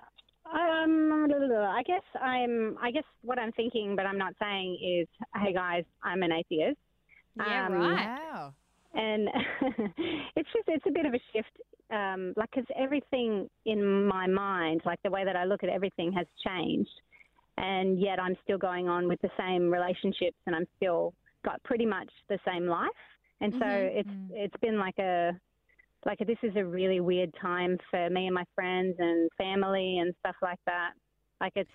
um, 0.52 1.26
I 1.30 1.82
guess 1.86 2.02
I'm. 2.20 2.76
I 2.80 2.90
guess 2.90 3.04
what 3.22 3.38
I'm 3.38 3.52
thinking, 3.52 3.96
but 3.96 4.06
I'm 4.06 4.18
not 4.18 4.34
saying 4.40 4.78
is, 4.82 5.08
hey 5.42 5.52
guys, 5.52 5.84
I'm 6.02 6.22
an 6.22 6.32
atheist, 6.32 6.78
Yeah, 7.36 7.66
Um, 7.66 7.72
right. 7.72 8.06
wow. 8.06 8.54
and 8.94 9.28
it's 10.36 10.48
just 10.54 10.68
it's 10.68 10.84
a 10.86 10.92
bit 10.92 11.06
of 11.06 11.14
a 11.14 11.20
shift. 11.32 11.54
Um, 11.90 12.32
like 12.36 12.50
because 12.50 12.66
everything 12.76 13.48
in 13.66 14.06
my 14.06 14.26
mind, 14.26 14.80
like 14.84 15.00
the 15.04 15.10
way 15.10 15.24
that 15.24 15.36
I 15.36 15.44
look 15.44 15.62
at 15.62 15.68
everything, 15.70 16.12
has 16.12 16.26
changed. 16.46 16.90
and 17.56 18.00
yet 18.00 18.18
I'm 18.18 18.36
still 18.44 18.58
going 18.58 18.88
on 18.88 19.06
with 19.08 19.20
the 19.22 19.30
same 19.38 19.70
relationships, 19.70 20.36
and 20.46 20.56
I'm 20.56 20.66
still 20.76 21.14
got 21.44 21.62
pretty 21.62 21.86
much 21.86 22.10
the 22.28 22.38
same 22.48 22.66
life. 22.66 23.02
And 23.40 23.52
so 23.60 23.66
Mhm. 23.66 23.98
it's 24.00 24.14
it's 24.44 24.56
been 24.60 24.78
like 24.78 24.98
a 24.98 25.38
like 26.06 26.18
this 26.18 26.38
is 26.42 26.52
a 26.56 26.64
really 26.64 27.00
weird 27.00 27.34
time 27.40 27.78
for 27.90 28.10
me 28.10 28.26
and 28.26 28.34
my 28.34 28.44
friends 28.54 28.94
and 28.98 29.30
family 29.38 29.98
and 29.98 30.14
stuff 30.20 30.36
like 30.42 30.58
that. 30.66 30.90
Like 31.40 31.52
it's 31.56 31.70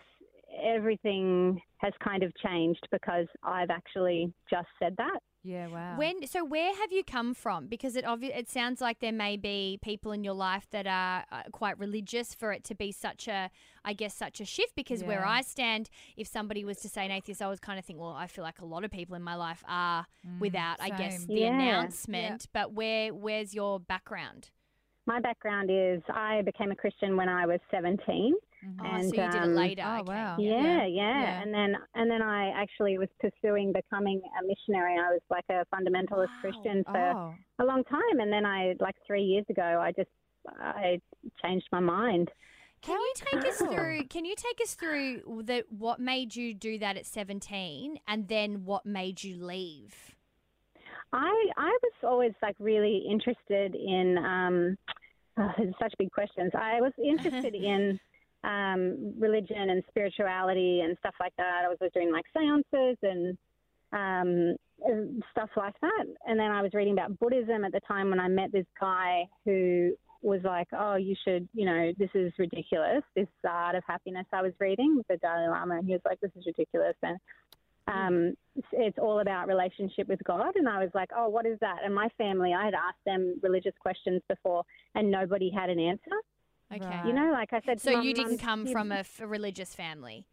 everything 0.63 1.61
has 1.77 1.93
kind 2.03 2.23
of 2.23 2.31
changed 2.37 2.85
because 2.91 3.27
I've 3.43 3.69
actually 3.69 4.33
just 4.49 4.67
said 4.81 4.95
that. 4.97 5.19
Yeah, 5.41 5.67
wow. 5.67 5.97
When 5.97 6.27
so 6.27 6.43
where 6.43 6.75
have 6.75 6.91
you 6.91 7.01
come 7.01 7.33
from? 7.33 7.67
Because 7.67 7.95
it 7.95 8.03
obvi- 8.03 8.35
it 8.37 8.49
sounds 8.49 8.81
like 8.81 8.99
there 8.99 9.13
may 9.13 9.37
be 9.37 9.79
people 9.81 10.11
in 10.11 10.21
your 10.25 10.33
life 10.33 10.67
that 10.71 10.85
are 10.85 11.23
uh, 11.31 11.43
quite 11.53 11.79
religious 11.79 12.33
for 12.35 12.51
it 12.51 12.65
to 12.65 12.75
be 12.75 12.91
such 12.91 13.29
a 13.29 13.49
I 13.85 13.93
guess 13.93 14.13
such 14.13 14.41
a 14.41 14.45
shift 14.45 14.75
because 14.75 15.01
where 15.01 15.25
I 15.25 15.39
stand 15.41 15.89
if 16.17 16.27
somebody 16.27 16.65
was 16.65 16.79
to 16.79 16.89
say 16.89 17.05
an 17.05 17.11
atheist 17.11 17.41
I 17.41 17.47
was 17.47 17.61
kind 17.61 17.79
of 17.79 17.85
think 17.85 17.99
well 17.99 18.09
I 18.09 18.27
feel 18.27 18.43
like 18.43 18.59
a 18.59 18.65
lot 18.65 18.83
of 18.83 18.91
people 18.91 19.15
in 19.15 19.23
my 19.23 19.35
life 19.35 19.63
are 19.65 20.05
without 20.41 20.81
I 20.81 20.89
guess 20.89 21.25
the 21.25 21.35
Yeah. 21.35 21.53
announcement 21.53 22.47
but 22.51 22.73
where 22.73 23.13
where's 23.13 23.53
your 23.55 23.79
background? 23.79 24.49
My 25.05 25.21
background 25.21 25.69
is 25.71 26.01
I 26.09 26.41
became 26.41 26.71
a 26.71 26.75
Christian 26.75 27.15
when 27.15 27.29
I 27.29 27.45
was 27.45 27.61
17. 27.71 28.35
Oh, 28.79 28.85
And, 28.85 29.09
so 29.09 29.15
you 29.15 29.29
did 29.29 29.43
it 29.43 29.45
um, 29.45 29.55
later. 29.55 29.83
Oh, 29.85 29.99
okay. 29.99 30.03
wow. 30.07 30.37
Yeah, 30.37 30.85
Yeah. 30.85 30.85
yeah, 30.85 31.21
Yeah. 31.21 31.41
And 31.41 31.53
then 31.53 31.75
and 31.95 32.11
then 32.11 32.21
I 32.21 32.49
actually 32.49 32.97
was 32.97 33.09
pursuing 33.19 33.73
becoming 33.73 34.21
a 34.39 34.45
missionary. 34.45 34.97
I 34.97 35.11
was 35.11 35.21
like 35.29 35.45
a 35.49 35.65
fundamentalist 35.73 36.27
Wow. 36.33 36.41
Christian 36.41 36.83
for 36.91 37.11
Oh, 37.11 37.35
a 37.59 37.65
long 37.65 37.83
time 37.85 38.19
and 38.19 38.31
then 38.31 38.45
I 38.45 38.75
like 38.79 38.95
3 39.05 39.21
years 39.23 39.45
ago 39.49 39.79
I 39.81 39.91
just 39.91 40.09
I 40.59 40.99
changed 41.43 41.67
my 41.71 41.79
mind. 41.79 42.29
Can 42.81 42.99
you 42.99 43.13
take 43.15 43.45
us 43.45 43.61
through? 43.61 44.05
Can 44.05 44.25
you 44.25 44.35
take 44.35 44.59
us 44.61 44.73
through 44.75 45.43
the 45.43 45.65
what 45.69 45.99
made 45.99 46.35
you 46.35 46.53
do 46.53 46.77
that 46.79 46.97
at 46.97 47.05
seventeen, 47.05 47.99
and 48.07 48.27
then 48.27 48.63
what 48.65 48.85
made 48.85 49.23
you 49.23 49.37
leave? 49.43 50.15
I 51.11 51.45
I 51.57 51.77
was 51.81 51.93
always 52.03 52.33
like 52.41 52.55
really 52.59 53.05
interested 53.09 53.75
in 53.75 54.17
um 54.17 54.77
oh, 55.39 55.51
such 55.81 55.93
big 55.99 56.11
questions. 56.11 56.51
I 56.55 56.81
was 56.81 56.93
interested 57.03 57.55
in 57.55 57.99
um 58.43 59.13
religion 59.19 59.69
and 59.69 59.83
spirituality 59.89 60.81
and 60.81 60.97
stuff 60.99 61.15
like 61.19 61.35
that. 61.37 61.63
I 61.65 61.67
was 61.67 61.77
doing 61.93 62.11
like 62.11 62.25
seances 62.35 62.97
and 63.03 63.37
um 63.91 64.55
stuff 65.31 65.49
like 65.57 65.75
that. 65.81 66.05
And 66.25 66.39
then 66.39 66.51
I 66.51 66.61
was 66.61 66.73
reading 66.73 66.93
about 66.93 67.19
Buddhism 67.19 67.65
at 67.65 67.71
the 67.71 67.81
time 67.81 68.09
when 68.09 68.19
I 68.19 68.27
met 68.27 68.51
this 68.51 68.65
guy 68.79 69.25
who 69.45 69.91
was 70.21 70.41
like, 70.43 70.67
"Oh, 70.73 70.95
you 70.95 71.15
should, 71.23 71.47
you 71.53 71.65
know, 71.65 71.91
this 71.97 72.09
is 72.13 72.31
ridiculous. 72.37 73.03
This 73.15 73.27
art 73.47 73.75
of 73.75 73.83
happiness 73.87 74.25
I 74.33 74.41
was 74.41 74.53
reading 74.59 74.95
with 74.97 75.07
the 75.07 75.17
Dalai 75.17 75.47
Lama." 75.47 75.77
And 75.77 75.85
he 75.87 75.93
was 75.93 76.01
like, 76.05 76.19
"This 76.19 76.31
is 76.35 76.45
ridiculous." 76.45 76.95
And 77.03 77.17
um, 77.89 78.33
it's 78.71 78.97
all 78.99 79.19
about 79.19 79.47
relationship 79.47 80.07
with 80.07 80.23
God. 80.23 80.55
And 80.55 80.67
I 80.67 80.79
was 80.79 80.91
like, 80.93 81.09
oh, 81.15 81.27
what 81.27 81.45
is 81.45 81.57
that? 81.61 81.77
And 81.83 81.93
my 81.93 82.07
family, 82.17 82.53
I 82.53 82.65
had 82.65 82.73
asked 82.73 83.03
them 83.05 83.39
religious 83.41 83.73
questions 83.79 84.21
before, 84.29 84.63
and 84.95 85.09
nobody 85.09 85.51
had 85.51 85.69
an 85.69 85.79
answer. 85.79 86.11
Okay. 86.73 86.85
Right. 86.85 87.05
You 87.05 87.13
know, 87.13 87.31
like 87.31 87.51
I 87.53 87.61
said, 87.65 87.81
So 87.81 87.91
"Mum, 87.93 88.05
you 88.05 88.13
didn't 88.13 88.31
Mum, 88.31 88.37
come 88.37 88.65
you-" 88.67 88.71
from 88.71 88.91
a, 88.91 88.97
f- 88.99 89.21
a 89.21 89.27
religious 89.27 89.73
family. 89.73 90.25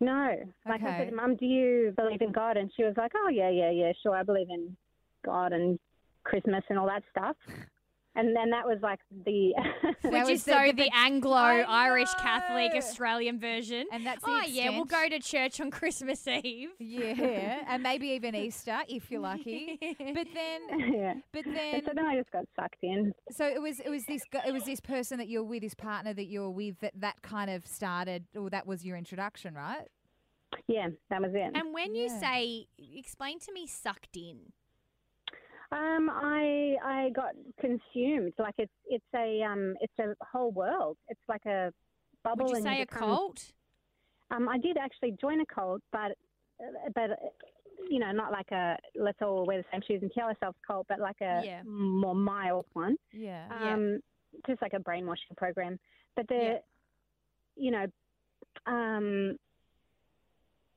no. 0.00 0.36
Like 0.66 0.82
I 0.82 0.98
said, 0.98 1.12
Mum, 1.12 1.36
do 1.36 1.46
you 1.46 1.92
believe 1.96 2.22
in 2.22 2.32
God? 2.32 2.56
And 2.56 2.70
she 2.76 2.84
was 2.84 2.94
like, 2.96 3.12
oh 3.16 3.28
yeah, 3.28 3.50
yeah, 3.50 3.70
yeah, 3.70 3.92
sure, 4.02 4.14
I 4.14 4.22
believe 4.22 4.48
in 4.50 4.76
God 5.24 5.52
and 5.52 5.78
Christmas 6.24 6.62
and 6.70 6.78
all 6.78 6.86
that 6.86 7.02
stuff. 7.10 7.36
And 8.16 8.34
then 8.34 8.50
that 8.50 8.66
was 8.66 8.78
like 8.82 8.98
the 9.24 9.52
Which 10.02 10.28
is 10.28 10.42
so 10.42 10.52
the 10.52 10.66
the, 10.68 10.72
big- 10.72 10.90
Anglo 10.94 11.32
Irish 11.36 12.12
Catholic. 12.14 12.72
Australian 12.74 13.38
version. 13.38 13.86
and 13.92 14.04
that's 14.04 14.24
the 14.24 14.30
oh 14.30 14.42
yeah, 14.46 14.70
we'll 14.70 14.84
go 14.84 15.08
to 15.08 15.20
church 15.20 15.60
on 15.60 15.70
Christmas 15.80 16.26
Eve. 16.26 16.70
Yeah, 16.78 17.64
and 17.68 17.82
maybe 17.82 18.08
even 18.18 18.34
Easter 18.34 18.78
if 18.88 19.10
you're 19.10 19.20
lucky. 19.20 19.78
But 19.80 20.26
then, 20.34 20.92
yeah. 20.92 21.14
but 21.32 21.46
And 21.46 21.56
then, 21.56 21.82
so 21.84 21.92
then 21.94 22.04
I 22.06 22.16
just 22.16 22.30
got 22.32 22.44
sucked 22.58 22.82
in. 22.82 23.12
so 23.30 23.46
it 23.46 23.62
was 23.62 23.78
it 23.80 23.88
was 23.90 24.04
this 24.06 24.22
it 24.46 24.52
was 24.52 24.64
this 24.64 24.80
person 24.80 25.18
that 25.18 25.28
you're 25.28 25.44
with, 25.44 25.62
this 25.62 25.74
partner 25.74 26.12
that 26.12 26.26
you're 26.26 26.50
with 26.50 26.80
that 26.80 26.92
that 27.00 27.22
kind 27.22 27.48
of 27.50 27.64
started, 27.66 28.24
or 28.36 28.50
that 28.50 28.66
was 28.66 28.84
your 28.84 28.96
introduction, 28.96 29.54
right? 29.54 29.86
Yeah, 30.66 30.88
that 31.10 31.22
was 31.22 31.30
it. 31.32 31.52
And 31.54 31.72
when 31.72 31.94
you 31.94 32.08
say, 32.08 32.66
explain 32.96 33.38
to 33.40 33.52
me, 33.52 33.68
sucked 33.68 34.16
in. 34.16 34.52
Um, 35.72 36.10
I 36.12 36.76
I 36.84 37.10
got 37.14 37.32
consumed. 37.60 38.32
Like 38.38 38.54
it's 38.58 38.72
it's 38.86 39.04
a 39.14 39.42
um 39.42 39.76
it's 39.80 39.92
a 40.00 40.14
whole 40.24 40.50
world. 40.50 40.96
It's 41.08 41.20
like 41.28 41.46
a 41.46 41.72
bubble. 42.24 42.46
Would 42.46 42.56
you 42.58 42.62
say 42.62 42.82
a 42.82 42.86
become- 42.86 43.00
cult? 43.08 43.52
Um, 44.32 44.48
I 44.48 44.58
did 44.58 44.76
actually 44.76 45.12
join 45.20 45.40
a 45.40 45.46
cult, 45.46 45.82
but 45.92 46.12
but 46.94 47.10
you 47.88 47.98
know, 47.98 48.10
not 48.12 48.32
like 48.32 48.50
a 48.52 48.76
let's 48.94 49.18
all 49.22 49.46
wear 49.46 49.58
the 49.58 49.64
same 49.72 49.80
shoes 49.86 50.02
and 50.02 50.12
kill 50.12 50.24
ourselves 50.24 50.56
cult, 50.66 50.86
but 50.88 50.98
like 51.00 51.20
a 51.20 51.42
Yeah. 51.44 51.62
more 51.64 52.14
mild 52.14 52.66
one. 52.72 52.96
Yeah. 53.12 53.46
Yeah. 53.60 53.74
Um, 53.74 54.00
just 54.46 54.60
like 54.62 54.72
a 54.74 54.78
brainwashing 54.80 55.34
program. 55.36 55.78
But 56.14 56.28
the, 56.28 56.34
Yeah. 56.34 56.58
you 57.56 57.70
know, 57.72 57.86
um, 58.66 59.36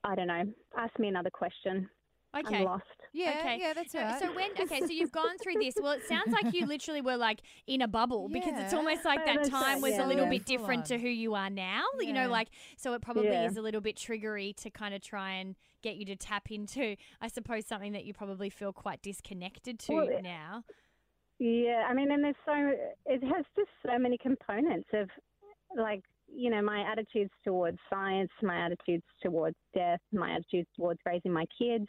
I 0.03 0.15
don't 0.15 0.27
know. 0.27 0.43
Ask 0.77 0.97
me 0.97 1.07
another 1.07 1.29
question. 1.29 1.89
Okay. 2.35 2.57
I'm 2.57 2.63
lost. 2.65 2.83
Yeah, 3.13 3.35
okay. 3.39 3.59
yeah, 3.61 3.73
that's 3.73 3.91
so, 3.91 3.99
right. 3.99 4.19
So 4.19 4.33
when 4.33 4.51
okay, 4.59 4.79
so 4.79 4.87
you've 4.87 5.11
gone 5.11 5.37
through 5.37 5.55
this. 5.61 5.75
Well, 5.79 5.91
it 5.91 6.07
sounds 6.07 6.31
like 6.31 6.51
you 6.51 6.65
literally 6.65 7.01
were 7.01 7.15
like 7.15 7.41
in 7.67 7.81
a 7.83 7.87
bubble 7.87 8.27
because 8.27 8.53
it's 8.57 8.73
almost 8.73 9.05
like 9.05 9.23
that 9.25 9.47
time 9.49 9.81
was 9.81 9.91
yeah. 9.91 10.05
a 10.05 10.07
little 10.07 10.25
Yeah. 10.25 10.31
bit 10.31 10.45
different 10.45 10.85
to 10.85 10.97
who 10.97 11.07
you 11.09 11.35
are 11.35 11.51
now. 11.51 11.83
You 11.99 12.11
know, 12.13 12.27
like 12.27 12.49
so 12.75 12.93
it 12.93 13.01
probably 13.03 13.27
Yeah. 13.27 13.47
is 13.47 13.57
a 13.57 13.61
little 13.61 13.81
bit 13.81 13.97
triggery 13.97 14.55
to 14.57 14.71
kind 14.71 14.95
of 14.95 15.01
try 15.01 15.33
and 15.33 15.55
get 15.83 15.97
you 15.97 16.05
to 16.05 16.15
tap 16.15 16.49
into, 16.49 16.95
I 17.21 17.27
suppose, 17.27 17.67
something 17.67 17.91
that 17.91 18.05
you 18.05 18.13
probably 18.13 18.49
feel 18.49 18.73
quite 18.73 19.03
disconnected 19.03 19.77
to 19.79 19.93
Well, 19.93 20.21
now. 20.23 20.63
Yeah, 21.39 21.85
I 21.87 21.93
mean, 21.93 22.11
and 22.11 22.23
there's 22.23 22.35
so 22.45 22.53
it 23.05 23.23
has 23.23 23.45
just 23.55 23.69
so 23.85 23.99
many 23.99 24.17
components 24.17 24.87
of 24.93 25.09
like 25.77 26.03
you 26.33 26.49
know 26.49 26.61
my 26.63 26.81
attitudes 26.91 27.31
towards 27.43 27.77
science, 27.91 28.31
my 28.41 28.65
attitudes 28.65 29.03
towards 29.21 29.57
death, 29.75 29.99
my 30.11 30.31
attitudes 30.31 30.69
towards 30.75 30.99
raising 31.05 31.31
my 31.31 31.45
kids, 31.59 31.87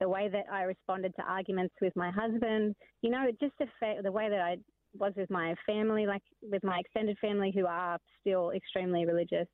the 0.00 0.08
way 0.08 0.28
that 0.28 0.44
I 0.50 0.62
responded 0.62 1.14
to 1.16 1.22
arguments 1.22 1.74
with 1.80 1.94
my 1.96 2.10
husband. 2.10 2.74
You 3.02 3.10
know, 3.10 3.24
it 3.26 3.38
just 3.40 3.54
affect 3.60 4.02
the 4.02 4.12
way 4.12 4.28
that 4.28 4.40
I 4.40 4.56
was 4.98 5.12
with 5.16 5.30
my 5.30 5.54
family, 5.66 6.06
like 6.06 6.22
with 6.42 6.62
my 6.64 6.78
extended 6.78 7.18
family 7.20 7.52
who 7.54 7.66
are 7.66 7.98
still 8.20 8.50
extremely 8.50 9.06
religious. 9.06 9.46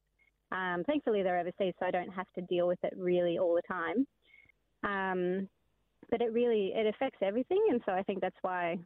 Um, 0.50 0.84
thankfully, 0.86 1.22
they're 1.22 1.38
overseas, 1.38 1.74
so 1.78 1.86
I 1.86 1.90
don't 1.90 2.12
have 2.12 2.26
to 2.34 2.42
deal 2.42 2.66
with 2.66 2.78
it 2.82 2.92
really 2.96 3.38
all 3.38 3.54
the 3.54 3.62
time. 3.66 4.06
Um, 4.84 5.48
but 6.10 6.20
it 6.20 6.32
really 6.32 6.72
it 6.74 6.86
affects 6.86 7.18
everything, 7.22 7.64
and 7.70 7.80
so 7.86 7.92
I 7.92 8.02
think 8.02 8.20
that's 8.20 8.36
why 8.42 8.78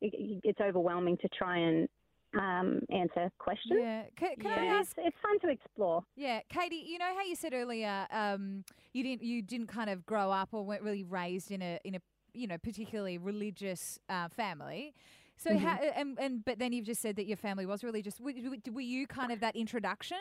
it, 0.00 0.40
it's 0.44 0.60
overwhelming 0.60 1.18
to 1.18 1.28
try 1.28 1.58
and 1.58 1.88
um, 2.38 2.80
answer 2.90 3.30
questions. 3.38 3.80
yeah. 3.82 4.02
Can, 4.16 4.36
can 4.36 4.64
Yeah. 4.64 4.74
ask? 4.74 4.92
it's, 4.98 5.08
it's 5.08 5.16
fun 5.22 5.38
to 5.40 5.48
explore. 5.48 6.04
Yeah, 6.16 6.40
Katie, 6.48 6.84
you 6.86 6.98
know 6.98 7.12
how 7.16 7.22
you 7.24 7.34
said 7.34 7.52
earlier, 7.54 8.06
um, 8.10 8.64
you 8.92 9.02
didn't 9.02 9.22
you 9.22 9.42
didn't 9.42 9.66
kind 9.68 9.90
of 9.90 10.04
grow 10.06 10.30
up 10.30 10.50
or 10.52 10.64
weren't 10.64 10.82
really 10.82 11.04
raised 11.04 11.50
in 11.50 11.62
a 11.62 11.78
in 11.84 11.94
a 11.96 12.00
you 12.32 12.46
know 12.46 12.58
particularly 12.58 13.18
religious 13.18 13.98
uh, 14.08 14.28
family. 14.28 14.94
So 15.36 15.56
how 15.56 15.78
and, 15.96 16.18
and 16.20 16.44
but 16.44 16.58
then 16.58 16.72
you've 16.72 16.84
just 16.84 17.00
said 17.00 17.16
that 17.16 17.26
your 17.26 17.38
family 17.38 17.64
was 17.64 17.82
religious. 17.82 18.20
Were, 18.20 18.32
were- 18.44 18.72
were 18.72 18.80
you 18.82 19.06
kind 19.06 19.32
of 19.32 19.40
that 19.40 19.56
introduction 19.56 20.18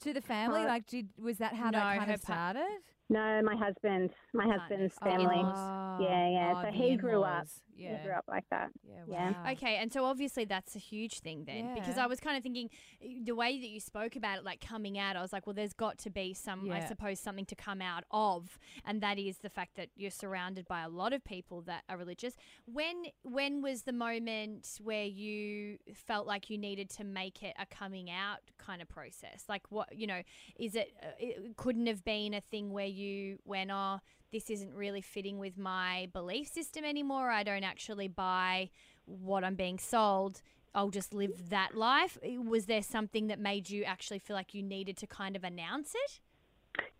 to 0.00 0.12
the 0.12 0.20
family? 0.20 0.60
Uh, 0.60 0.66
like, 0.66 0.86
did 0.86 1.08
was 1.18 1.38
that 1.38 1.54
how 1.54 1.70
No, 1.70 1.78
that 1.78 1.98
kind 1.98 2.10
of 2.12 2.22
pa- 2.22 2.32
started? 2.52 2.80
No, 3.10 3.40
my 3.42 3.56
husband, 3.56 4.10
my 4.34 4.46
husband's 4.46 4.94
the 4.96 5.00
family. 5.04 5.40
in-laws. 5.40 6.00
Yeah, 6.00 6.28
yeah. 6.28 6.54
Oh, 6.56 6.62
so 6.62 6.70
he 6.70 6.96
grew 6.96 7.22
up. 7.22 7.46
Yeah. 7.76 7.96
He 7.98 8.04
grew 8.06 8.12
up 8.12 8.24
like 8.28 8.44
that. 8.50 8.70
Yeah. 9.08 9.32
Yeah. 9.34 9.52
Okay, 9.52 9.76
and 9.76 9.92
so 9.92 10.04
obviously 10.04 10.44
that's 10.44 10.74
a 10.74 10.78
huge 10.80 11.20
thing 11.20 11.44
then, 11.46 11.74
because 11.74 11.96
I 11.96 12.06
was 12.06 12.18
kind 12.20 12.36
of 12.36 12.42
thinking 12.42 12.68
eh, 13.02 13.20
the 13.24 13.34
way 13.36 13.58
that 13.60 13.68
you 13.68 13.80
spoke 13.80 14.16
about 14.16 14.38
it, 14.38 14.44
like 14.44 14.60
coming 14.60 14.98
out, 14.98 15.16
I 15.16 15.22
was 15.22 15.32
like, 15.32 15.46
well, 15.46 15.54
there's 15.54 15.72
got 15.72 15.96
to 15.98 16.10
be 16.10 16.34
some, 16.34 16.70
I 16.70 16.86
suppose, 16.88 17.18
something 17.20 17.46
to 17.46 17.54
come 17.54 17.80
out 17.80 18.04
of, 18.10 18.58
and 18.84 19.00
that 19.00 19.18
is 19.18 19.38
the 19.38 19.48
fact 19.48 19.76
that 19.76 19.88
you're 19.96 20.10
surrounded 20.10 20.66
by 20.66 20.82
a 20.82 20.88
lot 20.88 21.12
of 21.12 21.24
people 21.24 21.62
that 21.62 21.84
are 21.88 21.96
religious. 21.96 22.34
When 22.66 23.04
when 23.22 23.62
was 23.62 23.82
the 23.82 23.92
moment 23.92 24.80
where 24.82 25.04
you 25.06 25.78
felt 25.94 26.26
like 26.26 26.50
you 26.50 26.58
needed 26.58 26.90
to 26.90 27.04
make 27.04 27.42
it 27.42 27.54
a 27.58 27.64
coming 27.66 28.10
out 28.10 28.40
kind 28.58 28.82
of 28.82 28.88
process? 28.88 29.44
Like, 29.48 29.70
what 29.70 29.96
you 29.96 30.06
know, 30.06 30.22
is 30.58 30.74
it? 30.74 30.92
uh, 31.02 31.06
It 31.20 31.56
couldn't 31.56 31.86
have 31.86 32.04
been 32.04 32.34
a 32.34 32.40
thing 32.40 32.72
where 32.72 32.86
you 32.86 32.97
went, 33.44 33.70
oh, 33.72 34.00
this 34.32 34.50
isn't 34.50 34.74
really 34.74 35.00
fitting 35.00 35.38
with 35.38 35.58
my 35.58 36.08
belief 36.12 36.48
system 36.48 36.84
anymore. 36.84 37.30
I 37.30 37.42
don't 37.42 37.64
actually 37.64 38.08
buy 38.08 38.70
what 39.06 39.44
I'm 39.44 39.54
being 39.54 39.78
sold. 39.78 40.42
I'll 40.74 40.90
just 40.90 41.14
live 41.14 41.50
that 41.50 41.74
life. 41.74 42.18
Was 42.22 42.66
there 42.66 42.82
something 42.82 43.28
that 43.28 43.38
made 43.38 43.70
you 43.70 43.84
actually 43.84 44.18
feel 44.18 44.36
like 44.36 44.54
you 44.54 44.62
needed 44.62 44.96
to 44.98 45.06
kind 45.06 45.34
of 45.34 45.44
announce 45.44 45.94
it? 45.94 46.20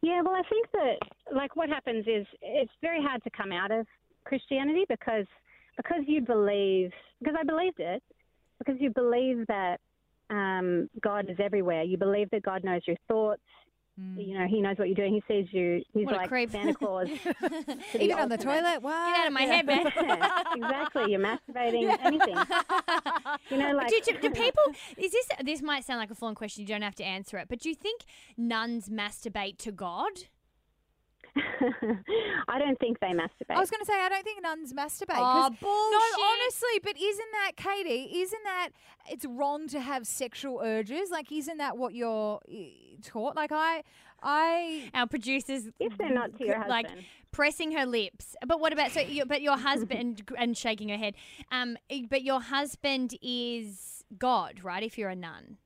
Yeah, 0.03 0.23
well, 0.23 0.35
I 0.35 0.43
think 0.49 0.67
that 0.73 0.97
like 1.35 1.55
what 1.55 1.69
happens 1.69 2.07
is 2.07 2.27
it's 2.41 2.73
very 2.81 3.03
hard 3.03 3.23
to 3.25 3.31
come 3.31 3.53
out 3.53 3.71
of 3.71 3.87
Christianity 4.25 4.85
because 4.89 5.27
because 5.77 6.03
you 6.07 6.21
believe 6.21 6.91
because 7.21 7.37
I 7.39 7.45
believed 7.45 7.79
it 7.79 8.03
because 8.59 8.77
you 8.81 8.91
believe 8.91 9.47
that 9.47 9.79
um, 10.31 10.89
God 11.01 11.31
is 11.31 11.37
everywhere. 11.43 11.83
You 11.83 11.97
believe 11.97 12.31
that 12.31 12.43
God 12.43 12.65
knows 12.65 12.83
your 12.87 12.97
thoughts. 13.07 13.43
Mm. 13.99 14.29
You 14.29 14.39
know, 14.39 14.47
he 14.47 14.61
knows 14.61 14.79
what 14.79 14.89
you're 14.89 14.95
doing. 14.95 15.15
He 15.15 15.23
sees 15.27 15.49
you. 15.53 15.83
He's 15.93 16.07
What 16.07 16.31
like. 16.31 16.51
Santa 16.51 16.75
Claus. 16.75 17.09
Even 17.95 18.19
on 18.19 18.29
the 18.29 18.39
toilet. 18.39 18.81
What? 18.81 18.93
Get 18.93 19.21
out 19.21 19.27
of 19.27 19.33
my 19.33 19.43
head, 19.43 19.67
man. 19.67 19.87
Exactly. 20.57 21.13
You're 21.13 21.21
masturbating. 21.21 21.97
Anything. 22.03 22.37
You 23.51 23.59
know, 23.59 23.73
like 23.73 23.89
do, 23.89 24.01
do, 24.05 24.19
do 24.19 24.31
people? 24.31 24.63
Is 24.97 25.13
this? 25.13 25.29
This 25.45 25.63
might 25.63 25.85
sound 25.85 26.01
like 26.01 26.11
a 26.11 26.15
flawed 26.15 26.37
question. 26.37 26.63
You 26.63 26.69
don't 26.69 26.83
have 26.83 26.95
to 26.97 27.05
answer 27.05 27.39
it. 27.39 27.49
But 27.49 27.61
do 27.61 27.69
you 27.69 27.75
think 27.75 28.03
nuns 28.37 28.89
masturbate 28.89 29.59
to 29.59 29.73
God? 29.73 30.25
I 32.49 32.59
don't 32.59 32.79
think 32.79 33.01
they 33.01 33.09
masturbate. 33.09 33.51
I 33.57 33.61
was 33.61 33.71
going 33.71 33.81
to 33.81 33.87
say, 33.87 33.95
I 33.95 34.09
don't 34.09 34.25
think 34.25 34.43
nuns 34.43 34.73
masturbate. 34.73 35.17
Oh, 35.17 35.51
bullshit! 35.51 35.63
No, 35.63 36.25
honestly, 36.25 36.81
but 36.83 36.97
isn't 37.01 37.29
that, 37.33 37.53
Katie, 37.57 38.21
isn't 38.21 38.43
that, 38.45 38.71
it's 39.11 39.25
wrong 39.25 39.69
to 39.69 39.81
have 39.81 40.07
sexual 40.07 40.61
urges? 40.63 41.11
Like, 41.11 41.31
isn't 41.33 41.59
that 41.59 41.77
what 41.77 41.95
you're 41.95 42.41
taught? 43.03 43.37
Like, 43.37 43.51
I, 43.53 43.83
I, 44.23 44.91
Our 44.95 45.07
producers, 45.07 45.69
if 45.79 45.97
they're 45.99 46.13
not 46.13 46.37
to 46.39 46.45
your 46.47 46.65
like 46.69 46.87
husband. 46.87 47.07
pressing 47.31 47.73
her 47.73 47.87
lips. 47.87 48.35
But 48.47 48.61
what 48.61 48.73
about 48.73 48.91
so? 48.93 49.01
You, 49.01 49.25
but 49.25 49.43
your 49.43 49.57
husband 49.57 50.23
and 50.37 50.57
shaking 50.57 50.89
her 50.89 50.97
head. 50.97 51.15
Um, 51.53 51.77
but 52.11 52.23
your 52.23 52.41
husband 52.41 53.17
is 53.23 54.05
God, 54.19 54.61
right? 54.65 54.83
If 54.83 54.99
you're 54.99 55.11
a 55.11 55.17
nun, 55.17 55.59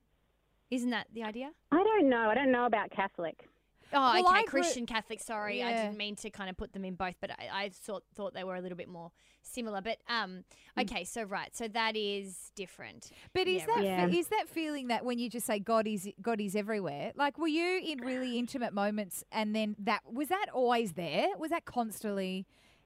isn't 0.69 0.89
that 0.91 1.07
the 1.13 1.23
idea? 1.23 1.51
I 1.71 1.83
don't 1.83 2.09
know. 2.09 2.29
I 2.29 2.35
don't 2.35 2.51
know 2.51 2.65
about 2.65 2.91
Catholic. 2.91 3.47
Oh, 3.93 3.99
Well, 3.99 4.27
okay. 4.27 4.39
I 4.39 4.41
grew- 4.43 4.61
Christian, 4.61 4.85
Catholic. 4.85 5.19
Sorry, 5.19 5.61
I 5.63 5.69
Yeah. 5.69 5.83
didn't 5.83 5.97
mean 5.97 6.15
to 6.17 6.29
kind 6.29 6.49
of 6.49 6.57
put 6.57 6.73
them 6.73 6.83
in 6.85 6.95
both, 6.95 7.15
but 7.21 7.31
I, 7.31 7.49
I 7.65 7.69
thought 7.69 8.03
thought 8.15 8.33
they 8.33 8.43
were 8.43 8.55
a 8.55 8.61
little 8.61 8.77
bit 8.77 8.89
more 8.89 9.11
similar. 9.41 9.81
But 9.81 9.97
um, 10.09 10.43
okay. 10.79 11.03
So 11.03 11.23
right. 11.23 11.55
So 11.55 11.67
that 11.67 11.95
is 11.95 12.51
different. 12.55 13.11
but 13.33 13.47
is 13.47 13.61
Yeah, 13.61 13.65
that, 13.67 13.75
right. 13.75 13.83
Yeah. 13.83 14.07
is 14.07 14.27
that 14.29 14.45
feeling 14.49 14.87
that 14.87 15.05
when 15.05 15.19
you 15.19 15.29
just 15.29 15.45
say 15.45 15.59
God 15.59 15.87
is, 15.87 16.09
God 16.21 16.39
is 16.41 16.55
everywhere, 16.55 17.11
like, 17.15 17.37
were 17.37 17.47
you 17.47 17.79
in 17.85 17.99
really 17.99 18.37
intimate 18.43 18.73
moments 18.73 19.23
and 19.31 19.55
then 19.55 19.75
that, 19.79 20.01
was 20.11 20.29
that 20.29 20.47
always 20.53 20.93
there? 20.93 21.27
Was 21.37 21.51
that 21.51 21.65
constantly 21.65 22.45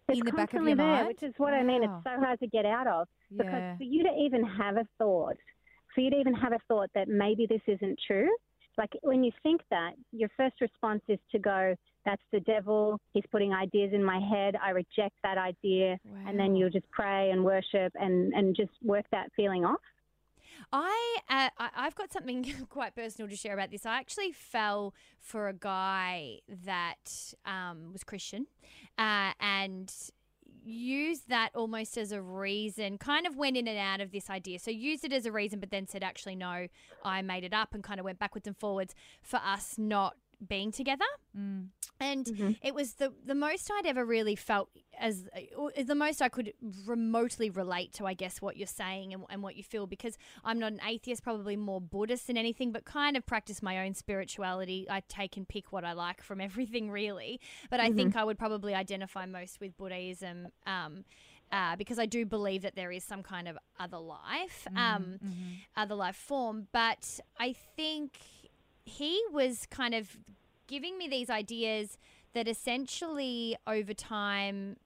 It's 0.10 0.20
in 0.20 0.26
the 0.26 0.32
back 0.32 0.54
of 0.54 0.60
constantly 0.60 0.72
your 0.72 0.78
there, 0.78 0.86
mind? 0.88 1.08
which 1.08 1.24
is 1.24 1.34
what 1.38 1.54
I 1.54 1.64
mean. 1.64 1.82
Wow. 1.84 1.96
It's 1.98 2.04
so 2.04 2.20
hard 2.26 2.40
to 2.40 2.48
get 2.48 2.66
out 2.66 2.88
of 2.88 3.08
Yeah. 3.30 3.44
because 3.44 3.78
for 3.78 3.84
you 3.84 4.04
to 4.04 4.10
even 4.20 4.44
have 4.44 4.78
a 4.78 4.86
thought, 4.98 5.38
for 5.94 6.02
you 6.02 6.10
to 6.12 6.18
even 6.18 6.34
have 6.34 6.54
a 6.54 6.60
thought 6.68 6.90
that 6.96 7.08
maybe 7.08 7.46
this 7.48 7.62
isn't 7.68 8.00
true, 8.08 8.30
like 8.78 8.96
when 9.02 9.24
you 9.24 9.32
think 9.44 9.62
that, 9.70 9.92
your 10.12 10.30
first 10.38 10.62
response 10.62 11.02
is 11.08 11.20
to 11.32 11.40
go, 11.40 11.76
"That's 12.06 12.22
the 12.32 12.40
devil. 12.42 13.00
He's 13.14 13.26
putting 13.32 13.54
ideas 13.54 13.92
in 13.94 14.04
my 14.04 14.20
head. 14.20 14.56
I 14.56 14.72
reject 14.72 15.16
that 15.24 15.38
idea." 15.38 15.98
And 16.28 16.40
then 16.40 16.56
you'll 16.56 16.70
just 16.70 16.90
pray 16.92 17.32
and 17.32 17.44
worship 17.44 17.94
and 17.96 18.34
and 18.34 18.56
just 18.56 18.72
work 18.84 19.06
that 19.12 19.32
feeling 19.36 19.66
off. 19.66 19.82
I, 20.72 21.18
uh, 21.30 21.50
I 21.58 21.70
I've 21.76 21.96
got 21.96 22.12
something 22.12 22.46
quite 22.70 22.96
personal 22.96 23.30
to 23.30 23.36
share 23.36 23.54
about 23.54 23.72
this. 23.72 23.86
I 23.86 23.98
actually 23.98 24.32
fell 24.32 24.94
for 25.20 25.48
a 25.48 25.54
guy 25.54 26.40
that 26.66 27.34
um, 27.46 27.92
was 27.94 28.04
Christian, 28.04 28.48
uh, 28.98 29.32
and 29.40 29.92
used 30.68 31.30
that 31.30 31.50
almost 31.56 31.98
as 31.98 32.12
a 32.12 32.22
reason. 32.22 32.98
Kind 32.98 33.26
of 33.26 33.36
went 33.36 33.58
in 33.58 33.68
and 33.68 33.78
out 33.78 34.02
of 34.02 34.12
this 34.12 34.30
idea. 34.30 34.60
So 34.60 34.72
used 34.72 35.06
it 35.06 35.14
as 35.14 35.26
a 35.26 35.32
reason, 35.32 35.60
but 35.60 35.72
then 35.72 35.88
said, 35.88 36.04
actually, 36.04 36.36
no, 36.36 36.68
I 37.04 37.22
made 37.22 37.44
it 37.44 37.54
up, 37.54 37.74
and 37.74 37.84
kind 37.84 38.00
of 38.00 38.04
went 38.04 38.20
backwards 38.20 38.48
and 38.48 38.58
forwards 38.58 38.94
for 39.22 39.38
us 39.38 39.76
not 39.78 40.16
being 40.46 40.72
together. 40.72 41.06
Mm. 41.38 41.68
And 42.00 42.58
it 42.62 42.76
was 42.76 42.94
the 42.96 43.12
the 43.26 43.34
most 43.34 43.72
I'd 43.72 43.88
ever 43.88 44.06
really 44.06 44.36
felt 44.36 44.70
as 45.00 45.28
or 45.56 45.72
the 45.72 45.96
most 45.96 46.22
I 46.22 46.30
could 46.30 46.54
remotely 46.86 47.50
relate 47.50 47.94
to, 47.94 48.06
I 48.06 48.14
guess, 48.14 48.42
what 48.42 48.56
you're 48.56 48.68
saying 48.68 49.14
and, 49.14 49.24
and 49.30 49.42
what 49.42 49.56
you 49.56 49.64
feel 49.64 49.88
because 49.88 50.18
I'm 50.44 50.60
not 50.60 50.74
an 50.74 50.82
atheist, 50.88 51.24
probably 51.24 51.56
more 51.56 51.82
Buddhist 51.82 52.28
than 52.28 52.38
anything, 52.38 52.72
but 52.72 52.86
kind 52.86 53.18
of 53.18 53.26
practice 53.26 53.64
my 53.64 53.86
own 53.86 53.96
spirituality. 53.96 54.86
I 54.90 55.02
take 55.08 55.38
and 55.38 55.48
pick 55.48 55.72
what 55.72 55.84
I 55.84 55.94
like 55.94 56.22
from 56.22 56.40
everything, 56.48 56.92
really. 56.92 57.40
But 57.70 57.80
I 57.80 57.92
think 57.92 58.16
I 58.16 58.24
would 58.24 58.38
probably 58.38 58.76
identify 58.76 59.26
most 59.26 59.60
with 59.60 59.76
Buddhism. 59.78 60.50
Um, 60.66 61.04
uh, 61.52 61.76
because 61.78 61.98
I 61.98 62.06
do 62.06 62.26
believe 62.26 62.64
that 62.64 62.76
there 62.76 62.92
is 62.92 63.04
some 63.04 63.24
kind 63.24 63.48
of 63.48 63.58
other 63.80 63.98
life, 63.98 64.68
um, 64.76 65.18
other 65.78 65.96
life 65.96 66.16
form. 66.16 66.68
But 66.74 67.22
I 67.40 67.54
think 67.76 68.20
he 68.88 69.22
was 69.32 69.66
kind 69.70 69.94
of 69.94 70.18
giving 70.68 70.98
me 70.98 71.08
these 71.08 71.30
ideas 71.30 71.98
that 72.34 72.48
essentially 72.48 73.56
over 73.66 73.94
time 73.94 74.78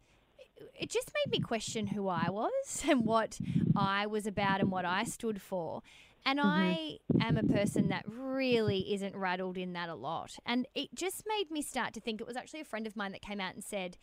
it 0.80 0.90
just 0.90 1.12
made 1.26 1.32
me 1.32 1.40
question 1.40 1.88
who 1.88 2.08
I 2.08 2.28
was 2.30 2.84
and 2.88 3.06
what 3.06 3.40
I 3.76 4.06
was 4.06 4.28
about 4.28 4.60
and 4.60 4.72
what 4.72 4.86
I 4.86 5.04
stood 5.04 5.42
for. 5.42 5.82
And 6.24 6.40
mm-hmm. 6.40 6.48
I 6.48 6.98
am 7.20 7.38
a 7.38 7.44
person 7.44 7.90
that 7.90 8.06
really 8.08 8.94
isn't 8.94 9.16
rattled 9.16 9.58
in 9.58 9.74
that 9.74 9.90
a 9.90 9.96
lot. 9.96 10.36
And 10.46 10.68
it 10.76 10.94
just 10.94 11.24
made 11.28 11.50
me 11.50 11.64
start 11.64 11.94
to 11.94 12.00
think 12.00 12.22
it 12.22 12.28
was 12.28 12.38
actually 12.38 12.62
a 12.62 12.66
friend 12.66 12.86
of 12.86 12.96
mine 12.96 13.12
that 13.14 13.24
came 13.24 13.42
out 13.42 13.56
and 13.56 13.64
said, 13.64 13.98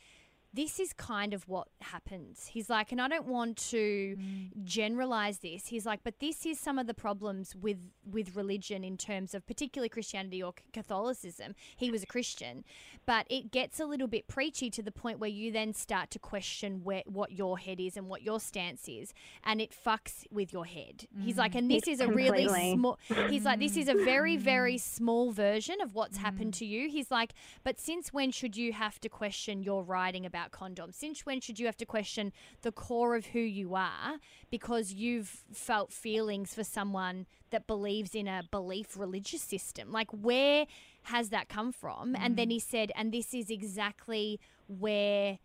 this 0.55 0.81
is 0.81 0.93
kind 0.95 1.35
of 1.35 1.47
what 1.47 1.69
happens. 1.83 2.47
He's 2.53 2.71
like, 2.71 2.91
and 2.91 3.01
I 3.01 3.09
don't 3.09 3.27
want 3.27 3.57
to 3.71 4.17
mm. 4.19 4.65
generalize 4.65 5.39
this. 5.39 5.67
He's 5.67 5.85
like, 5.85 6.01
but 6.03 6.21
this 6.21 6.47
is 6.47 6.59
some 6.59 6.79
of 6.79 6.87
the 6.87 6.95
problems 6.95 7.55
with 7.55 7.79
with 8.11 8.35
religion 8.35 8.83
in 8.83 8.97
terms 8.97 9.35
of 9.35 9.47
particularly 9.47 9.91
Christianity 9.91 10.43
or 10.43 10.55
Catholicism. 10.73 11.55
He 11.77 11.91
was 11.91 12.03
a 12.03 12.07
Christian, 12.07 12.65
but 13.05 13.27
it 13.29 13.51
gets 13.51 13.79
a 13.79 13.85
little 13.85 14.07
bit 14.07 14.27
preachy 14.27 14.71
to 14.71 14.83
the 14.83 14.91
point 14.91 15.19
where 15.19 15.29
you 15.29 15.53
then 15.53 15.75
start 15.75 16.11
to 16.13 16.19
question 16.19 16.81
where 16.83 17.03
what 17.07 17.33
your 17.33 17.59
head 17.59 17.79
is 17.79 17.97
and 17.97 18.09
what 18.09 18.23
your 18.23 18.41
stance 18.41 18.89
is, 18.89 19.13
and 19.45 19.61
it 19.61 19.73
fucks 19.73 20.27
with 20.31 20.53
your 20.53 20.65
head. 20.65 21.07
He's 21.21 21.37
like, 21.37 21.55
and 21.55 21.71
this 21.71 21.85
mm. 21.85 21.93
is 21.93 22.01
a 22.01 22.09
really 22.09 22.49
small. 22.75 22.99
He's 23.29 23.45
like, 23.45 23.59
this 23.59 23.77
is 23.77 23.89
a 23.89 23.95
very 23.95 24.37
mm. 24.37 24.41
very 24.41 24.79
small 24.79 25.31
version 25.31 25.83
of 25.83 25.95
what's 25.95 26.17
happened 26.17 26.55
to 26.55 26.65
you. 26.65 26.89
He's 26.89 27.11
like, 27.11 27.35
but 27.65 27.79
since 27.79 28.15
when 28.15 28.31
should 28.31 28.57
you 28.57 28.73
have 28.73 28.99
to 29.01 29.11
question 29.11 29.63
your 29.63 29.83
writing 29.83 30.25
about 30.25 30.38
condoms? 30.51 30.95
Since 30.95 31.27
when 31.27 31.41
should 31.41 31.59
you 31.59 31.67
have 31.67 31.77
to 31.79 31.87
question 31.87 32.33
the 32.63 32.73
core 32.73 33.17
of 33.17 33.27
who 33.27 33.41
you 33.41 33.75
are 33.75 34.19
because 34.51 34.93
you've 34.93 35.45
felt 35.53 35.93
feelings 35.93 36.55
for 36.55 36.65
someone 36.65 37.27
that 37.51 37.67
believes 37.67 38.15
in 38.15 38.29
a 38.29 38.43
belief 38.51 38.97
religious 38.97 39.43
system? 39.43 39.93
Like, 39.93 40.11
where 40.11 40.67
has 41.05 41.31
that 41.31 41.49
come 41.49 41.73
from? 41.73 42.17
And 42.17 42.37
then 42.37 42.49
mm. 42.49 42.53
he 42.53 42.59
said, 42.61 42.93
and 42.95 43.13
this 43.13 43.35
is 43.35 43.51
exactly 43.51 44.41
where 44.67 45.39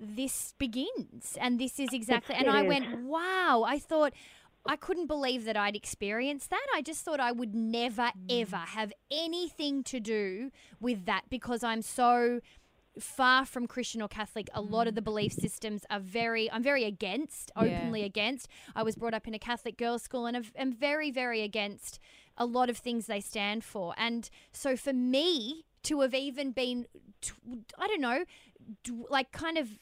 this 0.00 0.54
begins. 0.58 1.38
And 1.40 1.58
this 1.60 1.78
is 1.78 1.90
exactly, 1.92 2.34
and 2.34 2.48
I 2.48 2.62
went, 2.62 3.02
wow. 3.04 3.64
I 3.66 3.78
thought, 3.78 4.12
I 4.66 4.76
couldn't 4.76 5.06
believe 5.06 5.44
that 5.44 5.56
I'd 5.56 5.76
experienced 5.76 6.50
that. 6.50 6.66
I 6.74 6.80
just 6.80 7.04
thought 7.04 7.20
I 7.20 7.32
would 7.32 7.54
never, 7.54 8.02
mm. 8.02 8.42
ever 8.42 8.56
have 8.56 8.92
anything 9.10 9.84
to 9.84 10.00
do 10.00 10.50
with 10.80 11.04
that 11.04 11.24
because 11.28 11.62
I'm 11.62 11.82
so 11.82 12.40
far 12.98 13.44
from 13.44 13.66
Christian 13.66 14.02
or 14.02 14.08
Catholic. 14.08 14.48
A 14.54 14.60
lot 14.60 14.86
of 14.86 14.94
the 14.94 15.00
mm. 15.00 15.04
belief 15.04 15.32
systems 15.32 15.84
are 15.90 16.00
very, 16.00 16.50
I'm 16.50 16.62
very 16.62 16.84
against, 16.84 17.50
Yeah. 17.56 17.62
openly 17.62 18.02
against. 18.02 18.48
I 18.74 18.82
was 18.82 18.96
brought 18.96 19.14
up 19.14 19.26
in 19.26 19.34
a 19.34 19.38
Catholic 19.38 19.76
girls' 19.76 20.02
school 20.02 20.26
and 20.26 20.46
I'm 20.58 20.72
very, 20.72 21.10
very 21.10 21.42
against 21.42 21.98
a 22.36 22.46
lot 22.46 22.68
of 22.68 22.76
things 22.76 23.06
they 23.06 23.20
stand 23.20 23.64
for. 23.64 23.94
And 23.96 24.28
so 24.52 24.76
for 24.76 24.92
me 24.92 25.64
to 25.84 26.00
have 26.00 26.14
even 26.14 26.52
been, 26.52 26.86
I 27.78 27.86
don't 27.86 28.00
know, 28.00 28.24
like 29.08 29.32
kind 29.32 29.58
of. 29.58 29.78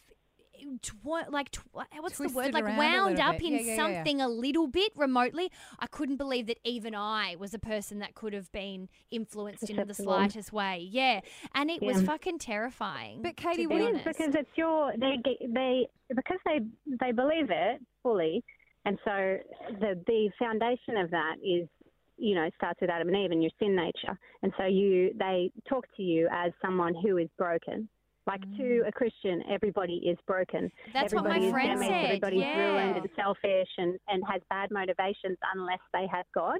Tw- 0.82 1.30
like 1.30 1.50
tw- 1.50 1.60
what's 2.00 2.18
the 2.18 2.28
word? 2.28 2.54
like 2.54 2.64
wound 2.64 3.18
up 3.20 3.38
bit. 3.38 3.46
in 3.46 3.52
Yeah, 3.52 3.58
yeah, 3.58 3.64
yeah, 3.64 3.76
yeah. 3.76 3.94
something 3.96 4.20
a 4.20 4.28
little 4.28 4.66
bit 4.66 4.92
remotely. 4.96 5.50
I 5.78 5.86
couldn't 5.86 6.16
believe 6.16 6.46
that 6.46 6.58
even 6.64 6.94
i 6.94 7.36
was 7.38 7.54
a 7.54 7.58
person 7.58 7.98
that 8.00 8.14
could 8.14 8.32
have 8.32 8.50
been 8.52 8.88
influenced 9.10 9.68
in 9.68 9.86
the 9.86 9.94
slightest 9.94 10.52
way. 10.52 10.88
Yeah. 10.90 11.20
And 11.54 11.70
it 11.70 11.82
was 11.82 12.02
fucking 12.02 12.38
terrifying 12.38 13.22
But 13.22 13.36
to 13.36 13.42
Katie, 13.42 13.66
be 13.66 13.74
It 13.74 13.96
is 13.96 14.02
because 14.04 14.34
it's 14.34 14.50
your 14.56 14.92
they 14.98 15.16
they 15.46 15.86
because 16.14 16.38
they 16.44 16.60
they 17.00 17.12
believe 17.12 17.50
it 17.50 17.80
fully, 18.02 18.44
and 18.84 18.98
so 19.04 19.38
the 19.80 20.00
the 20.06 20.30
foundation 20.38 20.96
of 20.96 21.10
that 21.10 21.36
is 21.42 21.68
you 22.16 22.34
know 22.34 22.48
starts 22.56 22.80
with 22.80 22.90
Adam 22.90 23.08
and 23.08 23.16
Eve 23.16 23.30
and 23.30 23.42
your 23.42 23.50
sin 23.58 23.74
nature, 23.74 24.18
and 24.42 24.52
so 24.58 24.64
you 24.64 25.12
they 25.18 25.50
talk 25.68 25.86
to 25.96 26.02
you 26.02 26.28
as 26.32 26.52
someone 26.64 26.94
who 27.02 27.16
is 27.18 27.28
broken. 27.38 27.88
Like 28.26 28.40
to 28.40 28.62
mm. 28.62 28.88
a 28.88 28.92
Christian, 28.92 29.42
everybody 29.50 29.94
is 30.06 30.16
broken. 30.26 30.70
That's 30.92 31.12
what 31.12 31.24
my 31.24 31.36
everybody 31.36 31.46
is 31.46 31.52
friend 31.52 31.80
damaged, 31.80 31.90
said, 31.90 32.04
Everybody's 32.04 32.56
ruined 32.56 32.96
and 32.96 33.08
selfish 33.16 33.68
and, 33.78 33.98
and 34.08 34.22
has 34.30 34.40
bad 34.48 34.70
motivations 34.70 35.38
unless 35.54 35.80
they 35.92 36.06
have 36.12 36.26
God. 36.34 36.58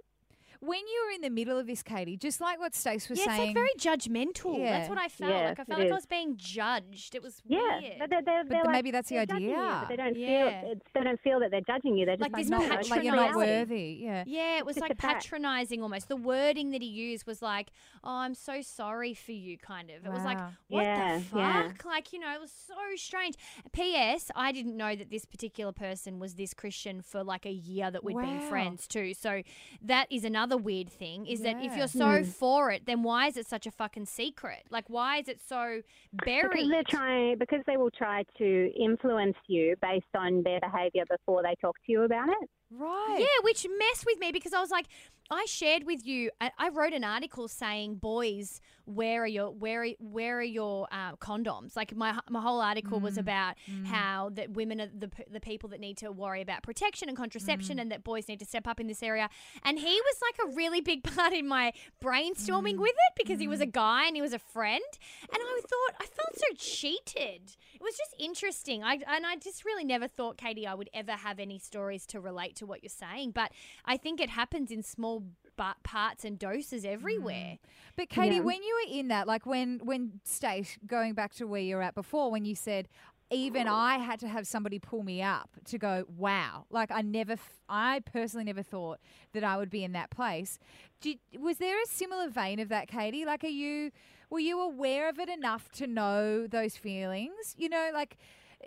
When 0.65 0.79
you 0.79 1.05
were 1.07 1.13
in 1.17 1.21
the 1.23 1.31
middle 1.31 1.59
of 1.59 1.67
this, 1.67 1.83
Katie, 1.83 2.17
just 2.17 2.41
like 2.41 2.61
what 2.61 2.73
Stace 2.73 3.09
was 3.09 3.19
yeah, 3.19 3.25
it's 3.25 3.35
saying. 3.35 3.47
like 3.49 3.55
very 3.55 3.71
judgmental. 3.79 4.57
Yeah. 4.59 4.79
That's 4.79 4.89
what 4.89 4.97
I 4.99 5.09
felt. 5.09 5.31
Yeah, 5.33 5.49
like 5.49 5.59
I 5.61 5.65
felt 5.65 5.79
like 5.81 5.91
I 5.91 5.95
was 5.95 6.07
being 6.07 6.37
judged. 6.37 7.15
It 7.17 7.23
was 7.23 7.43
Yeah, 7.45 7.81
weird. 7.81 7.95
but 7.99 8.11
they're, 8.11 8.23
they're, 8.23 8.45
But 8.45 8.51
they're 8.51 8.63
like, 8.65 8.73
maybe 8.73 8.91
that's 8.93 9.09
the 9.09 9.25
they're 9.27 9.39
you, 9.41 9.51
idea. 9.55 9.77
but 9.81 9.89
they 9.89 9.97
don't 9.97 10.17
Yeah. 10.17 10.61
feel 10.61 10.75
they 10.95 11.01
don't 11.03 11.21
feel 11.21 11.41
that 11.41 11.51
they're 11.51 11.61
judging 11.63 11.97
you. 11.97 12.07
They're 12.07 12.17
just 12.17 12.23
Like 12.33 12.33
like, 12.33 12.47
no, 12.49 12.59
not, 12.67 12.89
like 12.91 13.03
you're 13.03 13.17
not 13.17 13.35
worthy. 13.35 13.99
Yeah. 14.01 14.23
Yeah, 14.27 14.59
it 14.59 14.65
was 14.67 14.77
Just 14.77 14.89
like 14.89 14.99
patronizing 14.99 15.83
almost. 15.83 16.09
The 16.09 16.17
wording 16.17 16.71
that 16.71 16.81
he 16.81 16.89
used 16.89 17.27
was 17.27 17.43
like, 17.43 17.71
"Oh, 18.05 18.11
I'm 18.19 18.35
so 18.35 18.63
sorry 18.63 19.15
for 19.15 19.33
you," 19.33 19.59
kind 19.59 19.91
of. 19.91 20.07
It 20.07 20.13
was 20.13 20.23
like, 20.25 20.39
"What 20.69 20.83
Yeah, 20.85 21.19
the 21.19 21.25
fuck?" 21.25 21.39
yeah. 21.39 21.73
Like, 21.85 22.13
you 22.13 22.21
know, 22.21 22.33
it 22.33 22.41
was 22.41 22.53
so 22.53 22.75
strange. 22.97 23.35
P.S. 23.73 24.31
I 24.37 24.53
didn't 24.53 24.77
know 24.77 24.95
that 24.95 25.11
this 25.11 25.25
particular 25.25 25.73
person 25.73 26.19
was 26.19 26.35
this 26.35 26.55
Christian 26.55 27.03
for 27.03 27.25
like 27.25 27.47
a 27.47 27.51
year 27.53 27.91
that 27.91 28.05
we'd 28.05 28.17
been 28.17 28.41
friends 28.49 28.87
too. 28.87 29.13
So 29.15 29.43
that 29.83 30.07
is 30.11 30.25
another 30.25 30.52
another 30.53 30.63
weird 30.63 30.91
thing 30.91 31.27
is 31.27 31.41
that 31.41 31.57
if 31.63 31.77
you're 31.77 31.89
so 31.89 32.19
hmm. 32.19 32.25
for 32.25 32.71
it, 32.71 32.87
then 32.87 33.03
why 33.03 33.29
is 33.29 33.37
it 33.37 33.47
such 33.47 33.67
a 33.67 33.71
fucking 33.71 34.07
secret? 34.07 34.65
Like, 34.71 34.85
why 34.89 35.19
is 35.19 35.29
it 35.29 35.41
so 35.47 35.83
buried? 36.13 36.51
Because 36.51 36.51
buried? 36.51 36.71
they're 36.71 36.83
trying, 36.89 37.39
because 37.39 37.61
they 37.67 37.77
will 37.77 37.91
try 37.91 38.25
to 38.39 38.73
influence 38.79 39.37
you 39.49 39.77
based 39.81 40.05
on 40.17 40.43
their 40.43 40.61
behaviour 40.61 41.05
before 41.09 41.43
they 41.43 41.55
talk 41.61 41.77
to 41.87 41.93
you 41.93 42.03
about 42.03 42.29
it. 42.29 42.51
Right. 42.71 43.19
Yeah, 43.19 43.27
which 43.43 43.67
messed 43.79 44.07
with 44.07 44.19
me 44.19 44.33
because 44.33 44.53
I 44.55 44.61
was 44.61 44.71
like, 44.71 44.87
I 45.31 45.45
shared 45.47 45.85
with 45.85 46.07
you. 46.07 46.31
I, 46.41 46.51
I 46.59 46.69
wrote 46.71 46.93
an 46.93 47.05
article 47.05 47.49
saying, 47.49 47.97
"Boys, 47.97 48.61
where 48.95 49.23
are 49.23 49.27
your 49.27 49.51
where 49.51 49.85
are, 49.85 49.89
where 49.99 50.39
are 50.39 50.43
your 50.43 50.87
uh, 50.91 51.17
condoms?" 51.17 51.77
Like 51.77 51.95
my 51.95 52.19
my 52.29 52.41
whole 52.41 52.61
article 52.61 53.01
was 53.01 53.15
mm, 53.15 53.21
about 53.21 53.55
mm. 53.71 53.87
how 53.87 54.31
that 54.35 54.51
women 54.51 54.81
are 54.81 54.87
the 54.87 55.11
the 55.31 55.41
people 55.41 55.69
that 55.71 55.81
need 55.81 55.97
to 55.99 56.13
worry 56.13 56.41
about 56.41 56.63
protection 56.63 57.09
and 57.09 57.17
contraception, 57.17 57.79
mm. 57.79 57.83
and 57.83 57.93
that 57.93 58.05
boys 58.05 58.29
need 58.29 58.41
to 58.41 58.47
step 58.47 58.67
up 58.67 58.81
in 58.81 58.87
this 58.87 59.03
area. 59.03 59.29
And 59.65 59.79
he 59.79 60.01
was 60.01 60.17
like 60.23 60.49
a 60.49 60.55
really 60.55 60.81
big 60.81 61.03
part 61.15 61.33
in 61.33 61.49
my 61.49 61.73
brainstorming 62.03 62.79
with 62.79 62.91
it 62.91 63.15
because 63.17 63.41
he 63.41 63.49
was 63.49 63.61
a 63.61 63.67
guy 63.67 64.07
and 64.07 64.17
he 64.17 64.23
was 64.23 64.33
a 64.33 64.39
friend, 64.39 64.83
and 65.23 65.39
I 65.41 65.61
thought 65.61 65.95
I 66.01 66.07
felt 66.07 66.37
so 66.37 66.47
cheated. 66.57 67.57
It 67.75 67.83
was 67.83 67.97
just 67.97 68.15
interesting. 68.19 68.85
I 68.85 69.01
and 69.07 69.27
I 69.27 69.37
just 69.37 69.65
really 69.65 69.85
never 69.85 70.09
thought, 70.09 70.37
Katie, 70.37 70.67
I 70.67 70.75
would 70.75 70.91
ever 70.95 71.13
have 71.13 71.39
any 71.39 71.59
stories 71.59 72.07
to 72.07 72.21
relate 72.21 72.57
to 72.57 72.67
what 72.67 72.83
you're 72.83 72.91
saying. 72.91 73.33
But 73.33 73.53
I 73.85 73.97
think 73.97 74.21
it 74.21 74.31
happens 74.31 74.71
in 74.71 74.83
small 74.83 75.25
bu- 75.57 75.81
parts 75.83 76.25
and 76.25 76.39
doses 76.39 76.85
everywhere. 76.85 77.35
Mm. 77.35 77.59
But 77.97 78.09
Katie, 78.09 78.41
when 78.41 78.63
you 78.63 78.75
were 78.75 78.99
in 78.99 79.09
that, 79.09 79.27
like 79.27 79.47
when 79.47 79.81
when 79.83 80.21
Stace, 80.25 80.79
going 80.87 81.15
back 81.15 81.35
to 81.35 81.47
where 81.47 81.61
you 81.61 81.77
were 81.77 81.83
at 81.83 81.95
before, 81.95 82.31
when 82.31 82.45
you 82.45 82.55
said 82.55 82.89
even 83.33 83.67
oh. 83.67 83.75
I 83.75 83.97
had 83.97 84.21
to 84.21 84.29
have 84.29 84.47
somebody 84.47 84.79
pull 84.79 85.03
me 85.03 85.23
up 85.23 85.51
to 85.67 85.79
go, 85.79 86.05
wow. 86.17 86.67
Like 86.71 86.91
I 86.91 87.01
never, 87.01 87.37
I 87.69 88.01
personally 88.01 88.45
never 88.45 88.63
thought 88.63 89.01
that 89.33 89.43
I 89.43 89.57
would 89.57 89.71
be 89.71 89.83
in 89.83 89.93
that 89.93 90.11
place. 90.11 90.59
Did, 91.01 91.19
was 91.39 91.57
there 91.57 91.81
a 91.83 91.87
similar 91.87 92.29
vein 92.29 92.61
of 92.61 92.69
that, 92.69 92.89
Katie? 92.89 93.25
Like, 93.25 93.43
are 93.43 93.49
you, 93.49 93.91
were 94.31 94.39
you 94.39 94.61
aware 94.61 95.09
of 95.09 95.19
it 95.19 95.29
enough 95.29 95.71
to 95.73 95.87
know 95.87 96.47
those 96.47 96.77
feelings? 96.77 97.55
You 97.57 97.71
know, 97.71 97.91
like, 97.93 98.19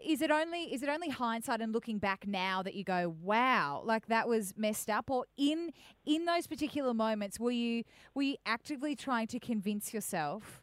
is 0.03 0.21
it 0.21 0.31
only 0.31 0.73
is 0.73 0.83
it 0.83 0.89
only 0.89 1.09
hindsight 1.09 1.61
and 1.61 1.73
looking 1.73 1.97
back 1.97 2.27
now 2.27 2.61
that 2.63 2.75
you 2.75 2.83
go 2.83 3.15
wow 3.21 3.81
like 3.85 4.07
that 4.07 4.27
was 4.27 4.53
messed 4.57 4.89
up? 4.89 5.09
Or 5.09 5.25
in 5.37 5.71
in 6.05 6.25
those 6.25 6.47
particular 6.47 6.93
moments 6.93 7.39
were 7.39 7.51
you 7.51 7.83
were 8.13 8.23
you 8.23 8.35
actively 8.45 8.95
trying 8.95 9.27
to 9.27 9.39
convince 9.39 9.93
yourself 9.93 10.61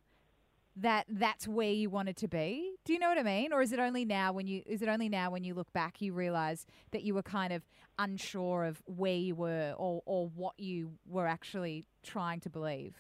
that 0.75 1.05
that's 1.09 1.47
where 1.47 1.71
you 1.71 1.91
wanted 1.91 2.17
to 2.17 2.29
be? 2.29 2.75
Do 2.85 2.93
you 2.93 2.99
know 2.99 3.09
what 3.09 3.19
i 3.19 3.23
mean? 3.23 3.53
Or 3.53 3.63
is 3.63 3.73
it 3.73 3.79
only 3.79 4.05
now 4.05 4.33
when 4.33 4.47
you 4.47 4.63
is 4.67 4.83
it 4.83 4.89
only 4.89 5.09
now 5.09 5.31
when 5.31 5.45
you 5.45 5.55
look 5.55 5.73
back 5.73 6.01
you 6.01 6.13
realize 6.13 6.67
that 6.93 7.03
you 7.03 7.15
were 7.15 7.23
kind 7.23 7.53
of 7.53 7.63
unsure 7.99 8.65
of 8.65 8.83
where 8.87 9.17
you 9.17 9.35
were 9.35 9.75
or 9.77 10.03
or 10.07 10.29
what 10.35 10.59
you 10.59 10.93
were 11.07 11.27
actually 11.27 11.85
trying 12.03 12.41
to 12.41 12.51
believe? 12.51 12.95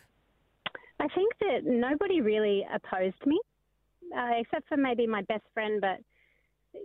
I 1.01 1.09
think 1.09 1.33
that 1.41 1.64
nobody 1.64 2.20
really 2.20 2.64
opposed 2.72 3.26
me, 3.26 3.41
uh, 4.16 4.30
except 4.39 4.68
for 4.68 4.76
maybe 4.76 5.05
my 5.05 5.22
best 5.22 5.43
friend. 5.53 5.80
But 5.80 5.99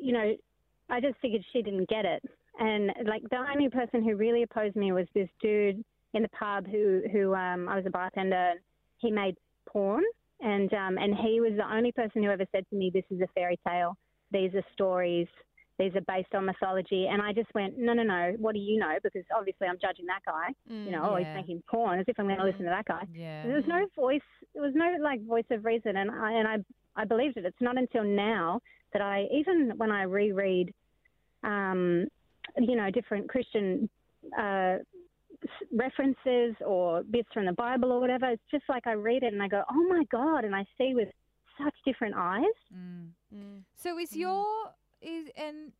you 0.02 0.14
know, 0.14 0.36
I 0.90 1.02
just 1.02 1.16
figured 1.22 1.44
she 1.52 1.62
didn't 1.62 1.90
get 1.90 2.06
it, 2.06 2.24
and 2.60 2.92
like 3.06 3.24
the 3.30 3.38
only 3.38 3.70
person 3.70 4.04
who 4.04 4.16
really 4.16 4.44
opposed 4.44 4.76
me 4.76 4.92
was 4.92 5.08
this 5.14 5.30
dude 5.42 5.84
in 6.14 6.22
the 6.22 6.30
pub 6.30 6.66
who 6.68 7.02
who 7.12 7.34
um, 7.36 7.68
I 7.68 7.76
was 7.76 7.86
a 7.86 7.90
bartender. 7.90 8.52
and 8.52 8.60
He 9.00 9.12
made 9.12 9.36
porn, 9.68 10.04
and 10.42 10.74
um, 10.74 10.98
and 10.98 11.16
he 11.16 11.42
was 11.42 11.54
the 11.58 11.72
only 11.72 11.92
person 11.92 12.24
who 12.24 12.30
ever 12.30 12.46
said 12.52 12.66
to 12.70 12.76
me, 12.76 12.92
"This 12.94 13.06
is 13.10 13.22
a 13.22 13.28
fairy 13.36 13.60
tale. 13.68 13.98
These 14.32 14.54
are 14.56 14.64
stories." 14.74 15.28
These 15.80 15.96
are 15.96 16.02
based 16.02 16.34
on 16.34 16.46
mythology, 16.46 17.06
and 17.06 17.22
I 17.22 17.34
just 17.34 17.54
went, 17.54 17.78
no, 17.78 17.94
no, 17.94 18.02
no. 18.02 18.34
What 18.40 18.56
do 18.56 18.60
you 18.60 18.80
know? 18.80 18.96
Because 19.04 19.22
obviously 19.38 19.68
I'm 19.68 19.78
judging 19.80 20.08
that 20.08 20.22
guy. 20.26 20.48
you 20.68 20.90
know, 20.92 21.08
oh, 21.12 21.16
he's 21.18 21.28
yeah. 21.28 21.36
making 21.36 21.62
porn, 21.70 22.00
as 22.00 22.06
if 22.08 22.20
I'm 22.20 22.26
going 22.26 22.40
to 22.40 22.44
listen 22.44 22.64
to 22.64 22.72
that 22.72 22.86
guy. 22.86 23.04
yeah 23.14 23.46
There 23.46 23.56
was 23.56 23.66
no 23.68 23.86
voice. 23.96 24.20
There 24.56 24.64
was 24.64 24.74
no 24.74 24.98
like 25.04 25.24
voice 25.24 25.46
of 25.52 25.66
reason, 25.66 25.98
and 25.98 26.10
I 26.10 26.32
and 26.32 26.48
I 26.48 26.58
I 27.00 27.06
believed 27.06 27.38
it. 27.38 27.46
It's 27.46 27.62
not 27.62 27.78
until 27.78 28.04
now 28.04 28.60
that 28.94 29.02
I 29.02 29.28
even 29.32 29.74
when 29.78 29.92
I 29.92 30.04
reread, 30.04 30.74
um, 31.44 32.08
you 32.58 32.76
know, 32.76 32.90
different 32.92 33.30
Christian 33.30 33.90
uh, 34.38 34.78
references 35.72 36.56
or 36.66 37.04
bits 37.04 37.30
from 37.34 37.46
the 37.46 37.54
Bible 37.54 37.92
or 37.92 38.00
whatever. 38.00 38.30
It's 38.30 38.42
just 38.52 38.64
like 38.70 38.88
I 38.88 38.94
read 38.94 39.24
it 39.24 39.34
and 39.34 39.42
I 39.42 39.48
go, 39.48 39.64
oh 39.70 39.88
my 39.90 40.04
god, 40.12 40.46
and 40.46 40.56
I 40.56 40.66
see 40.78 40.94
with 40.94 41.10
such 41.64 41.76
different 41.86 42.16
eyes. 42.18 42.44
Mm. 42.74 43.62
So 43.76 43.98
is 43.98 44.16
your 44.16 44.46
is 45.02 45.30
and 45.36 45.72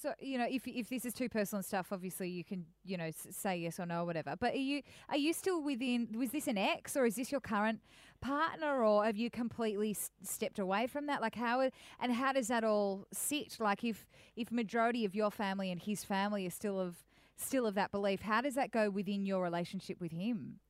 so 0.00 0.12
you 0.20 0.38
know 0.38 0.46
if 0.48 0.66
if 0.66 0.88
this 0.88 1.04
is 1.04 1.12
too 1.12 1.28
personal 1.28 1.62
stuff, 1.62 1.88
obviously 1.92 2.28
you 2.28 2.44
can 2.44 2.64
you 2.84 2.96
know 2.96 3.10
say 3.12 3.56
yes 3.56 3.80
or 3.80 3.86
no 3.86 4.02
or 4.02 4.06
whatever. 4.06 4.34
But 4.38 4.54
are 4.54 4.58
you 4.58 4.82
are 5.08 5.16
you 5.16 5.32
still 5.32 5.62
within? 5.62 6.08
Was 6.16 6.30
this 6.30 6.46
an 6.46 6.58
ex 6.58 6.96
or 6.96 7.06
is 7.06 7.16
this 7.16 7.32
your 7.32 7.40
current 7.40 7.80
partner 8.20 8.82
or 8.84 9.04
have 9.04 9.16
you 9.16 9.30
completely 9.30 9.96
stepped 10.22 10.58
away 10.58 10.86
from 10.86 11.06
that? 11.06 11.20
Like 11.20 11.34
how 11.34 11.68
and 12.00 12.12
how 12.12 12.32
does 12.32 12.48
that 12.48 12.64
all 12.64 13.06
sit? 13.12 13.58
Like 13.58 13.84
if 13.84 14.06
if 14.36 14.50
majority 14.50 15.04
of 15.04 15.14
your 15.14 15.30
family 15.30 15.70
and 15.70 15.80
his 15.80 16.04
family 16.04 16.46
are 16.46 16.50
still 16.50 16.78
of 16.78 17.04
still 17.36 17.66
of 17.66 17.74
that 17.74 17.90
belief, 17.90 18.22
how 18.22 18.40
does 18.40 18.54
that 18.54 18.70
go 18.70 18.90
within 18.90 19.26
your 19.26 19.42
relationship 19.42 20.00
with 20.00 20.12
him? 20.12 20.60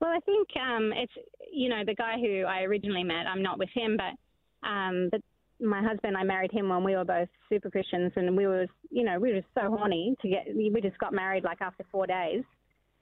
Well, 0.00 0.10
I 0.10 0.20
think 0.20 0.48
um, 0.56 0.92
it's 0.92 1.12
you 1.52 1.68
know 1.68 1.84
the 1.86 1.94
guy 1.94 2.18
who 2.18 2.44
I 2.44 2.62
originally 2.62 3.04
met. 3.04 3.26
I'm 3.26 3.42
not 3.42 3.58
with 3.58 3.68
him, 3.72 3.96
but 3.96 4.68
um, 4.68 5.08
but 5.10 5.20
my 5.62 5.82
husband, 5.82 6.16
I 6.16 6.24
married 6.24 6.52
him 6.52 6.68
when 6.68 6.84
we 6.84 6.96
were 6.96 7.04
both 7.04 7.28
super 7.48 7.70
Christians, 7.70 8.12
and 8.16 8.36
we 8.36 8.46
were 8.46 8.66
you 8.90 9.04
know 9.04 9.18
we 9.18 9.32
were 9.32 9.42
so 9.54 9.74
horny 9.74 10.14
to 10.22 10.28
get. 10.28 10.46
We 10.54 10.80
just 10.82 10.98
got 10.98 11.12
married 11.12 11.44
like 11.44 11.60
after 11.60 11.84
four 11.90 12.06
days, 12.06 12.42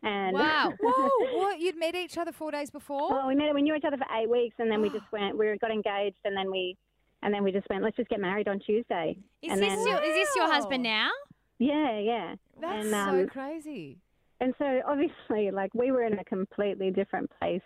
and 0.03 0.35
Wow. 0.35 0.73
Whoa! 0.81 1.39
what 1.39 1.61
you'd 1.61 1.79
met 1.79 1.95
each 1.95 2.19
other 2.19 2.33
four 2.33 2.51
days 2.51 2.71
before? 2.71 3.11
well, 3.11 3.29
we 3.29 3.35
met. 3.35 3.55
We 3.55 3.63
knew 3.63 3.75
each 3.75 3.85
other 3.87 3.97
for 3.97 4.07
eight 4.17 4.29
weeks, 4.31 4.57
and 4.59 4.71
then 4.71 4.81
we 4.83 4.91
just 4.99 5.11
went. 5.13 5.37
We 5.37 5.57
got 5.61 5.71
engaged, 5.71 6.19
and 6.25 6.37
then 6.37 6.51
we. 6.51 6.77
And 7.23 7.35
then 7.35 7.45
we 7.45 7.53
just 7.53 7.69
went, 7.69 7.85
let's 7.85 7.99
just 7.99 8.09
get 8.09 8.19
married 8.19 8.49
on 8.49 8.61
Tuesday. 8.61 9.15
Is 9.43 9.53
and 9.53 9.61
this 9.61 9.69
then, 9.69 9.87
your 9.87 10.03
is 10.03 10.15
this 10.15 10.29
your 10.37 10.51
husband 10.51 10.83
now? 10.83 11.11
yeah, 11.59 11.99
yeah. 11.99 12.35
That's 12.59 12.85
and, 12.87 12.91
so 12.91 12.97
um, 12.97 13.27
crazy. 13.29 13.99
and 14.41 14.55
so 14.59 14.81
obviously 14.89 15.51
like 15.51 15.75
we 15.75 15.93
were 15.93 16.03
in 16.03 16.19
a 16.19 16.25
completely 16.25 16.91
different 16.91 17.31
place 17.39 17.61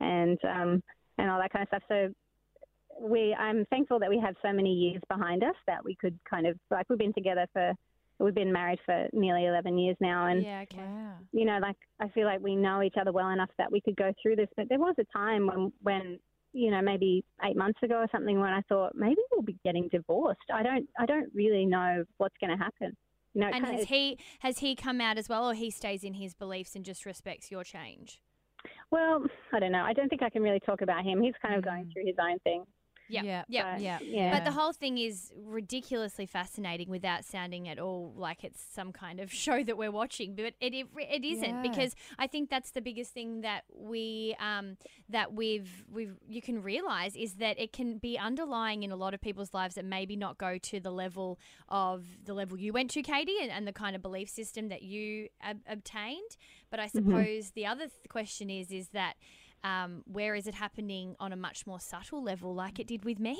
and 0.00 0.38
um 0.44 0.82
and 1.16 1.30
all 1.30 1.38
that 1.40 1.50
kind 1.50 1.62
of 1.62 1.68
stuff 1.68 1.82
so 1.88 2.12
we 3.00 3.34
i'm 3.38 3.64
thankful 3.66 3.98
that 3.98 4.08
we 4.10 4.18
have 4.18 4.34
so 4.42 4.52
many 4.52 4.72
years 4.72 5.00
behind 5.08 5.42
us 5.42 5.54
that 5.66 5.84
we 5.84 5.94
could 5.96 6.18
kind 6.28 6.46
of 6.46 6.56
like 6.70 6.86
we've 6.88 6.98
been 6.98 7.12
together 7.12 7.46
for 7.52 7.72
we've 8.18 8.34
been 8.34 8.52
married 8.52 8.78
for 8.84 9.06
nearly 9.12 9.46
11 9.46 9.78
years 9.78 9.96
now 10.00 10.26
and 10.26 10.42
yeah. 10.42 10.62
Okay. 10.62 10.78
Wow. 10.78 11.14
you 11.32 11.44
know 11.44 11.58
like 11.60 11.76
i 12.00 12.08
feel 12.08 12.24
like 12.26 12.40
we 12.40 12.56
know 12.56 12.82
each 12.82 12.96
other 13.00 13.12
well 13.12 13.28
enough 13.30 13.50
that 13.58 13.70
we 13.70 13.80
could 13.80 13.96
go 13.96 14.12
through 14.20 14.36
this 14.36 14.48
but 14.56 14.68
there 14.68 14.78
was 14.78 14.94
a 14.98 15.04
time 15.16 15.46
when 15.46 15.72
when 15.82 16.18
you 16.52 16.70
know 16.70 16.82
maybe 16.82 17.24
eight 17.44 17.56
months 17.56 17.78
ago 17.82 17.96
or 17.96 18.06
something 18.10 18.40
when 18.40 18.52
i 18.52 18.60
thought 18.68 18.92
maybe 18.94 19.20
we'll 19.30 19.42
be 19.42 19.56
getting 19.64 19.88
divorced 19.88 20.40
i 20.52 20.62
don't 20.62 20.88
i 20.98 21.06
don't 21.06 21.30
really 21.34 21.64
know 21.66 22.04
what's 22.16 22.34
going 22.40 22.50
to 22.50 22.62
happen 22.62 22.96
you 23.34 23.42
know 23.42 23.46
And 23.48 23.64
kinda- 23.64 23.72
has 23.80 23.88
he 23.88 24.18
has 24.40 24.58
he 24.58 24.74
come 24.74 25.00
out 25.00 25.18
as 25.18 25.28
well, 25.28 25.48
or 25.50 25.54
he 25.54 25.70
stays 25.70 26.02
in 26.02 26.14
his 26.14 26.32
beliefs 26.34 26.74
and 26.74 26.84
just 26.84 27.04
respects 27.04 27.50
your 27.50 27.62
change? 27.62 28.20
Well, 28.90 29.22
I 29.52 29.60
don't 29.60 29.70
know. 29.70 29.82
I 29.84 29.92
don't 29.92 30.08
think 30.08 30.22
I 30.22 30.30
can 30.30 30.42
really 30.42 30.60
talk 30.60 30.80
about 30.80 31.04
him. 31.04 31.20
He's 31.22 31.34
kind 31.42 31.54
of 31.54 31.62
going 31.62 31.84
Mm. 31.84 31.92
through 31.92 32.06
his 32.06 32.16
own 32.18 32.38
thing. 32.40 32.64
Yeah. 33.08 33.22
Yeah. 33.22 33.44
Yeah. 33.48 33.72
But, 33.74 33.80
Yeah. 33.82 33.98
yeah. 34.02 34.34
But 34.38 34.44
the 34.44 34.52
whole 34.52 34.72
thing 34.72 34.98
is 34.98 35.32
ridiculously 35.36 36.26
fascinating 36.26 36.88
without 36.90 37.24
sounding 37.24 37.68
at 37.68 37.78
all 37.78 38.12
like 38.16 38.44
it's 38.44 38.60
some 38.74 38.92
kind 38.92 39.20
of 39.20 39.32
show 39.44 39.62
that 39.64 39.76
we're 39.76 39.90
watching. 39.90 40.34
But 40.34 40.44
it 40.60 40.74
it, 40.74 40.86
it 40.96 41.24
isn't 41.24 41.44
Yeah. 41.44 41.62
because 41.62 41.94
I 42.18 42.26
think 42.26 42.50
that's 42.50 42.70
the 42.72 42.80
biggest 42.80 43.12
thing 43.12 43.40
that 43.42 43.64
we 43.74 44.36
um, 44.40 44.76
that 45.08 45.32
we've 45.32 45.84
we've 45.90 46.16
you 46.28 46.42
can 46.42 46.62
realize 46.62 47.16
is 47.16 47.34
that 47.34 47.58
it 47.58 47.72
can 47.72 47.98
be 47.98 48.18
underlying 48.18 48.82
in 48.82 48.90
a 48.90 48.96
lot 48.96 49.14
of 49.14 49.20
people's 49.20 49.54
lives 49.54 49.74
that 49.76 49.84
maybe 49.84 50.16
not 50.16 50.38
go 50.38 50.58
to 50.58 50.80
the 50.80 50.90
level 50.90 51.38
of 51.68 52.04
the 52.24 52.34
level 52.34 52.58
you 52.58 52.72
went 52.72 52.90
to, 52.90 53.02
Katie, 53.02 53.36
and, 53.40 53.50
and 53.50 53.66
the 53.66 53.72
kind 53.72 53.96
of 53.96 54.02
belief 54.02 54.28
system 54.28 54.68
that 54.68 54.82
you 54.82 55.28
ob- 55.48 55.60
obtained. 55.68 56.36
But 56.70 56.80
I 56.80 56.86
suppose 56.86 57.50
the 57.52 57.66
other 57.66 57.86
th- 57.86 57.92
question 58.08 58.50
is 58.50 58.70
is 58.70 58.88
that 58.90 59.14
um, 59.64 60.02
where 60.06 60.34
is 60.34 60.46
it 60.46 60.54
happening 60.54 61.16
on 61.18 61.32
a 61.32 61.36
much 61.36 61.66
more 61.66 61.80
subtle 61.80 62.22
level, 62.22 62.54
like 62.54 62.78
it 62.78 62.86
did 62.86 63.04
with 63.04 63.18
me? 63.18 63.36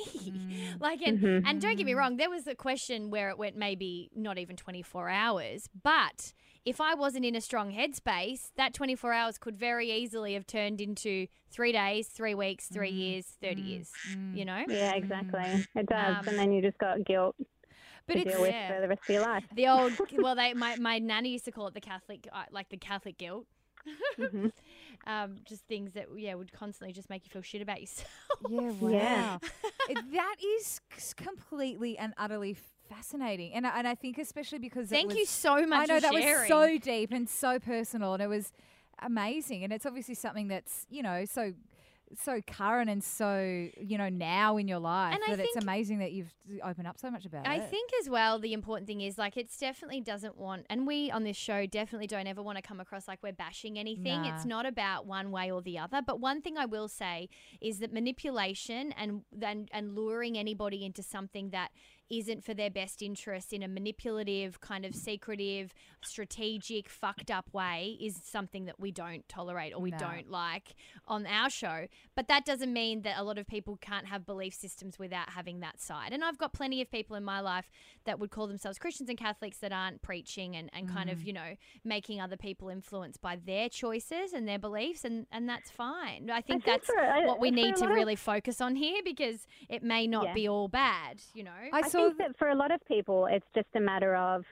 like, 0.79 1.01
and 1.01 1.23
and 1.45 1.61
don't 1.61 1.75
get 1.77 1.85
me 1.85 1.93
wrong, 1.93 2.17
there 2.17 2.29
was 2.29 2.47
a 2.47 2.55
question 2.55 3.09
where 3.09 3.29
it 3.29 3.37
went 3.37 3.55
maybe 3.55 4.09
not 4.15 4.37
even 4.37 4.55
twenty 4.55 4.81
four 4.81 5.09
hours, 5.09 5.69
but 5.83 6.33
if 6.65 6.81
I 6.81 6.93
wasn't 6.93 7.25
in 7.25 7.35
a 7.35 7.41
strong 7.41 7.71
headspace, 7.71 8.51
that 8.57 8.73
twenty 8.73 8.95
four 8.95 9.13
hours 9.13 9.37
could 9.37 9.57
very 9.57 9.91
easily 9.91 10.33
have 10.33 10.45
turned 10.45 10.81
into 10.81 11.27
three 11.49 11.71
days, 11.71 12.07
three 12.07 12.35
weeks, 12.35 12.67
three 12.67 12.91
years, 12.91 13.25
thirty 13.41 13.61
years. 13.61 13.89
You 14.33 14.45
know, 14.45 14.63
Yeah, 14.67 14.93
exactly. 14.95 15.65
It 15.75 15.85
does. 15.87 16.17
Um, 16.17 16.27
and 16.27 16.37
then 16.37 16.51
you 16.51 16.61
just 16.61 16.77
got 16.77 17.03
guilt 17.05 17.35
But 18.07 18.13
to 18.15 18.19
it's 18.19 18.31
deal 18.31 18.41
with 18.41 18.51
yeah. 18.51 18.75
for 18.75 18.81
the 18.81 18.87
rest 18.89 19.01
of 19.07 19.09
your 19.09 19.21
life. 19.23 19.43
the 19.55 19.67
old 19.67 19.93
well, 20.17 20.35
they 20.35 20.53
my 20.53 20.75
my 20.75 20.99
nanny 20.99 21.29
used 21.29 21.45
to 21.45 21.51
call 21.51 21.67
it 21.67 21.73
the 21.73 21.81
Catholic, 21.81 22.27
uh, 22.33 22.43
like 22.51 22.69
the 22.69 22.77
Catholic 22.77 23.17
guilt. 23.17 23.45
um, 25.07 25.37
just 25.45 25.65
things 25.67 25.93
that 25.93 26.07
yeah 26.17 26.33
would 26.35 26.51
constantly 26.51 26.93
just 26.93 27.09
make 27.09 27.23
you 27.25 27.29
feel 27.29 27.41
shit 27.41 27.61
about 27.61 27.79
yourself. 27.81 28.09
Yeah, 28.47 28.71
wow. 28.79 28.89
Yeah. 28.91 29.37
That 30.13 30.35
is 30.43 30.81
completely 31.15 31.97
and 31.97 32.13
utterly 32.17 32.55
fascinating, 32.89 33.53
and 33.53 33.65
I, 33.65 33.79
and 33.79 33.87
I 33.87 33.95
think 33.95 34.17
especially 34.17 34.59
because 34.59 34.91
it 34.91 34.95
Thank 34.95 35.15
you 35.15 35.25
so 35.25 35.65
much. 35.65 35.89
I 35.89 35.93
know 35.93 35.95
for 35.95 36.01
that 36.01 36.13
was 36.13 36.47
so 36.47 36.77
deep 36.77 37.11
and 37.11 37.29
so 37.29 37.59
personal, 37.59 38.13
and 38.13 38.23
it 38.23 38.27
was. 38.27 38.51
amazing, 39.01 39.63
and 39.63 39.71
it's 39.71 39.85
obviously 39.85 40.15
something 40.15 40.47
that's 40.49 40.85
you 40.89 41.01
know 41.01 41.25
so 41.25 41.53
so 42.15 42.41
current 42.41 42.89
and 42.89 43.03
so 43.03 43.67
you 43.77 43.97
know 43.97 44.09
now 44.09 44.57
in 44.57 44.67
your 44.67 44.79
life 44.79 45.13
And 45.13 45.37
that 45.37 45.43
it's 45.43 45.55
amazing 45.55 45.99
that 45.99 46.11
you've 46.11 46.33
opened 46.63 46.87
up 46.87 46.97
so 46.99 47.11
much 47.11 47.25
about 47.25 47.47
I 47.47 47.55
it. 47.55 47.61
I 47.61 47.65
think 47.65 47.91
as 48.01 48.09
well, 48.09 48.39
the 48.39 48.53
important 48.53 48.87
thing 48.87 49.01
is 49.01 49.17
like 49.17 49.37
it's 49.37 49.57
definitely 49.57 50.01
doesn't 50.01 50.37
want, 50.37 50.65
and 50.69 50.87
we 50.87 51.11
on 51.11 51.23
this 51.23 51.37
show 51.37 51.65
definitely 51.65 52.07
don't 52.07 52.27
ever 52.27 52.41
want 52.41 52.57
to 52.57 52.61
come 52.61 52.79
across 52.79 53.07
like 53.07 53.19
we're 53.21 53.31
bashing 53.31 53.77
anything. 53.77 54.25
It's 54.25 54.45
not 54.45 54.65
about 54.65 55.05
one 55.05 55.31
way 55.31 55.51
or 55.51 55.61
the 55.61 55.77
other. 55.77 56.01
But 56.05 56.19
one 56.19 56.41
thing 56.41 56.57
I 56.57 56.65
will 56.65 56.87
say 56.87 57.29
is 57.61 57.79
that 57.79 57.93
manipulation 57.93 58.91
and 58.93 59.21
and, 59.41 59.69
and 59.71 59.95
luring 59.95 60.37
anybody 60.37 60.85
into 60.85 61.03
something 61.03 61.51
that 61.51 61.71
isn't 62.09 62.43
for 62.43 62.53
their 62.53 62.69
best 62.69 63.01
interest 63.01 63.53
in 63.53 63.61
a 63.63 63.67
manipulative, 63.67 64.59
kind 64.61 64.85
of 64.85 64.95
secretive, 64.95 65.73
strategic, 66.03 66.89
fucked 66.89 67.29
up 67.31 67.53
way 67.53 67.97
is 68.01 68.19
something 68.23 68.65
that 68.65 68.79
we 68.79 68.91
don't 68.91 69.27
tolerate 69.29 69.73
or 69.73 69.81
we 69.81 69.91
No. 69.91 69.97
don't 69.99 70.29
like 70.29 70.75
on 71.07 71.25
our 71.25 71.49
show. 71.49 71.87
But 72.15 72.27
that 72.27 72.45
doesn't 72.45 72.73
mean 72.73 73.03
that 73.03 73.17
a 73.17 73.23
lot 73.23 73.37
of 73.37 73.47
people 73.47 73.77
can't 73.77 74.07
have 74.07 74.25
belief 74.25 74.53
systems 74.53 74.97
without 74.97 75.29
having 75.31 75.59
that 75.61 75.79
side. 75.79 76.11
And 76.11 76.23
I've 76.23 76.37
got 76.37 76.51
plenty 76.53 76.81
of 76.81 76.89
people 76.91 77.15
in 77.15 77.23
my 77.23 77.39
life 77.39 77.69
that 78.05 78.19
would 78.19 78.31
call 78.31 78.47
themselves 78.47 78.77
Christians 78.79 79.09
and 79.09 79.17
Catholics 79.17 79.57
that 79.59 79.71
aren't 79.71 80.01
preaching 80.01 80.55
and, 80.55 80.69
and 80.73 80.89
kind 80.89 81.09
of, 81.09 81.19
mm-hmm. 81.19 81.27
you 81.27 81.33
know, 81.33 81.55
making 81.83 82.19
other 82.19 82.37
people 82.37 82.69
influenced 82.69 83.21
by 83.21 83.35
their 83.35 83.69
choices 83.69 84.33
and 84.33 84.47
their 84.47 84.59
beliefs. 84.59 85.05
And, 85.05 85.25
and 85.31 85.47
that's 85.47 85.69
fine. 85.69 86.29
I 86.29 86.41
think, 86.41 86.63
think 86.63 86.65
that's 86.65 86.87
for- 86.87 86.99
I- 86.99 87.25
what 87.25 87.39
we 87.39 87.51
need 87.51 87.75
to 87.75 87.81
lot 87.81 87.91
of- 87.91 87.95
really 87.95 88.15
focus 88.15 88.61
on 88.61 88.75
here 88.75 89.01
because 89.03 89.45
it 89.69 89.83
may 89.83 90.07
not 90.07 90.25
Yeah. 90.25 90.33
be 90.33 90.47
all 90.49 90.67
bad, 90.67 91.21
you 91.33 91.43
know? 91.43 91.51
I 91.73 91.79
I 91.79 91.87
saw 91.87 91.98
think 91.99 92.17
that 92.17 92.37
for 92.37 92.49
a 92.49 92.55
lot 92.55 92.71
of 92.71 92.79
people, 92.87 93.27
it's 93.29 93.45
just 93.55 93.67
a 93.75 93.79
matter 93.79 94.15
of, 94.15 94.43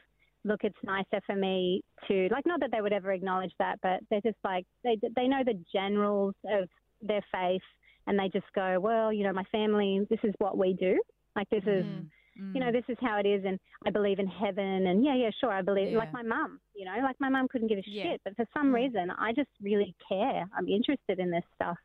look, 0.44 0.64
it's 0.64 0.78
nicer 0.84 1.22
for 1.26 1.36
me 1.36 1.84
to 2.08 2.28
like. 2.32 2.46
Not 2.46 2.60
that 2.62 2.72
they 2.72 2.82
would 2.82 2.94
ever 2.94 3.12
acknowledge 3.12 3.54
that, 3.60 3.80
but 3.82 4.00
they're 4.10 4.22
just 4.22 4.38
like 4.44 4.66
they 4.84 4.98
they 5.16 5.28
know 5.28 5.44
the 5.46 5.60
generals 5.74 6.36
of 6.46 6.70
their 7.02 7.22
faith, 7.32 7.62
and 8.08 8.18
they 8.18 8.30
just 8.30 8.46
go, 8.54 8.80
well, 8.80 9.12
you 9.12 9.24
know, 9.24 9.34
my 9.34 9.44
family, 9.52 10.06
this 10.10 10.20
is 10.24 10.34
what 10.40 10.58
we 10.58 10.74
do. 10.74 11.00
Like 11.36 11.50
this 11.50 11.64
is, 11.64 11.86
Mm. 11.86 12.54
you 12.54 12.62
know, 12.62 12.72
this 12.72 12.86
is 12.88 12.98
how 13.02 13.18
it 13.18 13.26
is, 13.26 13.44
and 13.46 13.60
I 13.86 13.90
believe 13.90 14.20
in 14.20 14.28
heaven, 14.28 14.88
and 14.88 15.04
yeah, 15.04 15.16
yeah, 15.16 15.32
sure, 15.40 15.52
I 15.52 15.62
believe. 15.64 15.92
Yeah. 15.92 15.98
Like 15.98 16.14
my 16.14 16.22
mum, 16.24 16.60
you 16.76 16.86
know, 16.86 16.96
like 17.02 17.20
my 17.20 17.30
mum 17.30 17.48
couldn't 17.48 17.68
give 17.68 17.80
a 17.80 17.84
Yeah. 17.86 18.04
shit, 18.04 18.22
but 18.24 18.36
for 18.36 18.46
some 18.54 18.72
Mm. 18.72 18.76
reason, 18.76 19.12
I 19.12 19.34
just 19.34 19.50
really 19.62 19.96
care. 20.08 20.48
I'm 20.56 20.68
interested 20.68 21.18
in 21.20 21.30
this 21.32 21.44
stuff, 21.56 21.78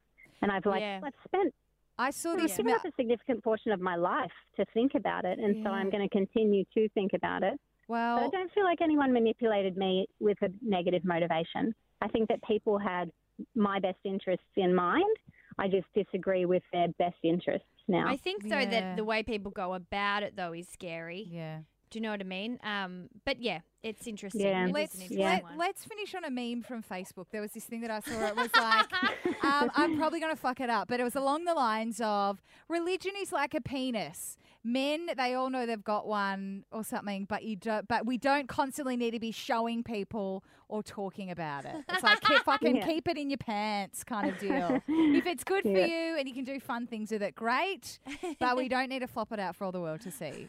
and 0.43 0.53
I've 0.53 0.67
like 0.67 0.83
Yeah. 0.83 1.01
I've 1.03 1.15
spent 1.27 1.55
I 1.99 2.11
saw 2.11 2.33
I've 2.33 2.43
this. 2.43 2.57
given 2.57 2.73
up 2.73 2.85
a 2.85 2.91
significant 2.97 3.45
portion 3.45 3.73
of 3.73 3.81
my 3.81 3.97
life 3.97 4.31
to 4.57 4.65
think 4.75 4.93
about 4.95 5.25
it, 5.25 5.39
and 5.39 5.63
so 5.65 5.71
I'm 5.71 5.91
going 5.91 6.03
to 6.03 6.09
continue 6.09 6.65
to 6.75 6.89
think 6.91 7.13
about 7.15 7.43
it. 7.43 7.59
But 7.89 7.97
I 7.97 8.29
don't 8.31 8.51
feel 8.53 8.65
like 8.65 8.81
anyone 8.81 9.13
manipulated 9.13 9.77
me 9.77 10.07
with 10.19 10.39
a 10.43 10.49
negative 10.63 11.05
motivation. 11.05 11.75
I 12.01 12.09
think 12.09 12.29
that 12.29 12.43
people 12.45 12.79
had 12.79 13.11
my 13.55 13.79
best 13.81 13.99
interests 14.05 14.47
in 14.57 14.75
mind. 14.75 15.17
I 15.59 15.69
just 15.69 15.87
disagree 15.95 16.47
with 16.47 16.63
their 16.73 16.89
best 16.99 17.17
interests 17.23 17.67
now. 17.89 18.09
I 18.09 18.17
think 18.17 18.49
though 18.49 18.59
Yeah. 18.61 18.71
that 18.71 18.97
the 18.97 19.05
way 19.05 19.23
people 19.23 19.51
go 19.51 19.75
about 19.75 20.23
it 20.23 20.37
though 20.37 20.53
is 20.55 20.69
scary. 20.69 21.27
yeah. 21.31 21.61
Do 21.91 21.99
you 21.99 22.03
know 22.05 22.11
what 22.13 22.21
I 22.23 22.25
mean? 22.25 22.59
Um, 22.65 23.09
but 23.27 23.43
yeah, 23.43 23.61
it's 23.83 24.07
interesting. 24.07 24.43
Yeah. 24.43 24.65
It 24.65 24.69
is 24.69 24.73
Let's 24.75 24.95
an 24.95 25.01
let, 25.01 25.11
interesting 25.11 25.43
one. 25.45 25.59
let's 25.59 25.85
finish 25.85 26.15
on 26.15 26.25
a 26.25 26.31
meme 26.31 26.63
from 26.63 26.83
Facebook. 26.83 27.27
There 27.31 27.41
was 27.41 27.53
this 27.53 27.65
thing 27.65 27.81
that 27.83 27.91
I 27.91 28.01
saw. 28.01 28.27
It 28.29 28.37
was 28.37 28.51
like, 28.57 29.45
um, 29.45 29.71
I'm 29.75 29.97
probably 29.99 30.21
going 30.21 30.33
to 30.35 30.41
fuck 30.41 30.61
it 30.61 30.71
up, 30.71 30.89
but 30.89 31.01
it 31.01 31.05
was 31.05 31.17
along 31.17 31.45
the 31.45 31.55
lines 31.55 32.01
of 32.03 32.43
religion 32.69 33.13
is 33.21 33.33
like 33.33 33.55
a 33.55 33.61
penis. 33.61 34.37
Men, 34.65 35.09
they 35.17 35.35
all 35.35 35.51
know 35.51 35.67
they've 35.67 35.83
got 35.83 36.07
one 36.07 36.63
or 36.71 36.85
something, 36.85 37.25
but 37.25 37.43
you 37.43 37.57
don't. 37.57 37.89
But 37.89 38.07
we 38.07 38.17
don't 38.17 38.47
constantly 38.49 38.97
need 38.97 39.11
to 39.11 39.19
be 39.19 39.33
showing 39.33 39.83
people 39.83 40.45
or 40.69 40.85
talking 40.85 41.33
about 41.33 41.65
it. 41.65 41.75
It's 41.89 42.03
like 42.05 42.21
keep, 42.21 42.39
fucking 42.45 42.77
Yeah. 42.77 42.87
keep 42.87 43.09
it 43.09 43.19
in 43.19 43.29
your 43.29 43.39
pants, 43.39 44.05
kind 44.05 44.31
of 44.31 44.39
deal. 44.39 44.81
if 44.89 45.27
it's 45.27 45.43
good 45.43 45.65
for 45.65 45.69
you 45.69 46.17
and 46.17 46.29
you 46.29 46.33
can 46.33 46.45
do 46.45 46.61
fun 46.61 46.87
things 46.87 47.11
with 47.11 47.23
it, 47.25 47.35
great. 47.35 47.99
But 48.39 48.57
we 48.57 48.69
don't 48.71 48.89
need 48.89 49.01
to 49.01 49.09
flop 49.09 49.33
it 49.33 49.41
out 49.41 49.57
for 49.57 49.65
all 49.65 49.73
the 49.73 49.81
world 49.81 50.01
to 50.03 50.13
see. 50.13 50.47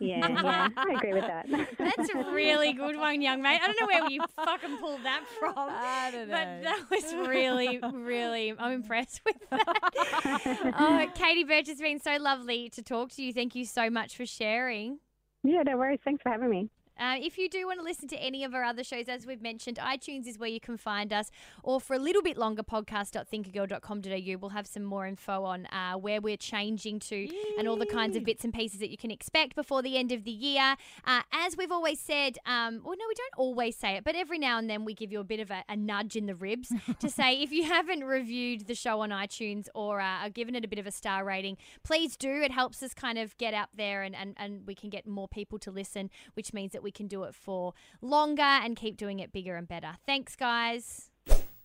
yeah, 0.00 0.26
yeah, 0.28 0.68
I 0.76 0.94
agree 0.96 1.14
with 1.14 1.24
that. 1.26 1.46
That's 1.78 2.10
a 2.12 2.32
really 2.76 2.92
good 2.92 3.00
one, 3.00 3.22
young 3.22 3.42
mate. 3.42 3.60
I 3.62 3.66
don't 3.66 3.80
know 3.80 3.86
where 3.86 4.10
you 4.10 4.20
fucking 4.36 4.76
pulled 4.78 5.04
that 5.04 5.24
from. 5.38 5.54
I 5.56 6.10
don't 6.12 6.28
But 6.28 6.62
that 6.62 6.84
was 6.90 7.14
really, 7.14 7.80
really, 7.92 8.54
I'm 8.58 8.72
impressed 8.72 9.20
with 9.24 9.36
that. 9.50 10.74
oh, 10.78 11.06
Katie 11.14 11.44
Birch, 11.44 11.68
it's 11.68 11.80
been 11.80 12.00
so 12.00 12.16
lovely 12.16 12.70
to 12.70 12.82
talk 12.82 13.10
to 13.12 13.22
you. 13.22 13.32
Thank 13.32 13.54
you 13.54 13.64
so 13.64 13.90
much 13.90 14.16
for 14.16 14.26
sharing. 14.26 14.98
yeah, 15.42 15.62
no 15.62 15.76
worries. 15.76 16.00
Thanks 16.04 16.22
for 16.22 16.30
having 16.30 16.50
me. 16.50 16.68
Uh, 17.02 17.16
if 17.20 17.36
you 17.36 17.48
do 17.48 17.66
want 17.66 17.80
to 17.80 17.84
listen 17.84 18.06
to 18.06 18.16
any 18.16 18.44
of 18.44 18.54
our 18.54 18.62
other 18.62 18.84
shows, 18.84 19.08
as 19.08 19.26
we've 19.26 19.42
mentioned, 19.42 19.76
iTunes 19.82 20.28
is 20.28 20.38
where 20.38 20.48
you 20.48 20.60
can 20.60 20.76
find 20.76 21.12
us, 21.12 21.32
or 21.64 21.80
for 21.80 21.94
a 21.94 21.98
little 21.98 22.22
bit 22.22 22.36
longer, 22.36 22.62
podcast.thinkergirl.com.au. 22.62 24.38
We'll 24.40 24.50
have 24.50 24.68
some 24.68 24.84
more 24.84 25.04
info 25.04 25.42
on 25.42 25.66
uh, 25.66 25.94
where 25.94 26.20
we're 26.20 26.36
changing 26.36 27.00
to 27.00 27.28
and 27.58 27.66
all 27.66 27.76
the 27.76 27.86
kinds 27.86 28.16
of 28.16 28.22
bits 28.22 28.44
and 28.44 28.54
pieces 28.54 28.78
that 28.78 28.90
you 28.90 28.96
can 28.96 29.10
expect 29.10 29.56
before 29.56 29.82
the 29.82 29.98
end 29.98 30.12
of 30.12 30.22
the 30.22 30.30
year. 30.30 30.76
Uh, 31.04 31.22
as 31.32 31.56
we've 31.56 31.72
always 31.72 31.98
said, 31.98 32.38
um, 32.46 32.80
well, 32.84 32.94
no, 32.96 33.04
we 33.08 33.14
don't 33.14 33.34
always 33.36 33.74
say 33.74 33.96
it, 33.96 34.04
but 34.04 34.14
every 34.14 34.38
now 34.38 34.58
and 34.58 34.70
then 34.70 34.84
we 34.84 34.94
give 34.94 35.10
you 35.10 35.18
a 35.18 35.24
bit 35.24 35.40
of 35.40 35.50
a, 35.50 35.64
a 35.68 35.74
nudge 35.74 36.14
in 36.14 36.26
the 36.26 36.36
ribs 36.36 36.72
to 37.00 37.10
say 37.10 37.34
if 37.42 37.50
you 37.50 37.64
haven't 37.64 38.04
reviewed 38.04 38.68
the 38.68 38.76
show 38.76 39.00
on 39.00 39.10
iTunes 39.10 39.66
or 39.74 40.00
uh, 40.00 40.28
given 40.28 40.54
it 40.54 40.64
a 40.64 40.68
bit 40.68 40.78
of 40.78 40.86
a 40.86 40.92
star 40.92 41.24
rating, 41.24 41.56
please 41.82 42.16
do. 42.16 42.30
It 42.30 42.52
helps 42.52 42.80
us 42.80 42.94
kind 42.94 43.18
of 43.18 43.36
get 43.38 43.54
out 43.54 43.70
there 43.74 44.04
and, 44.04 44.14
and, 44.14 44.36
and 44.36 44.64
we 44.68 44.76
can 44.76 44.88
get 44.88 45.04
more 45.04 45.26
people 45.26 45.58
to 45.58 45.72
listen, 45.72 46.08
which 46.34 46.52
means 46.54 46.70
that 46.70 46.82
we 46.84 46.91
can 46.94 47.06
do 47.08 47.24
it 47.24 47.34
for 47.34 47.74
longer 48.00 48.42
and 48.42 48.76
keep 48.76 48.96
doing 48.96 49.18
it 49.20 49.32
bigger 49.32 49.56
and 49.56 49.66
better. 49.68 49.96
Thanks, 50.06 50.36
guys. 50.36 51.08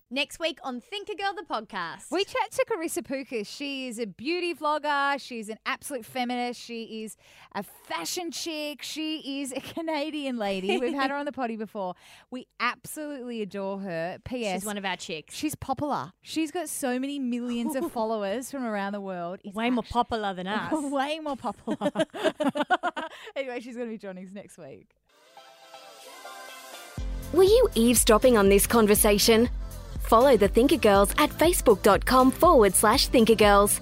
Next 0.09 0.39
week 0.39 0.57
on 0.63 0.79
Thinker 0.79 1.15
Girl, 1.15 1.33
the 1.35 1.41
podcast. 1.43 2.09
We 2.11 2.23
chat 2.23 2.49
to 2.51 2.65
Karissa 2.65 3.05
Pukas. 3.05 3.45
She 3.45 3.89
is 3.89 3.99
a 3.99 4.05
beauty 4.07 4.53
vlogger. 4.53 5.19
She's 5.21 5.49
an 5.49 5.57
absolute 5.65 6.05
feminist. 6.05 6.61
She 6.61 7.03
is 7.03 7.17
a 7.53 7.61
fashion 7.61 8.31
chick. 8.31 8.83
She 8.83 9.41
is 9.41 9.51
a 9.51 9.59
Canadian 9.73 10.37
lady. 10.37 10.77
We've 10.77 10.93
had 10.93 11.09
her 11.11 11.17
on 11.17 11.25
the 11.25 11.33
potty 11.33 11.57
before. 11.57 11.93
We 12.31 12.47
absolutely 12.61 13.41
adore 13.41 13.81
her. 13.81 14.19
P.S. 14.23 14.61
She's 14.61 14.65
one 14.65 14.77
of 14.77 14.85
our 14.85 14.95
chicks. 14.95 15.35
She's 15.35 15.55
popular. 15.55 16.13
She's 16.21 16.51
got 16.51 16.69
so 16.69 16.97
many 16.99 17.19
millions 17.19 17.75
of 17.75 17.91
followers 17.91 18.49
from 18.49 18.63
around 18.63 18.93
the 18.93 19.01
world. 19.01 19.41
It's 19.43 19.53
Way 19.53 19.71
more 19.71 19.83
popular 19.83 20.33
than 20.33 20.47
us. 20.47 20.71
Way 20.71 21.19
more 21.19 21.35
popular. 21.35 21.91
anyway, 23.35 23.59
she's 23.59 23.75
going 23.75 23.89
to 23.89 23.93
be 23.93 23.97
joining 23.97 24.25
us 24.25 24.31
next 24.33 24.57
week. 24.57 24.95
Were 27.33 27.43
you 27.43 27.69
eavesdropping 27.75 28.37
on 28.37 28.49
this 28.49 28.65
conversation? 28.65 29.49
Follow 29.99 30.37
the 30.37 30.47
Thinker 30.47 30.77
Girls 30.77 31.11
at 31.17 31.29
facebook.com 31.29 32.31
forward 32.31 32.73
slash 32.73 33.09
thinkergirls 33.09 33.81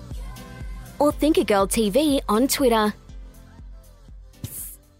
or 0.97 1.11
Thinkergirl 1.11 1.69
TV 1.69 2.21
on 2.27 2.47
Twitter. 2.47 2.93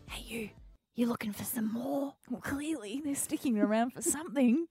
Hey, 0.08 0.24
you. 0.28 0.50
You 0.96 1.08
looking 1.08 1.34
for 1.34 1.44
some 1.44 1.74
more? 1.74 2.14
Well, 2.30 2.42
clearly 2.42 3.02
they're 3.04 3.16
sticking 3.16 3.58
around 3.60 3.92
for 3.92 4.02
something. 4.02 4.68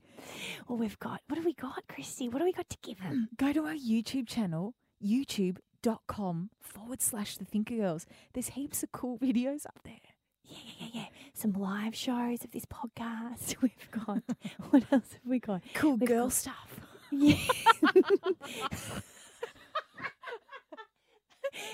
Well, 0.69 0.79
we've 0.79 0.99
got, 1.01 1.21
what 1.27 1.37
have 1.37 1.45
we 1.45 1.55
got, 1.55 1.83
Christy? 1.89 2.29
What 2.29 2.41
have 2.41 2.47
we 2.47 2.53
got 2.53 2.71
to 2.71 2.79
give 2.83 2.99
them? 3.03 3.29
Go 3.37 3.53
to 3.53 3.67
our 3.67 3.75
YouTube 3.75 4.29
channel, 4.29 4.75
youtube.com 5.05 6.51
forward 6.61 7.03
slash 7.03 7.37
the 7.37 7.45
Thinker 7.45 7.77
Girls. 7.77 8.07
There's 8.33 8.49
heaps 8.51 8.83
of 8.85 8.93
cool 8.93 9.19
videos 9.23 9.67
up 9.67 9.81
there. 9.85 9.99
Yeah, 10.45 10.59
yeah, 10.65 10.73
yeah, 10.79 10.89
yeah. 10.95 11.07
Some 11.35 11.53
live 11.55 11.95
shows 11.97 12.45
of 12.45 12.53
this 12.53 12.65
podcast. 12.65 13.57
We've 13.63 13.91
got, 13.91 14.23
what 14.71 14.85
else 14.93 15.13
have 15.13 15.27
we 15.27 15.41
got? 15.41 15.63
Cool 15.75 15.97
We've 15.97 16.09
girl 16.09 16.25
got- 16.27 16.33
stuff. 16.33 16.81
Yeah. 17.11 17.37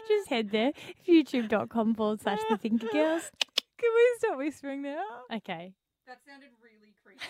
Just 0.08 0.28
head 0.28 0.50
there, 0.50 0.72
youtube.com 1.08 1.94
forward 1.94 2.20
slash 2.20 2.40
the 2.50 2.58
Thinker 2.58 2.88
Girls. 2.92 3.30
Can 3.78 3.90
we 3.94 4.14
stop 4.18 4.36
whispering 4.36 4.82
now? 4.82 5.02
Okay. 5.32 5.72
That 6.06 6.18
sounded 6.26 6.50
really 6.62 6.94
creepy. 7.02 7.24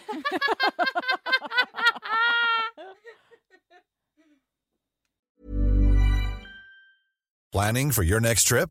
Planning 7.53 7.91
for 7.91 8.03
your 8.03 8.20
next 8.20 8.45
trip? 8.45 8.70